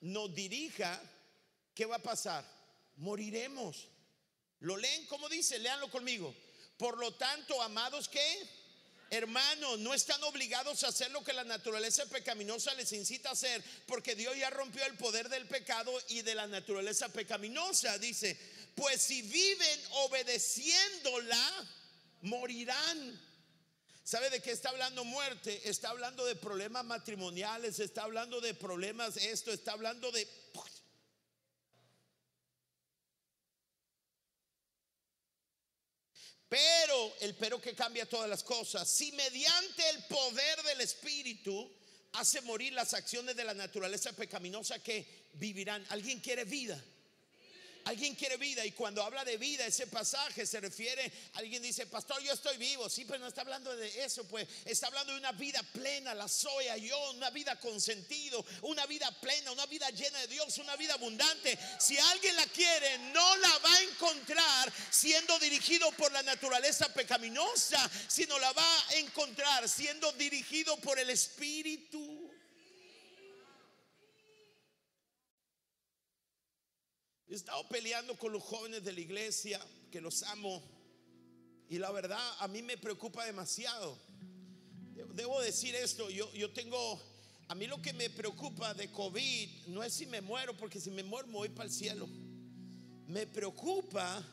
nos 0.00 0.34
dirija, 0.34 1.00
¿qué 1.74 1.86
va 1.86 1.96
a 1.96 2.02
pasar? 2.02 2.44
Moriremos. 2.96 3.88
¿Lo 4.60 4.76
leen 4.76 5.06
como 5.06 5.28
dice? 5.28 5.58
Leanlo 5.58 5.90
conmigo. 5.90 6.34
Por 6.76 6.98
lo 6.98 7.12
tanto, 7.14 7.60
amados, 7.62 8.08
¿qué? 8.08 8.48
Hermanos, 9.10 9.80
no 9.80 9.92
están 9.92 10.22
obligados 10.22 10.84
a 10.84 10.88
hacer 10.88 11.10
lo 11.10 11.24
que 11.24 11.32
la 11.32 11.42
naturaleza 11.42 12.06
pecaminosa 12.06 12.72
les 12.74 12.92
incita 12.92 13.30
a 13.30 13.32
hacer, 13.32 13.62
porque 13.86 14.14
Dios 14.14 14.36
ya 14.36 14.50
rompió 14.50 14.84
el 14.86 14.96
poder 14.96 15.28
del 15.28 15.48
pecado 15.48 15.92
y 16.08 16.22
de 16.22 16.36
la 16.36 16.46
naturaleza 16.46 17.08
pecaminosa. 17.08 17.98
Dice, 17.98 18.38
pues 18.76 19.02
si 19.02 19.22
viven 19.22 19.80
obedeciéndola, 19.90 21.68
morirán. 22.22 23.20
¿Sabe 24.04 24.30
de 24.30 24.40
qué 24.40 24.52
está 24.52 24.70
hablando 24.70 25.04
muerte? 25.04 25.68
Está 25.68 25.90
hablando 25.90 26.24
de 26.24 26.36
problemas 26.36 26.84
matrimoniales, 26.84 27.80
está 27.80 28.04
hablando 28.04 28.40
de 28.40 28.54
problemas 28.54 29.16
esto, 29.16 29.52
está 29.52 29.72
hablando 29.72 30.12
de 30.12 30.26
Pero 36.50 37.14
el 37.20 37.34
pero 37.36 37.60
que 37.60 37.74
cambia 37.74 38.06
todas 38.06 38.28
las 38.28 38.42
cosas, 38.42 38.90
si 38.90 39.12
mediante 39.12 39.88
el 39.88 40.04
poder 40.04 40.62
del 40.64 40.82
Espíritu 40.82 41.70
hace 42.12 42.40
morir 42.42 42.72
las 42.72 42.94
acciones 42.94 43.36
de 43.36 43.44
la 43.44 43.54
naturaleza 43.54 44.12
pecaminosa 44.12 44.82
que 44.82 45.28
vivirán. 45.34 45.84
¿Alguien 45.90 46.20
quiere 46.20 46.44
vida? 46.44 46.82
Alguien 47.90 48.14
quiere 48.14 48.36
vida 48.36 48.64
y 48.64 48.70
cuando 48.70 49.02
habla 49.02 49.24
de 49.24 49.36
vida, 49.36 49.66
ese 49.66 49.88
pasaje 49.88 50.46
se 50.46 50.60
refiere, 50.60 51.10
alguien 51.34 51.60
dice, 51.60 51.86
pastor, 51.86 52.22
yo 52.22 52.32
estoy 52.32 52.56
vivo, 52.56 52.88
sí, 52.88 53.04
pero 53.04 53.18
no 53.18 53.26
está 53.26 53.40
hablando 53.40 53.74
de 53.74 54.04
eso, 54.04 54.22
pues 54.28 54.46
está 54.64 54.86
hablando 54.86 55.12
de 55.12 55.18
una 55.18 55.32
vida 55.32 55.60
plena, 55.72 56.14
la 56.14 56.28
soya, 56.28 56.76
yo, 56.76 57.10
una 57.10 57.30
vida 57.30 57.58
con 57.58 57.80
sentido, 57.80 58.46
una 58.62 58.86
vida 58.86 59.10
plena, 59.20 59.50
una 59.50 59.66
vida 59.66 59.90
llena 59.90 60.20
de 60.20 60.28
Dios, 60.28 60.56
una 60.58 60.76
vida 60.76 60.94
abundante. 60.94 61.58
Si 61.80 61.98
alguien 61.98 62.36
la 62.36 62.46
quiere, 62.46 62.96
no 63.12 63.36
la 63.38 63.58
va 63.58 63.74
a 63.74 63.82
encontrar 63.82 64.72
siendo 64.88 65.36
dirigido 65.40 65.90
por 65.90 66.12
la 66.12 66.22
naturaleza 66.22 66.94
pecaminosa, 66.94 67.90
sino 68.06 68.38
la 68.38 68.52
va 68.52 68.88
a 68.90 68.94
encontrar 68.98 69.68
siendo 69.68 70.12
dirigido 70.12 70.76
por 70.76 70.96
el 71.00 71.10
Espíritu. 71.10 72.19
He 77.30 77.34
estado 77.36 77.62
peleando 77.68 78.18
con 78.18 78.32
los 78.32 78.42
jóvenes 78.42 78.84
de 78.84 78.92
la 78.92 79.00
iglesia, 79.00 79.60
que 79.92 80.00
los 80.00 80.24
amo, 80.24 80.60
y 81.68 81.78
la 81.78 81.92
verdad 81.92 82.18
a 82.40 82.48
mí 82.48 82.60
me 82.60 82.76
preocupa 82.76 83.24
demasiado. 83.24 83.96
Debo 85.14 85.40
decir 85.40 85.76
esto, 85.76 86.10
yo, 86.10 86.32
yo 86.34 86.50
tengo, 86.50 87.00
a 87.46 87.54
mí 87.54 87.68
lo 87.68 87.80
que 87.80 87.92
me 87.92 88.10
preocupa 88.10 88.74
de 88.74 88.90
COVID 88.90 89.68
no 89.68 89.84
es 89.84 89.92
si 89.94 90.06
me 90.06 90.20
muero, 90.20 90.56
porque 90.56 90.80
si 90.80 90.90
me 90.90 91.04
muero 91.04 91.28
me 91.28 91.34
voy 91.34 91.48
para 91.50 91.68
el 91.68 91.72
cielo. 91.72 92.08
Me 93.06 93.28
preocupa 93.28 94.26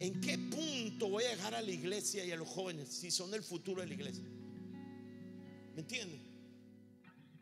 en 0.00 0.20
qué 0.20 0.38
punto 0.38 1.08
voy 1.08 1.22
a 1.22 1.36
llegar 1.36 1.54
a 1.54 1.62
la 1.62 1.70
iglesia 1.70 2.24
y 2.24 2.32
a 2.32 2.36
los 2.36 2.48
jóvenes, 2.48 2.88
si 2.88 3.12
son 3.12 3.32
el 3.32 3.44
futuro 3.44 3.80
de 3.80 3.86
la 3.86 3.94
iglesia. 3.94 4.24
¿Me 5.72 5.82
entienden? 5.82 6.20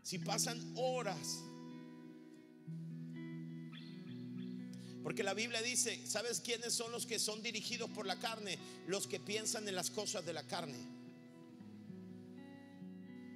Si 0.02 0.18
pasan 0.18 0.74
horas 0.76 1.38
Porque 5.06 5.22
la 5.22 5.34
Biblia 5.34 5.62
dice, 5.62 6.04
¿sabes 6.04 6.40
quiénes 6.40 6.74
son 6.74 6.90
los 6.90 7.06
que 7.06 7.20
son 7.20 7.40
dirigidos 7.40 7.88
por 7.90 8.08
la 8.08 8.18
carne? 8.18 8.58
Los 8.88 9.06
que 9.06 9.20
piensan 9.20 9.68
en 9.68 9.76
las 9.76 9.88
cosas 9.88 10.26
de 10.26 10.32
la 10.32 10.42
carne. 10.42 10.80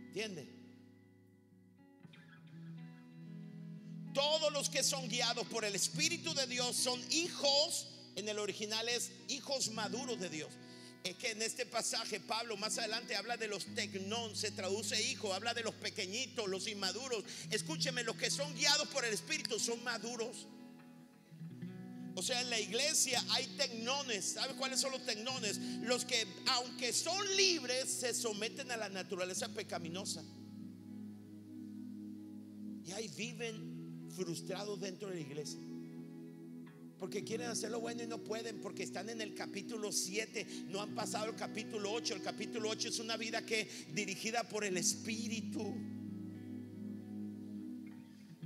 ¿Entiende? 0.09 0.49
Todos 4.13 4.53
los 4.53 4.69
que 4.69 4.83
son 4.83 5.09
guiados 5.09 5.47
por 5.47 5.65
el 5.65 5.77
Espíritu 5.77 6.35
de 6.35 6.49
Dios 6.49 6.75
son 6.75 7.01
hijos, 7.13 7.87
en 8.17 8.29
el 8.29 8.41
original 8.41 8.89
es 8.89 9.13
hijos 9.29 9.71
maduros 9.71 10.19
de 10.19 10.29
Dios. 10.29 10.53
Es 11.05 11.15
que 11.15 11.31
en 11.31 11.41
este 11.41 11.67
pasaje 11.67 12.19
Pablo 12.19 12.57
más 12.57 12.79
adelante 12.79 13.15
habla 13.15 13.37
de 13.37 13.47
los 13.47 13.67
tecnón, 13.77 14.35
se 14.35 14.51
traduce 14.51 15.01
hijo, 15.01 15.33
habla 15.33 15.55
de 15.55 15.63
los 15.63 15.77
pequeñitos, 15.77 16.49
los 16.49 16.67
inmaduros. 16.67 17.23
Escúcheme, 17.49 18.03
los 18.03 18.17
que 18.17 18.29
son 18.29 18.53
guiados 18.57 18.89
por 18.89 19.05
el 19.05 19.15
Espíritu 19.15 19.61
son 19.61 19.85
maduros. 19.85 20.49
O 22.21 22.23
sea, 22.23 22.39
en 22.43 22.51
la 22.51 22.61
iglesia 22.61 23.25
hay 23.31 23.47
tecnones. 23.57 24.33
¿Sabe 24.33 24.53
cuáles 24.53 24.79
son 24.79 24.93
los 24.93 25.07
tecnones? 25.07 25.57
Los 25.81 26.05
que, 26.05 26.27
aunque 26.49 26.93
son 26.93 27.17
libres, 27.35 27.89
se 27.89 28.13
someten 28.13 28.71
a 28.71 28.77
la 28.77 28.91
naturaleza 28.91 29.49
pecaminosa. 29.49 30.23
Y 32.85 32.93
ahí 32.93 33.09
viven 33.17 34.11
frustrados 34.15 34.79
dentro 34.83 35.09
de 35.09 35.15
la 35.15 35.21
iglesia. 35.23 35.61
Porque 36.99 37.25
quieren 37.25 37.49
hacer 37.49 37.71
lo 37.71 37.81
bueno 37.81 38.03
y 38.03 38.07
no 38.07 38.23
pueden, 38.23 38.61
porque 38.61 38.83
están 38.83 39.09
en 39.09 39.23
el 39.23 39.35
capítulo 39.35 39.91
7, 39.91 40.67
no 40.69 40.83
han 40.83 40.95
pasado 40.95 41.25
el 41.31 41.37
capítulo 41.37 41.91
8. 41.91 42.17
El 42.17 42.23
capítulo 42.23 42.69
8 42.69 42.89
es 42.89 42.99
una 42.99 43.17
vida 43.17 43.47
que 43.47 43.67
dirigida 43.95 44.47
por 44.47 44.63
el 44.67 44.77
Espíritu. 44.77 45.75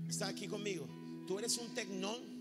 Está 0.09 0.29
aquí 0.29 0.47
conmigo. 0.47 0.87
Tú 1.27 1.41
eres 1.41 1.59
un 1.59 1.75
tecnón 1.75 2.34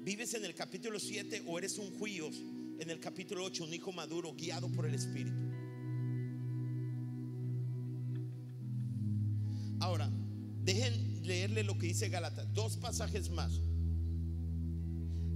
¿Vives 0.00 0.32
en 0.34 0.44
el 0.44 0.54
capítulo 0.54 0.98
7 0.98 1.42
o 1.46 1.58
eres 1.58 1.76
un 1.78 1.90
juicio 1.98 2.30
en 2.78 2.88
el 2.88 3.00
capítulo 3.00 3.44
8, 3.44 3.64
un 3.64 3.74
hijo 3.74 3.92
maduro 3.92 4.34
guiado 4.34 4.70
por 4.70 4.86
el 4.86 4.94
Espíritu? 4.94 5.36
Ahora, 9.80 10.10
dejen 10.62 11.26
leerle 11.26 11.64
lo 11.64 11.76
que 11.76 11.88
dice 11.88 12.08
Gálatas, 12.08 12.52
dos 12.54 12.76
pasajes 12.76 13.28
más. 13.30 13.60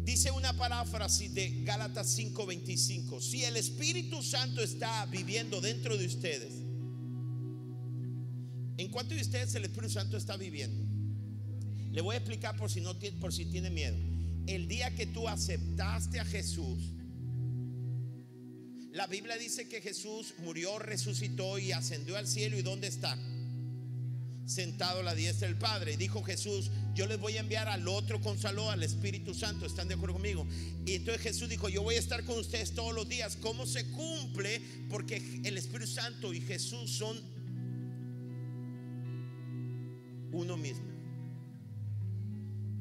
Dice 0.04 0.30
una 0.30 0.56
paráfrasis 0.56 1.34
de 1.34 1.62
Gálatas 1.64 2.16
5:25, 2.16 3.20
si 3.20 3.44
el 3.44 3.56
Espíritu 3.56 4.22
Santo 4.22 4.62
está 4.62 5.06
viviendo 5.06 5.60
dentro 5.60 5.96
de 5.98 6.06
ustedes, 6.06 6.54
¿en 8.78 8.90
cuánto 8.90 9.14
de 9.14 9.20
ustedes 9.20 9.54
el 9.54 9.64
Espíritu 9.64 9.92
Santo 9.92 10.16
está 10.16 10.36
viviendo? 10.36 10.82
Le 11.90 12.00
voy 12.00 12.14
a 12.14 12.18
explicar 12.18 12.56
por 12.56 12.70
si 12.70 12.80
no 12.80 12.98
por 13.20 13.32
si 13.32 13.44
tiene 13.46 13.68
miedo 13.68 14.11
el 14.46 14.68
día 14.68 14.94
que 14.94 15.06
tú 15.06 15.28
aceptaste 15.28 16.20
a 16.20 16.24
Jesús, 16.24 16.94
la 18.92 19.06
Biblia 19.06 19.36
dice 19.36 19.68
que 19.68 19.80
Jesús 19.80 20.34
murió, 20.38 20.78
resucitó 20.78 21.58
y 21.58 21.72
ascendió 21.72 22.16
al 22.16 22.26
cielo. 22.26 22.58
¿Y 22.58 22.62
dónde 22.62 22.88
está? 22.88 23.16
sentado 24.46 25.00
a 25.00 25.02
la 25.02 25.14
diestra 25.14 25.48
del 25.48 25.56
Padre. 25.56 25.96
Dijo 25.96 26.22
Jesús, 26.22 26.70
yo 26.94 27.06
les 27.06 27.18
voy 27.18 27.36
a 27.36 27.40
enviar 27.40 27.68
al 27.68 27.88
otro 27.88 28.20
consuelo, 28.20 28.70
al 28.70 28.82
Espíritu 28.82 29.34
Santo. 29.34 29.66
¿Están 29.66 29.88
de 29.88 29.94
acuerdo 29.94 30.14
conmigo? 30.14 30.46
Y 30.84 30.94
entonces 30.96 31.22
Jesús 31.22 31.48
dijo, 31.48 31.68
yo 31.68 31.82
voy 31.82 31.96
a 31.96 31.98
estar 31.98 32.24
con 32.24 32.38
ustedes 32.38 32.74
todos 32.74 32.94
los 32.94 33.08
días. 33.08 33.36
¿Cómo 33.36 33.66
se 33.66 33.90
cumple? 33.90 34.60
Porque 34.88 35.40
el 35.44 35.56
Espíritu 35.56 35.90
Santo 35.90 36.32
y 36.32 36.40
Jesús 36.40 36.90
son 36.90 37.20
uno 40.32 40.56
mismo. 40.56 40.91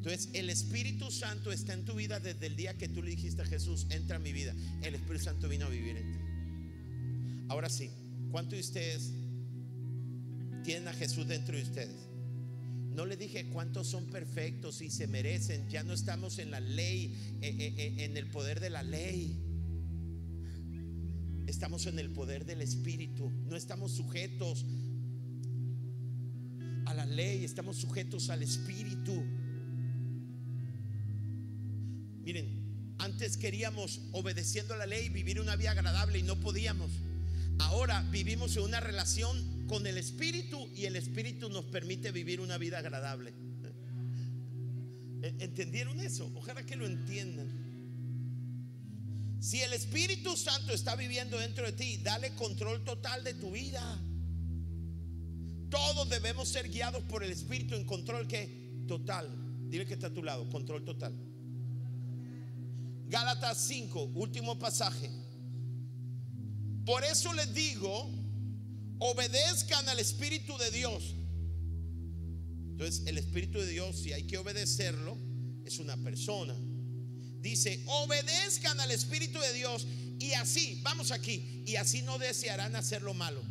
Entonces 0.02 0.30
el 0.34 0.50
Espíritu 0.50 1.12
Santo 1.12 1.52
está 1.52 1.74
en 1.74 1.86
tu 1.86 1.94
vida 1.94 2.20
desde 2.20 2.48
el 2.48 2.56
día 2.56 2.76
que 2.76 2.90
tú 2.90 3.04
le 3.04 3.12
dijiste 3.12 3.44
a 3.44 3.46
Jesús, 3.46 3.86
entra 3.92 4.16
a 4.16 4.20
mi 4.20 4.34
vida. 4.34 4.56
El 4.82 4.96
Espíritu 4.96 5.26
Santo 5.26 5.48
vino 5.48 5.68
a 5.68 5.70
vivir 5.70 5.96
en 5.96 6.12
ti. 6.12 7.46
Ahora 7.50 7.70
sí, 7.70 7.92
¿cuántos 8.32 8.54
de 8.54 8.62
ustedes 8.62 9.12
tienen 10.64 10.88
a 10.88 10.94
Jesús 10.94 11.28
dentro 11.28 11.56
de 11.56 11.62
ustedes? 11.62 12.10
No 12.96 13.06
le 13.06 13.16
dije 13.16 13.46
cuántos 13.52 13.90
son 13.90 14.08
perfectos 14.08 14.82
y 14.82 14.90
se 14.90 15.06
merecen. 15.06 15.70
Ya 15.70 15.84
no 15.84 15.94
estamos 15.94 16.40
en 16.40 16.50
la 16.50 16.62
ley, 16.62 17.38
eh, 17.44 17.56
eh, 17.60 17.76
eh, 17.78 18.04
en 18.04 18.18
el 18.18 18.28
poder 18.32 18.60
de 18.60 18.72
la 18.72 18.82
ley. 18.82 19.40
Estamos 21.46 21.86
en 21.86 22.00
el 22.00 22.10
poder 22.10 22.46
del 22.46 22.64
Espíritu. 22.64 23.30
No 23.30 23.56
estamos 23.56 23.92
sujetos 23.92 24.66
a 26.88 26.96
la 26.96 27.06
ley, 27.06 27.44
estamos 27.44 27.78
sujetos 27.78 28.32
al 28.32 28.42
Espíritu. 28.42 29.41
Miren, 32.24 32.96
antes 33.00 33.38
queríamos, 33.38 34.02
obedeciendo 34.12 34.76
la 34.76 34.86
ley, 34.86 35.10
vivir 35.10 35.40
una 35.40 35.56
vida 35.56 35.72
agradable 35.72 36.20
y 36.20 36.24
no 36.24 36.40
podíamos. 36.40 36.92
Ahora 37.60 38.02
vivimos 38.12 38.56
en 38.58 38.64
una 38.64 38.80
relación 38.80 39.66
con 39.68 39.88
el 39.88 39.98
Espíritu 39.98 40.70
y 40.76 40.86
el 40.86 40.96
Espíritu 40.96 41.50
nos 41.50 41.66
permite 41.66 42.12
vivir 42.12 42.42
una 42.42 42.58
vida 42.58 42.80
agradable. 42.80 43.34
¿Entendieron 45.22 46.00
eso? 46.00 46.32
Ojalá 46.36 46.66
que 46.66 46.76
lo 46.76 46.86
entiendan. 46.86 47.62
Si 49.40 49.62
el 49.62 49.74
Espíritu 49.74 50.38
Santo 50.38 50.72
está 50.74 50.96
viviendo 50.96 51.38
dentro 51.40 51.66
de 51.66 51.72
ti, 51.72 51.98
dale 51.98 52.36
control 52.36 52.84
total 52.84 53.24
de 53.24 53.34
tu 53.34 53.52
vida. 53.52 53.82
Todos 55.70 56.10
debemos 56.10 56.50
ser 56.50 56.70
guiados 56.70 57.04
por 57.04 57.24
el 57.24 57.32
Espíritu 57.32 57.76
en 57.76 57.86
control 57.86 58.28
que 58.28 58.84
total. 58.88 59.28
Dile 59.70 59.86
que 59.86 59.94
está 59.94 60.08
a 60.08 60.14
tu 60.14 60.22
lado, 60.22 60.48
control 60.50 60.84
total. 60.84 61.14
Gálatas 63.12 63.58
5, 63.68 64.12
último 64.16 64.58
pasaje. 64.58 65.10
Por 66.86 67.04
eso 67.04 67.34
les 67.34 67.54
digo, 67.54 68.10
obedezcan 69.00 69.90
al 69.90 70.00
Espíritu 70.00 70.58
de 70.58 70.72
Dios. 70.72 71.14
Entonces, 72.70 73.06
el 73.08 73.18
Espíritu 73.18 73.60
de 73.60 73.68
Dios, 73.68 73.98
si 73.98 74.14
hay 74.14 74.24
que 74.24 74.38
obedecerlo, 74.38 75.18
es 75.66 75.80
una 75.80 75.98
persona. 75.98 76.56
Dice, 77.42 77.84
obedezcan 77.86 78.80
al 78.80 78.92
Espíritu 78.92 79.42
de 79.42 79.54
Dios 79.56 79.86
y 80.18 80.32
así, 80.32 80.80
vamos 80.82 81.12
aquí, 81.12 81.64
y 81.68 81.76
así 81.76 82.04
no 82.04 82.18
desearán 82.18 82.78
hacer 82.78 83.02
lo 83.02 83.14
malo. 83.14 83.42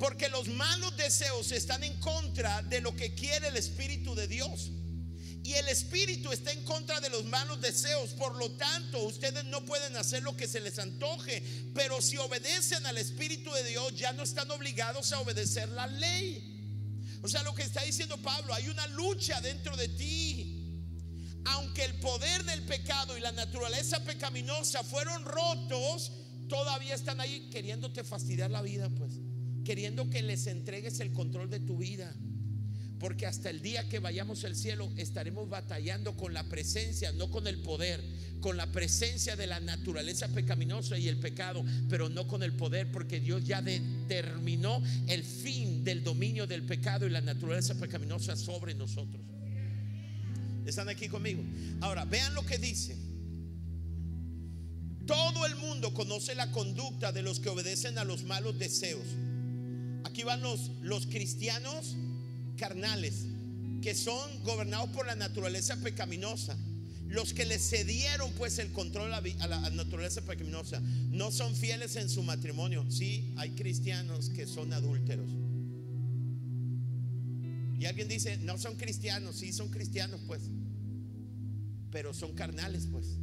Porque 0.00 0.28
los 0.30 0.48
malos 0.48 0.96
deseos 0.96 1.52
están 1.52 1.84
en 1.84 1.94
contra 2.00 2.60
de 2.62 2.80
lo 2.80 2.96
que 2.96 3.14
quiere 3.14 3.46
el 3.48 3.56
Espíritu 3.56 4.16
de 4.16 4.26
Dios. 4.26 4.72
Y 5.46 5.54
el 5.54 5.68
espíritu 5.68 6.32
está 6.32 6.50
en 6.50 6.64
contra 6.64 6.98
de 6.98 7.08
los 7.08 7.24
malos 7.24 7.60
deseos. 7.60 8.10
Por 8.14 8.34
lo 8.34 8.50
tanto, 8.56 9.04
ustedes 9.04 9.44
no 9.44 9.64
pueden 9.64 9.94
hacer 9.96 10.24
lo 10.24 10.36
que 10.36 10.48
se 10.48 10.58
les 10.58 10.76
antoje. 10.80 11.40
Pero 11.72 12.02
si 12.02 12.16
obedecen 12.16 12.84
al 12.84 12.98
espíritu 12.98 13.52
de 13.52 13.62
Dios, 13.62 13.94
ya 13.94 14.12
no 14.12 14.24
están 14.24 14.50
obligados 14.50 15.12
a 15.12 15.20
obedecer 15.20 15.68
la 15.68 15.86
ley. 15.86 17.20
O 17.22 17.28
sea, 17.28 17.44
lo 17.44 17.54
que 17.54 17.62
está 17.62 17.80
diciendo 17.84 18.20
Pablo, 18.20 18.52
hay 18.54 18.68
una 18.68 18.88
lucha 18.88 19.40
dentro 19.40 19.76
de 19.76 19.86
ti. 19.86 20.82
Aunque 21.44 21.84
el 21.84 21.94
poder 22.00 22.42
del 22.42 22.64
pecado 22.64 23.16
y 23.16 23.20
la 23.20 23.30
naturaleza 23.30 24.02
pecaminosa 24.02 24.82
fueron 24.82 25.24
rotos, 25.24 26.10
todavía 26.48 26.96
están 26.96 27.20
ahí 27.20 27.48
queriéndote 27.50 28.02
fastidiar 28.02 28.50
la 28.50 28.62
vida, 28.62 28.90
pues. 28.90 29.12
Queriendo 29.64 30.10
que 30.10 30.22
les 30.22 30.48
entregues 30.48 30.98
el 30.98 31.12
control 31.12 31.48
de 31.48 31.60
tu 31.60 31.76
vida. 31.76 32.12
Porque 32.98 33.26
hasta 33.26 33.50
el 33.50 33.60
día 33.60 33.88
que 33.88 33.98
vayamos 33.98 34.44
al 34.44 34.56
cielo 34.56 34.90
estaremos 34.96 35.48
batallando 35.48 36.16
con 36.16 36.32
la 36.32 36.44
presencia, 36.44 37.12
no 37.12 37.30
con 37.30 37.46
el 37.46 37.58
poder, 37.58 38.02
con 38.40 38.56
la 38.56 38.72
presencia 38.72 39.36
de 39.36 39.46
la 39.46 39.60
naturaleza 39.60 40.28
pecaminosa 40.28 40.98
y 40.98 41.08
el 41.08 41.18
pecado, 41.18 41.64
pero 41.90 42.08
no 42.08 42.26
con 42.26 42.42
el 42.42 42.52
poder, 42.54 42.90
porque 42.90 43.20
Dios 43.20 43.44
ya 43.44 43.60
determinó 43.60 44.82
el 45.08 45.24
fin 45.24 45.84
del 45.84 46.02
dominio 46.02 46.46
del 46.46 46.62
pecado 46.62 47.06
y 47.06 47.10
la 47.10 47.20
naturaleza 47.20 47.74
pecaminosa 47.74 48.34
sobre 48.34 48.74
nosotros. 48.74 49.20
¿Están 50.64 50.88
aquí 50.88 51.08
conmigo? 51.08 51.42
Ahora, 51.80 52.04
vean 52.04 52.34
lo 52.34 52.44
que 52.44 52.58
dice. 52.58 52.96
Todo 55.06 55.46
el 55.46 55.54
mundo 55.54 55.94
conoce 55.94 56.34
la 56.34 56.50
conducta 56.50 57.12
de 57.12 57.22
los 57.22 57.38
que 57.38 57.48
obedecen 57.48 57.98
a 57.98 58.04
los 58.04 58.24
malos 58.24 58.58
deseos. 58.58 59.04
Aquí 60.02 60.24
van 60.24 60.40
los, 60.40 60.70
los 60.82 61.06
cristianos 61.06 61.94
carnales 62.56 63.26
que 63.82 63.94
son 63.94 64.42
gobernados 64.42 64.90
por 64.90 65.06
la 65.06 65.14
naturaleza 65.14 65.76
pecaminosa. 65.76 66.56
Los 67.06 67.32
que 67.32 67.44
le 67.44 67.58
cedieron 67.58 68.32
pues 68.32 68.58
el 68.58 68.72
control 68.72 69.14
a 69.14 69.20
la, 69.20 69.70
naturaleza 69.70 70.22
pecaminosa 70.22 70.80
no 71.10 71.30
son 71.30 71.54
fieles 71.54 71.94
en 71.94 72.08
su 72.08 72.22
matrimonio. 72.24 72.84
Sí, 72.90 73.32
hay 73.36 73.50
cristianos 73.50 74.28
que 74.30 74.46
son 74.46 74.72
adúlteros. 74.72 75.30
Y 77.78 77.84
alguien 77.84 78.08
dice, 78.08 78.38
no 78.38 78.58
son 78.58 78.74
cristianos, 78.76 79.36
sí 79.36 79.52
son 79.52 79.68
cristianos 79.68 80.20
pues, 80.26 80.42
pero 81.92 82.12
son 82.12 82.34
carnales 82.34 82.88
pues. 82.90 83.18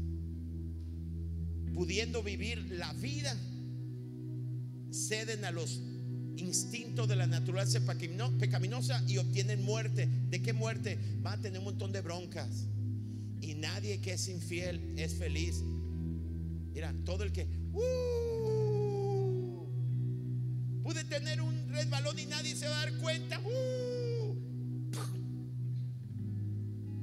Pudiendo 1.74 2.24
vivir 2.24 2.72
la 2.72 2.94
vida, 2.94 3.36
ceden 4.92 5.44
a 5.44 5.52
los 5.52 5.82
instinto 6.38 7.08
de 7.08 7.16
la 7.16 7.28
naturaleza 7.28 7.80
pecaminosa 8.40 9.04
y 9.08 9.18
obtienen 9.18 9.64
muerte. 9.64 10.08
¿De 10.30 10.42
qué 10.42 10.54
muerte? 10.54 10.98
Va 11.26 11.34
a 11.34 11.42
tener 11.42 11.60
un 11.60 11.66
montón 11.66 11.92
de 11.92 12.02
broncas. 12.02 12.66
Y 13.42 13.56
nadie 13.56 14.00
que 14.02 14.14
es 14.14 14.28
infiel 14.30 14.94
es 14.98 15.16
feliz. 15.16 15.62
Mira, 16.74 16.94
todo 17.06 17.24
el 17.24 17.32
que 17.32 17.48
uh, 17.74 19.68
pude 20.82 21.04
tener 21.04 21.42
un 21.42 21.70
resbalón 21.70 22.18
y 22.18 22.26
nadie 22.26 22.56
se 22.56 22.68
va 22.68 22.82
a 22.82 22.86
dar 22.86 22.98
cuenta. 23.00 23.40
Uh, 23.40 24.36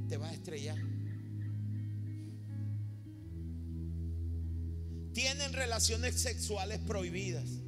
te 0.08 0.16
va 0.16 0.28
a 0.28 0.32
estrellar. 0.32 0.78
Tienen 5.12 5.52
relaciones 5.52 6.14
sexuales 6.14 6.78
prohibidas 6.78 7.60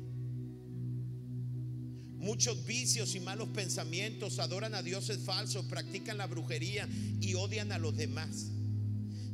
muchos 2.22 2.64
vicios 2.64 3.14
y 3.14 3.20
malos 3.20 3.48
pensamientos, 3.48 4.38
adoran 4.38 4.74
a 4.74 4.82
dioses 4.82 5.18
falsos, 5.18 5.66
practican 5.66 6.16
la 6.16 6.26
brujería 6.26 6.88
y 7.20 7.34
odian 7.34 7.72
a 7.72 7.78
los 7.78 7.96
demás. 7.96 8.46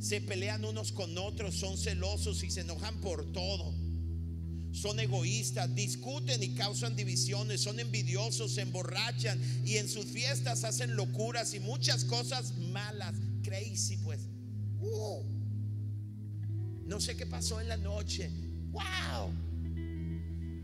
Se 0.00 0.20
pelean 0.20 0.64
unos 0.64 0.92
con 0.92 1.16
otros, 1.18 1.54
son 1.54 1.76
celosos 1.76 2.42
y 2.42 2.50
se 2.50 2.62
enojan 2.62 3.00
por 3.00 3.30
todo. 3.32 3.74
Son 4.72 4.98
egoístas, 5.00 5.74
discuten 5.74 6.42
y 6.42 6.50
causan 6.50 6.94
divisiones, 6.94 7.60
son 7.60 7.80
envidiosos, 7.80 8.52
se 8.52 8.62
emborrachan 8.62 9.40
y 9.64 9.76
en 9.76 9.88
sus 9.88 10.06
fiestas 10.06 10.64
hacen 10.64 10.94
locuras 10.94 11.52
y 11.54 11.60
muchas 11.60 12.04
cosas 12.04 12.56
malas. 12.56 13.14
Crazy, 13.42 13.96
pues. 13.98 14.20
Uh. 14.80 15.24
no 16.86 17.00
sé 17.00 17.16
qué 17.16 17.26
pasó 17.26 17.60
en 17.60 17.68
la 17.68 17.76
noche. 17.76 18.30
¡Wow! 18.70 19.47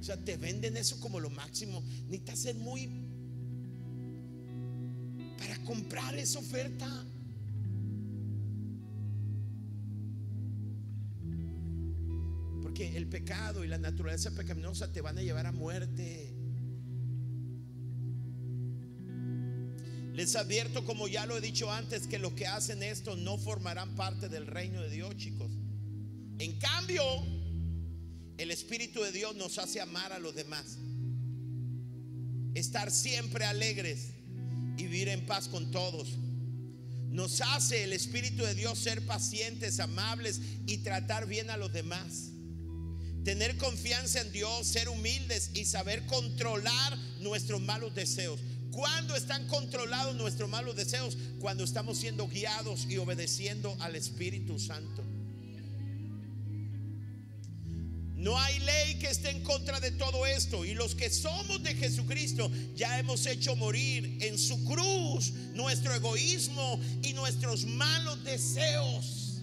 O 0.05 0.07
sea, 0.07 0.19
te 0.19 0.37
venden 0.37 0.77
eso 0.77 1.01
como 1.01 1.19
lo 1.19 1.31
máximo. 1.31 1.83
Necesitas 2.09 2.39
ser 2.39 2.57
muy 2.57 2.91
para 5.39 5.57
comprar 5.65 6.15
esa 6.19 6.41
oferta. 6.41 7.07
Porque 12.61 12.95
el 12.99 13.09
pecado 13.09 13.65
y 13.65 13.69
la 13.69 13.79
naturaleza 13.79 14.31
pecaminosa 14.33 14.93
te 14.93 15.01
van 15.01 15.17
a 15.17 15.23
llevar 15.23 15.47
a 15.47 15.53
muerte. 15.53 16.37
Les 20.13 20.37
advierto, 20.37 20.85
como 20.85 21.09
ya 21.09 21.25
lo 21.25 21.39
he 21.39 21.41
dicho 21.41 21.73
antes, 21.73 22.07
que 22.07 22.19
los 22.19 22.35
que 22.35 22.47
hacen 22.47 22.83
esto 22.83 23.17
no 23.17 23.39
formarán 23.39 23.95
parte 23.95 24.29
del 24.29 24.47
reino 24.47 24.83
de 24.83 24.91
Dios, 24.91 25.17
chicos. 25.17 25.51
En 26.39 26.59
cambio, 26.59 27.03
el 28.39 28.51
Espíritu 28.51 29.03
de 29.03 29.13
Dios 29.13 29.37
nos 29.37 29.59
hace 29.59 29.81
amar 29.81 30.13
a 30.13 30.19
los 30.19 30.35
demás. 30.35 30.79
Estar 32.55 32.91
siempre 32.91 33.45
alegres 33.45 34.11
y 34.77 34.85
vivir 34.85 35.09
en 35.09 35.25
paz 35.27 35.49
con 35.49 35.71
todos. 35.71 36.17
Nos 37.11 37.41
hace 37.41 37.85
el 37.85 37.93
Espíritu 37.93 38.43
de 38.45 38.55
Dios 38.55 38.79
ser 38.79 39.07
pacientes, 39.07 39.79
amables 39.79 40.41
y 40.67 40.79
tratar 40.79 41.27
bien 41.27 41.51
a 41.51 41.57
los 41.57 41.73
demás. 41.73 42.31
Tener 43.25 43.57
confianza 43.57 44.21
en 44.21 44.33
Dios, 44.33 44.67
ser 44.67 44.89
humildes 44.89 45.51
y 45.55 45.65
saber 45.65 46.05
controlar 46.07 46.99
nuestros 47.21 47.61
malos 47.63 47.95
deseos. 47.95 48.41
¿Cuándo 48.73 49.15
están 49.15 49.47
controlados 49.47 50.17
nuestros 50.17 50.51
malos 50.51 50.75
deseos? 50.75 51.17
Cuando 51.39 51.63
estamos 51.63 51.99
siendo 51.99 52.27
guiados 52.27 52.87
y 52.91 52.99
obedeciendo 52.99 53.77
al 53.79 53.95
Espíritu 53.95 54.59
Santo. 54.59 55.14
No 58.25 58.39
hay 58.39 58.59
ley 58.61 58.95
que 58.95 59.11
esté 59.11 59.29
en 59.29 59.43
contra 59.43 59.81
de 59.81 59.91
todo 59.91 60.25
esto. 60.25 60.65
Y 60.65 60.73
los 60.73 60.95
que 60.95 61.11
somos 61.11 61.63
de 61.63 61.75
Jesucristo 61.75 62.51
ya 62.75 62.99
hemos 62.99 63.27
hecho 63.27 63.55
morir 63.55 64.17
en 64.23 64.39
su 64.39 64.65
cruz 64.65 65.35
nuestro 65.53 65.95
egoísmo 65.95 66.81
y 67.03 67.13
nuestros 67.13 67.67
malos 67.67 68.25
deseos. 68.25 69.43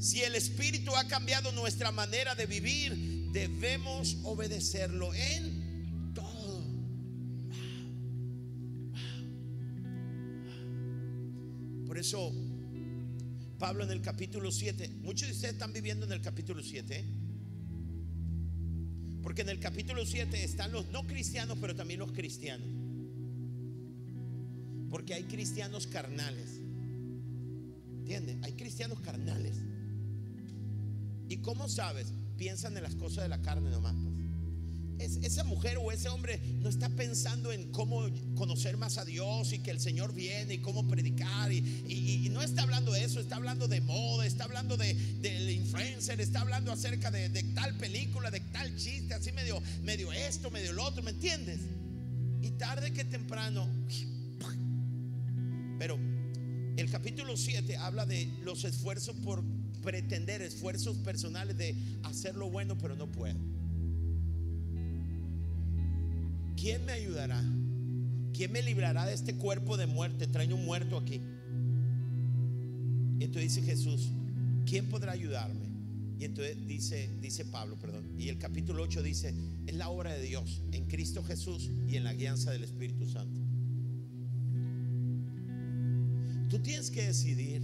Si 0.00 0.20
el 0.22 0.34
Espíritu 0.34 0.96
ha 0.96 1.06
cambiado 1.06 1.52
nuestra 1.52 1.92
manera 1.92 2.34
de 2.34 2.46
vivir, 2.46 3.30
debemos 3.30 4.16
obedecerlo 4.24 5.14
en 5.14 6.12
todo. 6.12 6.64
Por 11.86 11.98
eso, 11.98 12.32
Pablo 13.60 13.84
en 13.84 13.92
el 13.92 14.02
capítulo 14.02 14.50
7, 14.50 14.88
muchos 15.02 15.28
de 15.28 15.34
ustedes 15.34 15.52
están 15.52 15.72
viviendo 15.72 16.04
en 16.04 16.10
el 16.10 16.20
capítulo 16.20 16.60
7, 16.60 16.96
¿eh? 16.98 17.23
Porque 19.24 19.42
en 19.42 19.48
el 19.48 19.58
capítulo 19.58 20.06
7 20.06 20.44
están 20.44 20.70
los 20.70 20.86
no 20.90 21.06
cristianos, 21.06 21.58
pero 21.60 21.74
también 21.74 21.98
los 21.98 22.12
cristianos. 22.12 22.68
Porque 24.90 25.14
hay 25.14 25.24
cristianos 25.24 25.88
carnales. 25.88 26.60
¿Entiendes? 28.00 28.36
Hay 28.42 28.52
cristianos 28.52 29.00
carnales 29.00 29.56
¿Y 31.28 31.38
cómo 31.38 31.68
sabes? 31.68 32.12
Piensan 32.36 32.76
en 32.76 32.82
las 32.82 32.94
cosas 32.94 33.24
de 33.24 33.28
la 33.28 33.40
carne 33.40 33.70
nomás. 33.70 33.94
Pues. 33.94 34.23
Esa 34.98 35.44
mujer 35.44 35.78
o 35.78 35.90
ese 35.92 36.08
hombre 36.08 36.40
no 36.60 36.68
está 36.68 36.88
pensando 36.88 37.52
en 37.52 37.70
cómo 37.72 38.08
conocer 38.34 38.76
más 38.76 38.98
a 38.98 39.04
Dios 39.04 39.52
y 39.52 39.58
que 39.58 39.70
el 39.70 39.80
Señor 39.80 40.14
viene 40.14 40.54
y 40.54 40.58
cómo 40.58 40.86
predicar. 40.86 41.52
Y, 41.52 42.28
no 42.30 42.42
está 42.42 42.62
hablando 42.62 42.90
de 42.92 43.04
eso, 43.04 43.20
está 43.20 43.36
hablando 43.36 43.68
de 43.68 43.80
moda, 43.80 44.26
está 44.26 44.44
hablando 44.44 44.76
de, 44.76 44.94
del 44.94 45.50
influencer, 45.50 46.20
está 46.20 46.40
hablando 46.40 46.72
acerca 46.72 47.10
de, 47.12 47.28
tal 47.54 47.76
película, 47.76 48.30
de 48.30 48.40
tal 48.40 48.74
chiste, 48.76 49.14
así 49.14 49.30
medio, 49.30 49.62
medio 49.82 50.12
esto, 50.12 50.50
medio 50.50 50.72
lo 50.72 50.84
otro, 50.84 51.02
¿me 51.02 51.12
entiendes? 51.12 51.60
Y 52.42 52.50
tarde 52.52 52.92
que 52.92 53.04
temprano, 53.04 53.68
pero 55.78 55.96
el 56.76 56.90
capítulo 56.90 57.36
7 57.36 57.76
habla 57.76 58.04
de 58.04 58.26
los 58.42 58.64
esfuerzos 58.64 59.14
por 59.16 59.44
pretender 59.82 60.42
esfuerzos 60.42 60.96
personales 60.98 61.56
de 61.56 61.76
hacer 62.02 62.34
lo 62.34 62.50
bueno, 62.50 62.76
pero 62.76 62.96
no 62.96 63.10
puedo. 63.12 63.38
¿Quién 66.56 66.84
me 66.84 66.92
ayudará? 66.92 67.42
¿Quién 68.32 68.52
me 68.52 68.62
librará 68.62 69.06
de 69.06 69.14
este 69.14 69.36
cuerpo 69.36 69.76
de 69.76 69.86
muerte? 69.86 70.26
Trae 70.26 70.52
un 70.52 70.64
muerto 70.64 70.96
aquí. 70.96 71.20
Y 73.18 73.24
entonces 73.24 73.54
dice 73.54 73.62
Jesús, 73.62 74.10
¿quién 74.66 74.86
podrá 74.86 75.12
ayudarme? 75.12 75.64
Y 76.18 76.24
entonces 76.24 76.66
dice, 76.66 77.10
dice 77.20 77.44
Pablo, 77.44 77.78
perdón. 77.78 78.10
Y 78.18 78.28
el 78.28 78.38
capítulo 78.38 78.82
8 78.82 79.02
dice, 79.02 79.34
es 79.66 79.74
la 79.74 79.88
obra 79.88 80.12
de 80.12 80.22
Dios 80.22 80.62
en 80.72 80.86
Cristo 80.86 81.22
Jesús 81.22 81.70
y 81.88 81.96
en 81.96 82.04
la 82.04 82.14
guianza 82.14 82.50
del 82.50 82.64
Espíritu 82.64 83.06
Santo. 83.06 83.40
Tú 86.48 86.58
tienes 86.60 86.90
que 86.90 87.06
decidir 87.06 87.62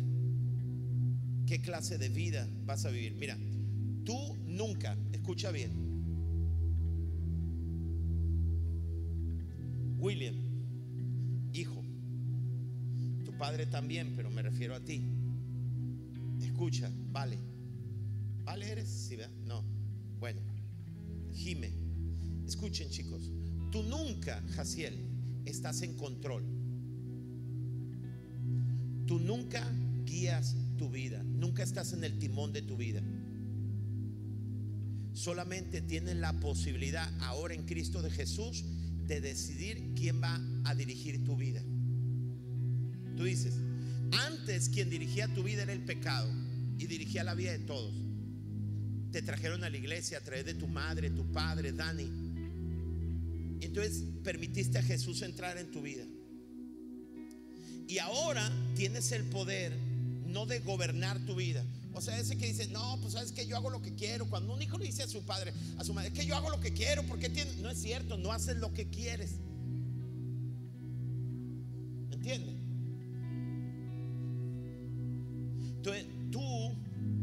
qué 1.47 1.61
clase 1.61 1.99
de 1.99 2.09
vida 2.09 2.49
vas 2.65 2.85
a 2.85 2.91
vivir. 2.91 3.15
Mira, 3.15 3.37
tú 4.05 4.37
nunca, 4.47 4.97
escucha 5.13 5.51
bien, 5.51 5.90
William, 10.01 10.35
hijo, 11.53 11.85
tu 13.25 13.37
padre 13.37 13.67
también, 13.67 14.15
pero 14.17 14.31
me 14.31 14.43
refiero 14.43 14.75
a 14.75 14.81
ti. 14.81 15.03
Escucha, 16.41 16.91
vale. 17.13 17.39
¿Vale 18.45 18.71
eres? 18.71 18.89
Sí, 18.89 19.17
¿verdad? 19.17 19.35
No. 19.45 19.63
Bueno, 20.19 20.41
Jime, 21.35 21.71
escuchen 22.47 22.89
chicos, 22.89 23.31
tú 23.71 23.83
nunca, 23.83 24.43
Jaciel, 24.55 24.95
estás 25.45 25.83
en 25.83 25.95
control. 25.97 26.45
Tú 29.07 29.19
nunca 29.19 29.71
guías 30.05 30.57
tu 30.79 30.91
vida, 30.91 31.23
nunca 31.23 31.63
estás 31.63 31.93
en 31.93 32.05
el 32.05 32.19
timón 32.19 32.53
de 32.53 32.63
tu 32.63 32.77
vida. 32.77 33.03
Solamente 35.13 35.83
tienes 35.83 36.17
la 36.17 36.33
posibilidad 36.41 37.13
ahora 37.21 37.55
en 37.55 37.67
Cristo 37.67 38.01
de 38.01 38.11
Jesús 38.11 38.65
de 39.11 39.21
decidir 39.21 39.93
quién 39.97 40.23
va 40.23 40.41
a 40.63 40.73
dirigir 40.73 41.25
tu 41.25 41.37
vida. 41.37 41.61
Tú 43.17 43.25
dices, 43.25 43.55
antes 44.13 44.69
quien 44.69 44.89
dirigía 44.89 45.27
tu 45.35 45.43
vida 45.43 45.65
era 45.65 45.73
el 45.73 45.85
pecado 45.85 46.33
y 46.79 46.87
dirigía 46.87 47.25
la 47.25 47.35
vida 47.35 47.51
de 47.51 47.59
todos. 47.59 47.93
Te 49.11 49.21
trajeron 49.21 49.65
a 49.65 49.69
la 49.69 49.77
iglesia 49.77 50.19
a 50.19 50.21
través 50.21 50.45
de 50.45 50.55
tu 50.55 50.69
madre, 50.69 51.11
tu 51.11 51.31
padre, 51.33 51.73
Dani. 51.73 52.09
Entonces 53.61 54.05
permitiste 54.23 54.79
a 54.79 54.83
Jesús 54.83 55.23
entrar 55.23 55.59
en 55.59 55.73
tu 55.73 55.83
vida. 55.83 56.05
Y 57.89 57.99
ahora 57.99 58.49
tienes 58.77 59.11
el 59.11 59.25
poder 59.25 59.77
no 60.29 60.47
de 60.47 60.61
gobernar 60.61 61.19
tu 61.27 61.35
vida. 61.35 61.65
O 61.93 62.01
sea, 62.01 62.19
ese 62.19 62.37
que 62.39 62.47
dice, 62.47 62.69
no, 62.69 62.99
pues 63.01 63.15
sabes 63.15 63.33
que 63.33 63.47
yo 63.47 63.57
hago 63.57 63.71
lo 63.71 63.83
que 63.83 63.95
quiero. 63.95 64.29
Cuando 64.29 64.55
un 64.55 64.63
hijo 64.63 64.79
le 64.79 64.87
dice 64.87 65.03
a 65.03 65.09
su 65.09 65.23
padre, 65.23 65.53
a 65.77 65.85
su 65.85 65.93
madre, 65.93 66.09
es 66.09 66.15
que 66.15 66.27
yo 66.27 66.37
hago 66.37 66.51
lo 66.51 66.61
que 66.61 66.73
quiero, 66.73 67.03
porque 67.05 67.29
tiene? 67.29 67.51
No 67.57 67.71
es 67.71 67.79
cierto, 67.79 68.17
no 68.17 68.33
haces 68.33 68.57
lo 68.57 68.73
que 68.73 68.89
quieres. 68.89 69.33
¿Entiendes? 72.11 72.55
Entonces, 75.77 76.07
tú, 76.31 76.75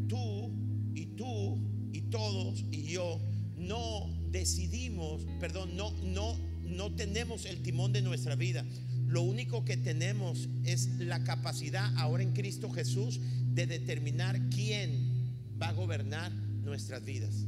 tú 0.08 0.52
y 0.96 1.06
tú 1.06 1.60
y 1.94 2.02
todos 2.02 2.66
y 2.72 2.84
yo 2.84 3.20
no 3.56 4.10
decidimos, 4.32 5.26
perdón, 5.40 5.76
no, 5.78 5.92
no, 6.04 6.36
no 6.64 6.92
tenemos 6.96 7.46
el 7.46 7.62
timón 7.62 7.94
de 7.94 8.02
nuestra 8.02 8.36
vida. 8.36 8.66
Lo 9.08 9.22
único 9.22 9.64
que 9.64 9.78
tenemos 9.78 10.50
es 10.66 10.90
la 11.00 11.24
capacidad 11.24 11.96
ahora 11.98 12.24
en 12.24 12.34
Cristo 12.34 12.70
Jesús 12.70 13.22
de 13.58 13.66
determinar 13.66 14.40
quién 14.50 15.34
va 15.60 15.70
a 15.70 15.74
gobernar 15.74 16.32
nuestras 16.32 17.04
vidas. 17.04 17.48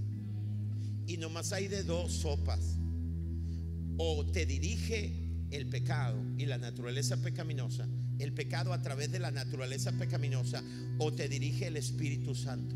Y 1.05 1.17
nomás 1.17 1.53
hay 1.53 1.67
de 1.67 1.83
dos 1.83 2.11
sopas. 2.11 2.79
O 3.97 4.25
te 4.25 4.47
dirige 4.47 5.13
el 5.51 5.67
pecado 5.67 6.19
y 6.35 6.47
la 6.47 6.57
naturaleza 6.57 7.21
pecaminosa, 7.21 7.87
el 8.17 8.33
pecado 8.33 8.73
a 8.73 8.81
través 8.81 9.11
de 9.11 9.19
la 9.19 9.29
naturaleza 9.29 9.91
pecaminosa, 9.99 10.63
o 10.97 11.13
te 11.13 11.29
dirige 11.29 11.67
el 11.67 11.77
Espíritu 11.77 12.33
Santo. 12.33 12.75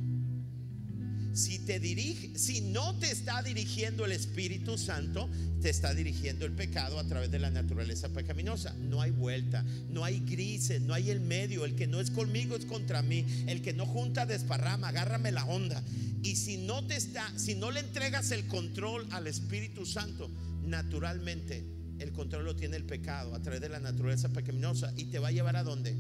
Si 1.34 1.58
te 1.58 1.80
dirige, 1.80 2.38
si 2.38 2.62
no 2.62 2.96
te 3.00 3.10
está 3.10 3.42
dirigiendo 3.42 4.06
el 4.06 4.12
Espíritu 4.12 4.78
Santo, 4.78 5.28
te 5.62 5.70
está 5.72 5.94
dirigiendo 5.96 6.46
el 6.46 6.52
pecado 6.52 7.00
a 7.00 7.04
través 7.06 7.32
de 7.32 7.40
la 7.40 7.50
naturaleza 7.50 8.10
pecaminosa. 8.10 8.76
No 8.80 9.02
hay 9.02 9.10
vuelta, 9.10 9.66
no 9.90 10.06
hay 10.06 10.20
grises, 10.20 10.82
no 10.82 10.94
hay 10.94 11.10
el 11.10 11.22
medio. 11.22 11.66
El 11.66 11.74
que 11.74 11.88
no 11.88 12.00
es 12.00 12.12
conmigo 12.12 12.56
es 12.56 12.66
contra 12.66 13.02
mí. 13.02 13.26
El 13.48 13.64
que 13.64 13.74
no 13.74 13.88
junta 13.88 14.28
desparrama, 14.28 14.90
agárrame 14.90 15.32
la 15.32 15.46
onda. 15.46 15.84
Y 16.22 16.36
si 16.36 16.58
no 16.58 16.86
te 16.86 16.96
está, 16.96 17.28
si 17.38 17.56
no 17.56 17.72
le 17.72 17.80
entregas 17.80 18.30
el 18.32 18.46
control 18.46 19.08
al 19.10 19.26
Espíritu 19.26 19.88
Santo, 19.88 20.30
naturalmente 20.64 21.66
el 21.98 22.12
control 22.12 22.46
lo 22.46 22.56
tiene 22.56 22.78
el 22.78 22.86
pecado 22.86 23.34
a 23.34 23.42
través 23.42 23.60
de 23.60 23.70
la 23.70 23.80
naturaleza 23.80 24.30
pecaminosa 24.30 24.94
y 24.98 25.06
te 25.06 25.18
va 25.18 25.30
a 25.30 25.32
llevar 25.32 25.56
a 25.56 25.64
dónde? 25.64 25.96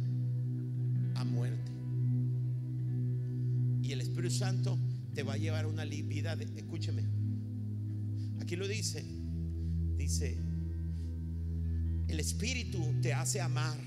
A 1.16 1.24
muerte. 1.24 1.72
Y 3.82 3.92
el 3.92 4.02
Espíritu 4.02 4.36
Santo 4.36 4.78
te 5.14 5.24
va 5.24 5.34
a 5.34 5.38
llevar 5.38 5.66
una 5.66 5.86
vida 5.86 6.36
de, 6.36 6.46
escúcheme, 6.60 7.04
aquí 8.42 8.56
lo 8.56 8.68
dice, 8.68 9.04
dice, 9.96 10.38
el 12.08 12.20
Espíritu 12.20 13.00
te 13.02 13.14
hace 13.14 13.42
amar, 13.42 13.78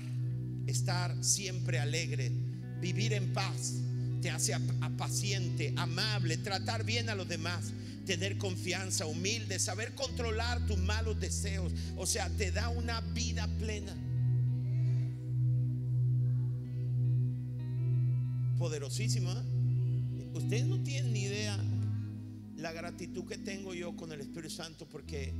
estar 0.67 1.23
siempre 1.23 1.79
alegre, 1.79 2.31
vivir 2.81 3.13
en 3.13 3.33
paz, 3.33 3.75
te 4.21 4.29
hace 4.29 4.53
paciente, 4.97 5.73
amable, 5.77 6.37
tratar 6.37 6.83
bien 6.83 7.09
a 7.09 7.15
los 7.15 7.27
demás, 7.27 7.73
tener 8.05 8.37
confianza, 8.37 9.05
humilde, 9.05 9.59
saber 9.59 9.93
controlar 9.95 10.65
tus 10.65 10.77
malos 10.77 11.19
deseos, 11.19 11.73
o 11.97 12.05
sea, 12.05 12.29
te 12.29 12.51
da 12.51 12.69
una 12.69 13.01
vida 13.01 13.47
plena. 13.59 13.95
Poderosísima. 18.57 19.33
¿eh? 19.33 19.56
Ustedes 20.37 20.65
no 20.67 20.81
tienen 20.83 21.13
ni 21.13 21.23
idea 21.23 21.57
la 22.57 22.71
gratitud 22.71 23.25
que 23.25 23.37
tengo 23.37 23.73
yo 23.73 23.95
con 23.95 24.11
el 24.11 24.21
Espíritu 24.21 24.49
Santo 24.53 24.87
porque 24.87 25.33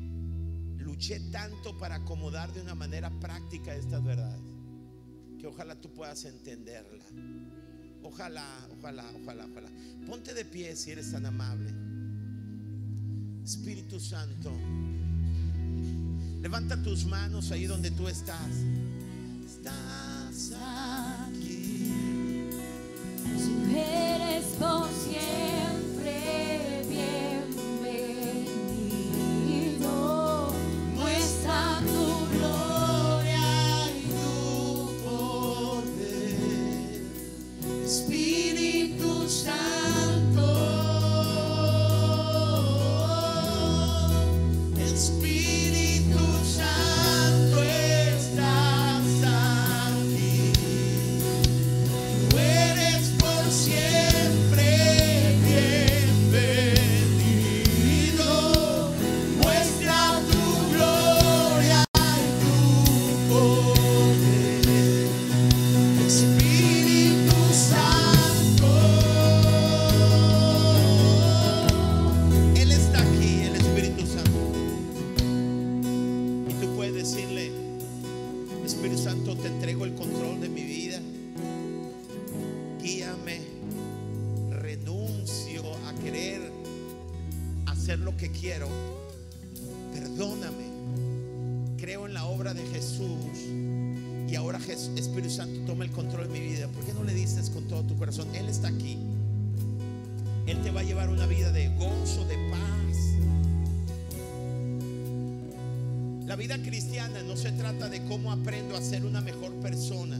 luché 0.78 1.20
tanto 1.32 1.78
para 1.78 1.96
acomodar 1.96 2.52
de 2.54 2.62
una 2.62 2.76
manera 2.76 3.10
práctica 3.20 3.76
estas 3.76 4.04
verdades. 4.04 4.42
Que 5.40 5.48
ojalá 5.48 5.80
tú 5.80 5.94
puedas 5.94 6.26
entenderla. 6.26 7.04
Ojalá, 8.02 8.46
ojalá, 8.78 9.06
ojalá, 9.22 9.46
ojalá. 9.46 9.70
Ponte 10.06 10.34
de 10.34 10.46
pie 10.46 10.76
si 10.76 10.92
eres 10.92 11.12
tan 11.12 11.26
amable. 11.26 11.72
Espíritu 13.44 14.00
Santo. 14.00 14.52
Levanta 16.42 16.82
tus 16.82 17.06
manos 17.06 17.52
ahí 17.52 17.66
donde 17.66 17.92
tú 17.92 18.08
estás. 18.08 18.52
Estás. 19.46 20.54
Tú 23.38 23.78
eres 23.78 24.46
por 24.60 24.90
siempre 24.90 25.47
Perdóname. 90.28 91.78
Creo 91.78 92.06
en 92.06 92.14
la 92.14 92.26
obra 92.26 92.54
de 92.54 92.66
Jesús. 92.68 93.08
Y 94.28 94.36
ahora 94.36 94.60
Espíritu 94.68 95.30
Santo 95.30 95.62
toma 95.66 95.86
el 95.86 95.92
control 95.92 96.28
de 96.28 96.34
mi 96.34 96.46
vida. 96.46 96.68
¿Por 96.68 96.84
qué 96.84 96.94
no 96.94 97.06
le 97.06 97.14
dices 97.14 97.50
con 97.50 97.64
todo 97.66 97.84
tu 97.84 97.96
corazón? 97.96 98.28
Él 98.36 98.50
está 98.50 98.68
aquí. 98.68 98.98
Él 100.46 100.62
te 100.64 100.72
va 100.72 100.82
a 100.82 100.84
llevar 100.84 101.10
una 101.10 101.26
vida 101.28 101.52
de 101.52 101.70
gozo, 101.70 102.26
de 102.26 102.36
paz. 102.50 102.98
La 106.26 106.36
vida 106.36 106.62
cristiana 106.62 107.24
no 107.24 107.38
se 107.38 107.54
trata 107.54 107.88
de 107.88 108.04
cómo 108.04 108.34
aprendo 108.34 108.76
a 108.76 108.82
ser 108.82 109.06
una 109.06 109.22
mejor 109.22 109.54
persona. 109.62 110.20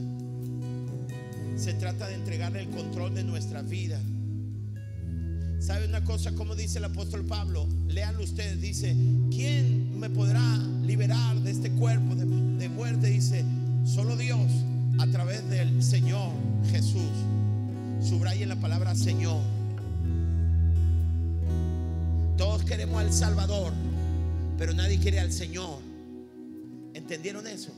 Se 1.56 1.74
trata 1.74 2.08
de 2.08 2.14
entregarle 2.14 2.60
el 2.60 2.70
control 2.70 3.14
de 3.14 3.24
nuestra 3.24 3.60
vida. 3.60 4.00
¿Sabe 5.60 5.86
una 5.86 6.02
cosa? 6.02 6.32
Como 6.32 6.54
dice 6.54 6.78
el 6.78 6.84
apóstol 6.84 7.26
Pablo, 7.26 7.68
léanlo 7.88 8.24
ustedes, 8.24 8.58
dice, 8.60 8.96
¿quién 9.30 9.87
me 9.98 10.08
podrá 10.08 10.56
liberar 10.82 11.36
de 11.40 11.50
este 11.50 11.70
cuerpo 11.72 12.14
de, 12.14 12.68
muerte? 12.68 13.08
Dice, 13.08 13.44
solo 13.84 14.16
Dios 14.16 14.50
a 14.98 15.06
través 15.08 15.48
del 15.50 15.82
Señor 15.82 16.32
Jesús. 16.70 17.10
Subrayen 18.00 18.48
la 18.48 18.56
palabra 18.56 18.94
Señor. 18.94 19.42
Todos 22.36 22.62
queremos 22.64 23.00
al 23.00 23.12
Salvador, 23.12 23.72
pero 24.56 24.72
nadie 24.72 24.98
quiere 24.98 25.18
al 25.18 25.32
Señor. 25.32 25.80
¿Entendieron 26.94 27.46
eso? 27.48 27.72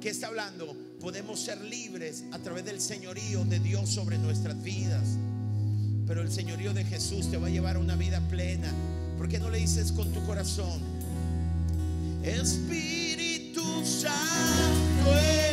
¿Qué 0.00 0.10
está 0.10 0.26
hablando? 0.26 0.76
Podemos 1.00 1.38
ser 1.38 1.60
libres 1.62 2.24
a 2.32 2.38
través 2.38 2.64
del 2.64 2.80
señorío 2.80 3.44
de 3.44 3.60
Dios 3.60 3.88
sobre 3.88 4.18
nuestras 4.18 4.60
vidas. 4.62 5.16
Pero 6.06 6.22
el 6.22 6.30
señorío 6.30 6.72
de 6.74 6.84
Jesús 6.84 7.30
te 7.30 7.36
va 7.36 7.46
a 7.46 7.50
llevar 7.50 7.76
a 7.76 7.78
una 7.78 7.94
vida 7.94 8.20
plena. 8.28 8.72
¿Por 9.16 9.28
qué 9.28 9.38
no 9.38 9.50
le 9.50 9.58
dices 9.58 9.92
con 9.92 10.12
tu 10.12 10.24
corazón? 10.26 10.95
Espíritu 12.26 13.84
Santo 13.84 15.45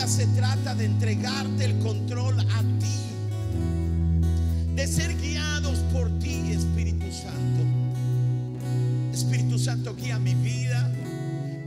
se 0.00 0.26
trata 0.28 0.74
de 0.74 0.86
entregarte 0.86 1.66
el 1.66 1.78
control 1.78 2.40
a 2.40 2.62
ti, 2.80 2.96
de 4.74 4.86
ser 4.86 5.16
guiados 5.20 5.78
por 5.92 6.10
ti, 6.18 6.50
Espíritu 6.50 7.06
Santo. 7.12 7.62
Espíritu 9.12 9.58
Santo, 9.58 9.94
guía 9.94 10.18
mi 10.18 10.34
vida, 10.34 10.90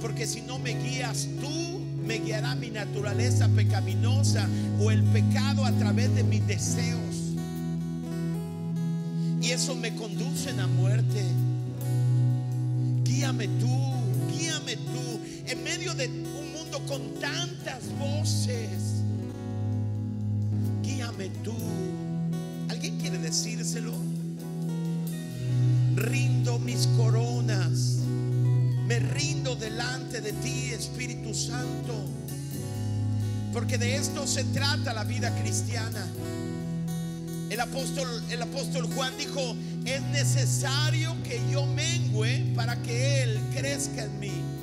porque 0.01 0.26
si 0.28 0.41
no 0.41 0.59
me 0.59 0.73
guías 0.73 1.28
tú, 1.39 1.80
me 2.05 2.19
guiará 2.19 2.55
mi 2.55 2.69
naturaleza 2.69 3.47
pecaminosa 3.49 4.47
o 4.80 4.91
el 4.91 5.03
pecado 5.03 5.63
a 5.63 5.71
través 5.73 6.13
de 6.15 6.23
mis 6.23 6.45
deseos. 6.45 7.36
Y 9.41 9.51
eso 9.51 9.76
me 9.76 9.95
conduce 9.95 10.49
a 10.49 10.67
muerte. 10.67 11.23
Guíame 13.03 13.47
tú, 13.59 13.95
guíame 14.66 14.78
tú, 14.78 15.20
en 15.47 15.63
medio 15.63 15.93
de 15.93 16.07
un 16.07 16.53
mundo 16.53 16.82
con 16.88 17.20
tantas 17.20 17.84
voces. 17.99 19.03
Guíame 20.82 21.30
tú. 21.43 21.55
¿Alguien 22.70 22.97
quiere 22.97 23.18
decírselo? 23.20 23.93
Rindo 25.95 26.59
mis 26.59 26.88
coronas. 26.97 27.99
Me 28.88 28.99
rindo 28.99 29.55
delante 29.55 30.22
de 30.22 30.34
ti, 30.34 30.72
Espíritu 30.72 31.34
Santo. 31.34 31.93
Porque 33.53 33.78
de 33.78 33.95
esto 33.95 34.28
se 34.28 34.43
trata 34.45 34.93
la 34.93 35.03
vida 35.03 35.34
cristiana. 35.41 36.05
El 37.49 37.59
apóstol, 37.59 38.07
el 38.30 38.41
apóstol 38.41 38.88
Juan 38.93 39.13
dijo, 39.18 39.55
es 39.86 40.01
necesario 40.01 41.16
que 41.24 41.39
yo 41.51 41.66
mengüe 41.66 42.51
para 42.55 42.82
que 42.82 43.24
Él 43.24 43.39
crezca 43.53 44.03
en 44.03 44.20
mí. 44.20 44.55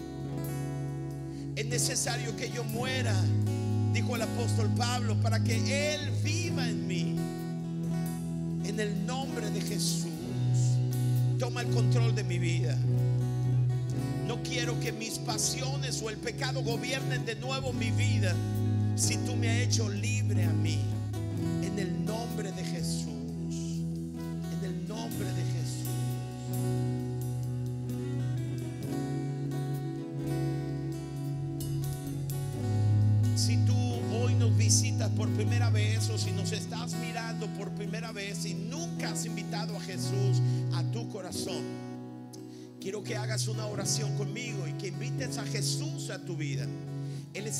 Es 1.62 1.68
necesario 1.68 2.34
que 2.34 2.50
yo 2.50 2.64
muera, 2.64 3.14
dijo 3.92 4.16
el 4.16 4.22
apóstol 4.22 4.68
Pablo, 4.76 5.14
para 5.22 5.44
que 5.44 5.94
Él 5.94 6.10
viva 6.24 6.68
en 6.68 6.88
mí. 6.88 7.16
En 8.64 8.80
el 8.80 9.06
nombre 9.06 9.48
de 9.48 9.60
Jesús, 9.60 10.08
toma 11.38 11.60
el 11.60 11.68
control 11.68 12.16
de 12.16 12.24
mi 12.24 12.40
vida. 12.40 12.76
No 14.26 14.42
quiero 14.42 14.80
que 14.80 14.90
mis 14.90 15.20
pasiones 15.20 16.02
o 16.02 16.10
el 16.10 16.16
pecado 16.16 16.64
gobiernen 16.64 17.24
de 17.24 17.36
nuevo 17.36 17.72
mi 17.72 17.92
vida 17.92 18.34
si 18.96 19.18
tú 19.18 19.36
me 19.36 19.48
has 19.48 19.58
hecho 19.58 19.88
libre 19.88 20.42
a 20.42 20.52
mí. 20.52 20.80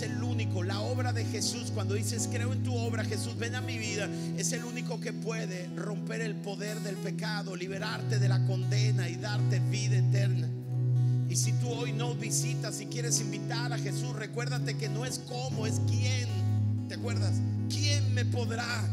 El 0.03 0.23
único, 0.23 0.63
la 0.63 0.81
obra 0.81 1.13
de 1.13 1.25
Jesús, 1.25 1.71
cuando 1.73 1.95
dices 1.95 2.29
creo 2.31 2.53
en 2.53 2.63
tu 2.63 2.75
obra, 2.77 3.05
Jesús, 3.05 3.37
ven 3.39 3.55
a 3.55 3.61
mi 3.61 3.79
vida, 3.79 4.09
es 4.37 4.53
el 4.53 4.65
único 4.65 5.01
que 5.01 5.13
puede 5.13 5.69
romper 5.77 6.21
el 6.21 6.35
poder 6.35 6.81
del 6.81 6.97
pecado, 6.97 7.57
liberarte 7.57 8.19
de 8.19 8.29
la 8.29 8.45
condena 8.47 9.09
y 9.09 9.17
darte 9.17 9.61
vida 9.61 9.99
eterna. 9.99 10.49
Y 11.29 11.37
si 11.37 11.53
tú 11.53 11.69
hoy 11.71 11.93
no 11.93 12.15
visitas 12.15 12.81
y 12.81 12.87
quieres 12.87 13.21
invitar 13.21 13.73
a 13.73 13.79
Jesús, 13.79 14.15
recuérdate 14.15 14.77
que 14.77 14.89
no 14.89 15.07
es 15.07 15.19
cómo, 15.21 15.67
es 15.67 15.81
quién. 15.89 16.29
¿Te 16.89 16.97
acuerdas? 16.97 17.41
¿Quién 17.71 18.13
me 18.13 18.27
podrá? 18.27 18.87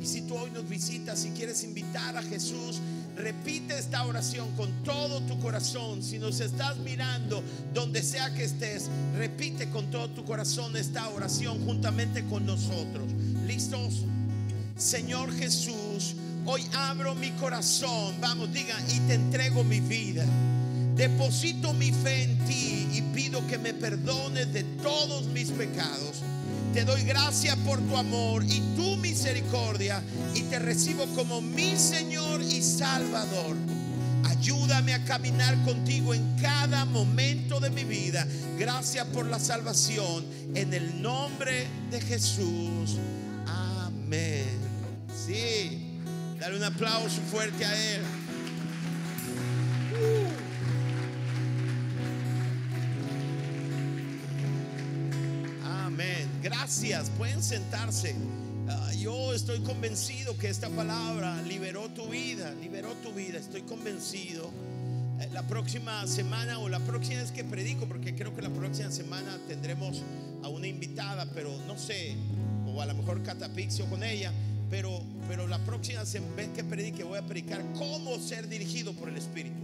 Y 0.00 0.04
si 0.04 0.22
tú 0.22 0.36
hoy 0.36 0.50
nos 0.50 0.68
visitas 0.68 1.24
y 1.24 1.30
quieres 1.30 1.64
invitar 1.64 2.16
a 2.16 2.22
Jesús, 2.22 2.80
repite 3.16 3.78
esta 3.78 4.04
oración 4.04 4.50
con 4.56 4.70
todo 4.84 5.20
tu 5.22 5.38
corazón. 5.40 6.02
Si 6.02 6.18
nos 6.18 6.40
estás 6.40 6.76
mirando, 6.78 7.42
donde 7.74 8.02
sea 8.02 8.32
que 8.34 8.44
estés, 8.44 8.88
repite 9.16 9.68
con 9.70 9.90
todo 9.90 10.08
tu 10.10 10.24
corazón 10.24 10.76
esta 10.76 11.08
oración 11.08 11.64
juntamente 11.64 12.24
con 12.26 12.46
nosotros. 12.46 13.10
¿Listos? 13.46 14.04
Señor 14.76 15.32
Jesús, 15.34 16.14
hoy 16.44 16.66
abro 16.74 17.14
mi 17.14 17.30
corazón, 17.32 18.14
vamos, 18.20 18.52
diga, 18.52 18.76
y 18.94 19.00
te 19.00 19.14
entrego 19.14 19.64
mi 19.64 19.80
vida. 19.80 20.24
Deposito 20.94 21.72
mi 21.72 21.92
fe 21.92 22.24
en 22.24 22.38
ti 22.46 22.88
y 22.92 23.02
pido 23.14 23.46
que 23.46 23.58
me 23.58 23.74
perdones 23.74 24.52
de 24.52 24.62
todos 24.82 25.26
mis 25.26 25.50
pecados. 25.50 26.22
Te 26.76 26.84
doy 26.84 27.04
gracias 27.04 27.56
por 27.60 27.80
tu 27.80 27.96
amor 27.96 28.44
y 28.44 28.60
tu 28.76 28.96
misericordia 28.98 30.02
y 30.34 30.42
te 30.42 30.58
recibo 30.58 31.06
como 31.14 31.40
mi 31.40 31.74
Señor 31.74 32.42
y 32.42 32.60
Salvador. 32.60 33.56
Ayúdame 34.24 34.92
a 34.92 35.02
caminar 35.06 35.56
contigo 35.64 36.12
en 36.12 36.36
cada 36.36 36.84
momento 36.84 37.60
de 37.60 37.70
mi 37.70 37.84
vida. 37.84 38.26
Gracias 38.58 39.06
por 39.06 39.24
la 39.24 39.38
salvación. 39.38 40.26
En 40.54 40.74
el 40.74 41.00
nombre 41.00 41.66
de 41.90 41.98
Jesús. 41.98 42.98
Amén. 43.46 44.44
Sí. 45.26 45.96
Dale 46.38 46.58
un 46.58 46.64
aplauso 46.64 47.22
fuerte 47.30 47.64
a 47.64 47.94
Él. 47.94 48.02
Amén. 49.94 50.45
Pueden 56.86 57.42
sentarse. 57.42 58.14
Ah, 58.68 58.92
yo 58.92 59.34
estoy 59.34 59.58
convencido 59.60 60.36
que 60.38 60.48
esta 60.48 60.68
palabra 60.68 61.42
liberó 61.42 61.88
tu 61.88 62.06
vida, 62.08 62.52
liberó 62.60 62.92
tu 63.02 63.12
vida. 63.12 63.40
Estoy 63.40 63.62
convencido. 63.62 64.52
Eh, 65.18 65.28
La 65.32 65.42
próxima 65.42 66.06
semana 66.06 66.60
o 66.60 66.68
la 66.68 66.78
próxima 66.78 67.22
vez 67.22 67.32
que 67.32 67.42
predico, 67.42 67.86
porque 67.86 68.14
creo 68.14 68.36
que 68.36 68.40
la 68.40 68.50
próxima 68.50 68.92
semana 68.92 69.36
tendremos 69.48 70.04
a 70.44 70.48
una 70.48 70.68
invitada, 70.68 71.26
pero 71.34 71.50
no 71.66 71.76
sé, 71.76 72.14
o 72.68 72.80
a 72.80 72.86
lo 72.86 72.94
mejor 72.94 73.20
catapixio 73.24 73.86
con 73.86 74.04
ella, 74.04 74.32
pero, 74.70 75.02
pero 75.28 75.48
la 75.48 75.58
próxima 75.58 76.04
vez 76.36 76.50
que 76.54 76.62
predique 76.62 77.02
voy 77.02 77.18
a 77.18 77.26
predicar 77.26 77.64
cómo 77.72 78.16
ser 78.20 78.48
dirigido 78.48 78.92
por 78.92 79.08
el 79.08 79.16
Espíritu, 79.16 79.60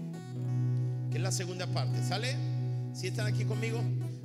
que 1.12 1.18
es 1.18 1.22
la 1.22 1.30
segunda 1.30 1.68
parte, 1.68 2.02
¿sale? 2.02 2.34
Si 2.94 3.06
están 3.06 3.28
aquí 3.28 3.44
conmigo? 3.44 3.80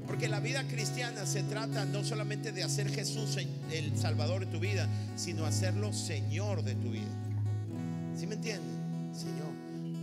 Porque 0.08 0.30
la 0.30 0.40
vida 0.40 0.64
cristiana 0.68 1.26
se 1.26 1.44
trata 1.44 1.86
no 1.86 2.04
solamente 2.04 2.54
de 2.54 2.64
hacer 2.64 2.90
Jesús 2.90 3.38
el 3.72 3.98
Salvador 3.98 4.46
de 4.46 4.52
tu 4.52 4.60
vida, 4.60 4.88
sino 5.18 5.46
hacerlo 5.46 5.92
Señor 5.92 6.64
de 6.64 6.76
tu 6.76 6.92
vida. 6.92 7.12
¿Sí 8.18 8.26
me 8.26 8.36
entienden? 8.36 9.14
Señor. 9.14 9.48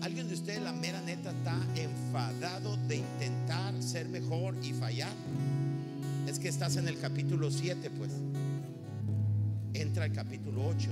¿Alguien 0.03 0.29
de 0.29 0.35
ustedes, 0.35 0.61
la 0.61 0.73
mera 0.73 1.01
neta, 1.01 1.31
está 1.31 1.59
enfadado 1.77 2.77
de 2.87 2.97
intentar 2.97 3.83
ser 3.83 4.07
mejor 4.09 4.55
y 4.63 4.75
fallar? 4.75 5.15
Es 6.29 6.39
que 6.39 6.49
estás 6.49 6.77
en 6.77 6.89
el 6.89 6.99
capítulo 6.99 7.51
7, 7.51 7.91
pues. 7.91 8.11
Entra 9.73 10.05
al 10.05 10.13
capítulo 10.13 10.67
8. 10.69 10.91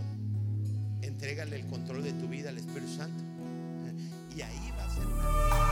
Entrégale 1.03 1.57
el 1.57 1.67
control 1.67 2.03
de 2.03 2.13
tu 2.15 2.29
vida 2.29 2.49
al 2.49 2.57
Espíritu 2.57 2.97
Santo. 2.97 3.23
Y 4.35 4.41
ahí 4.41 4.73
va 4.79 4.85
a 4.85 4.95
ser. 4.95 5.72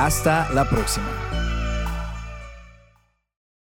Hasta 0.00 0.48
la 0.54 0.64
próxima. 0.64 1.29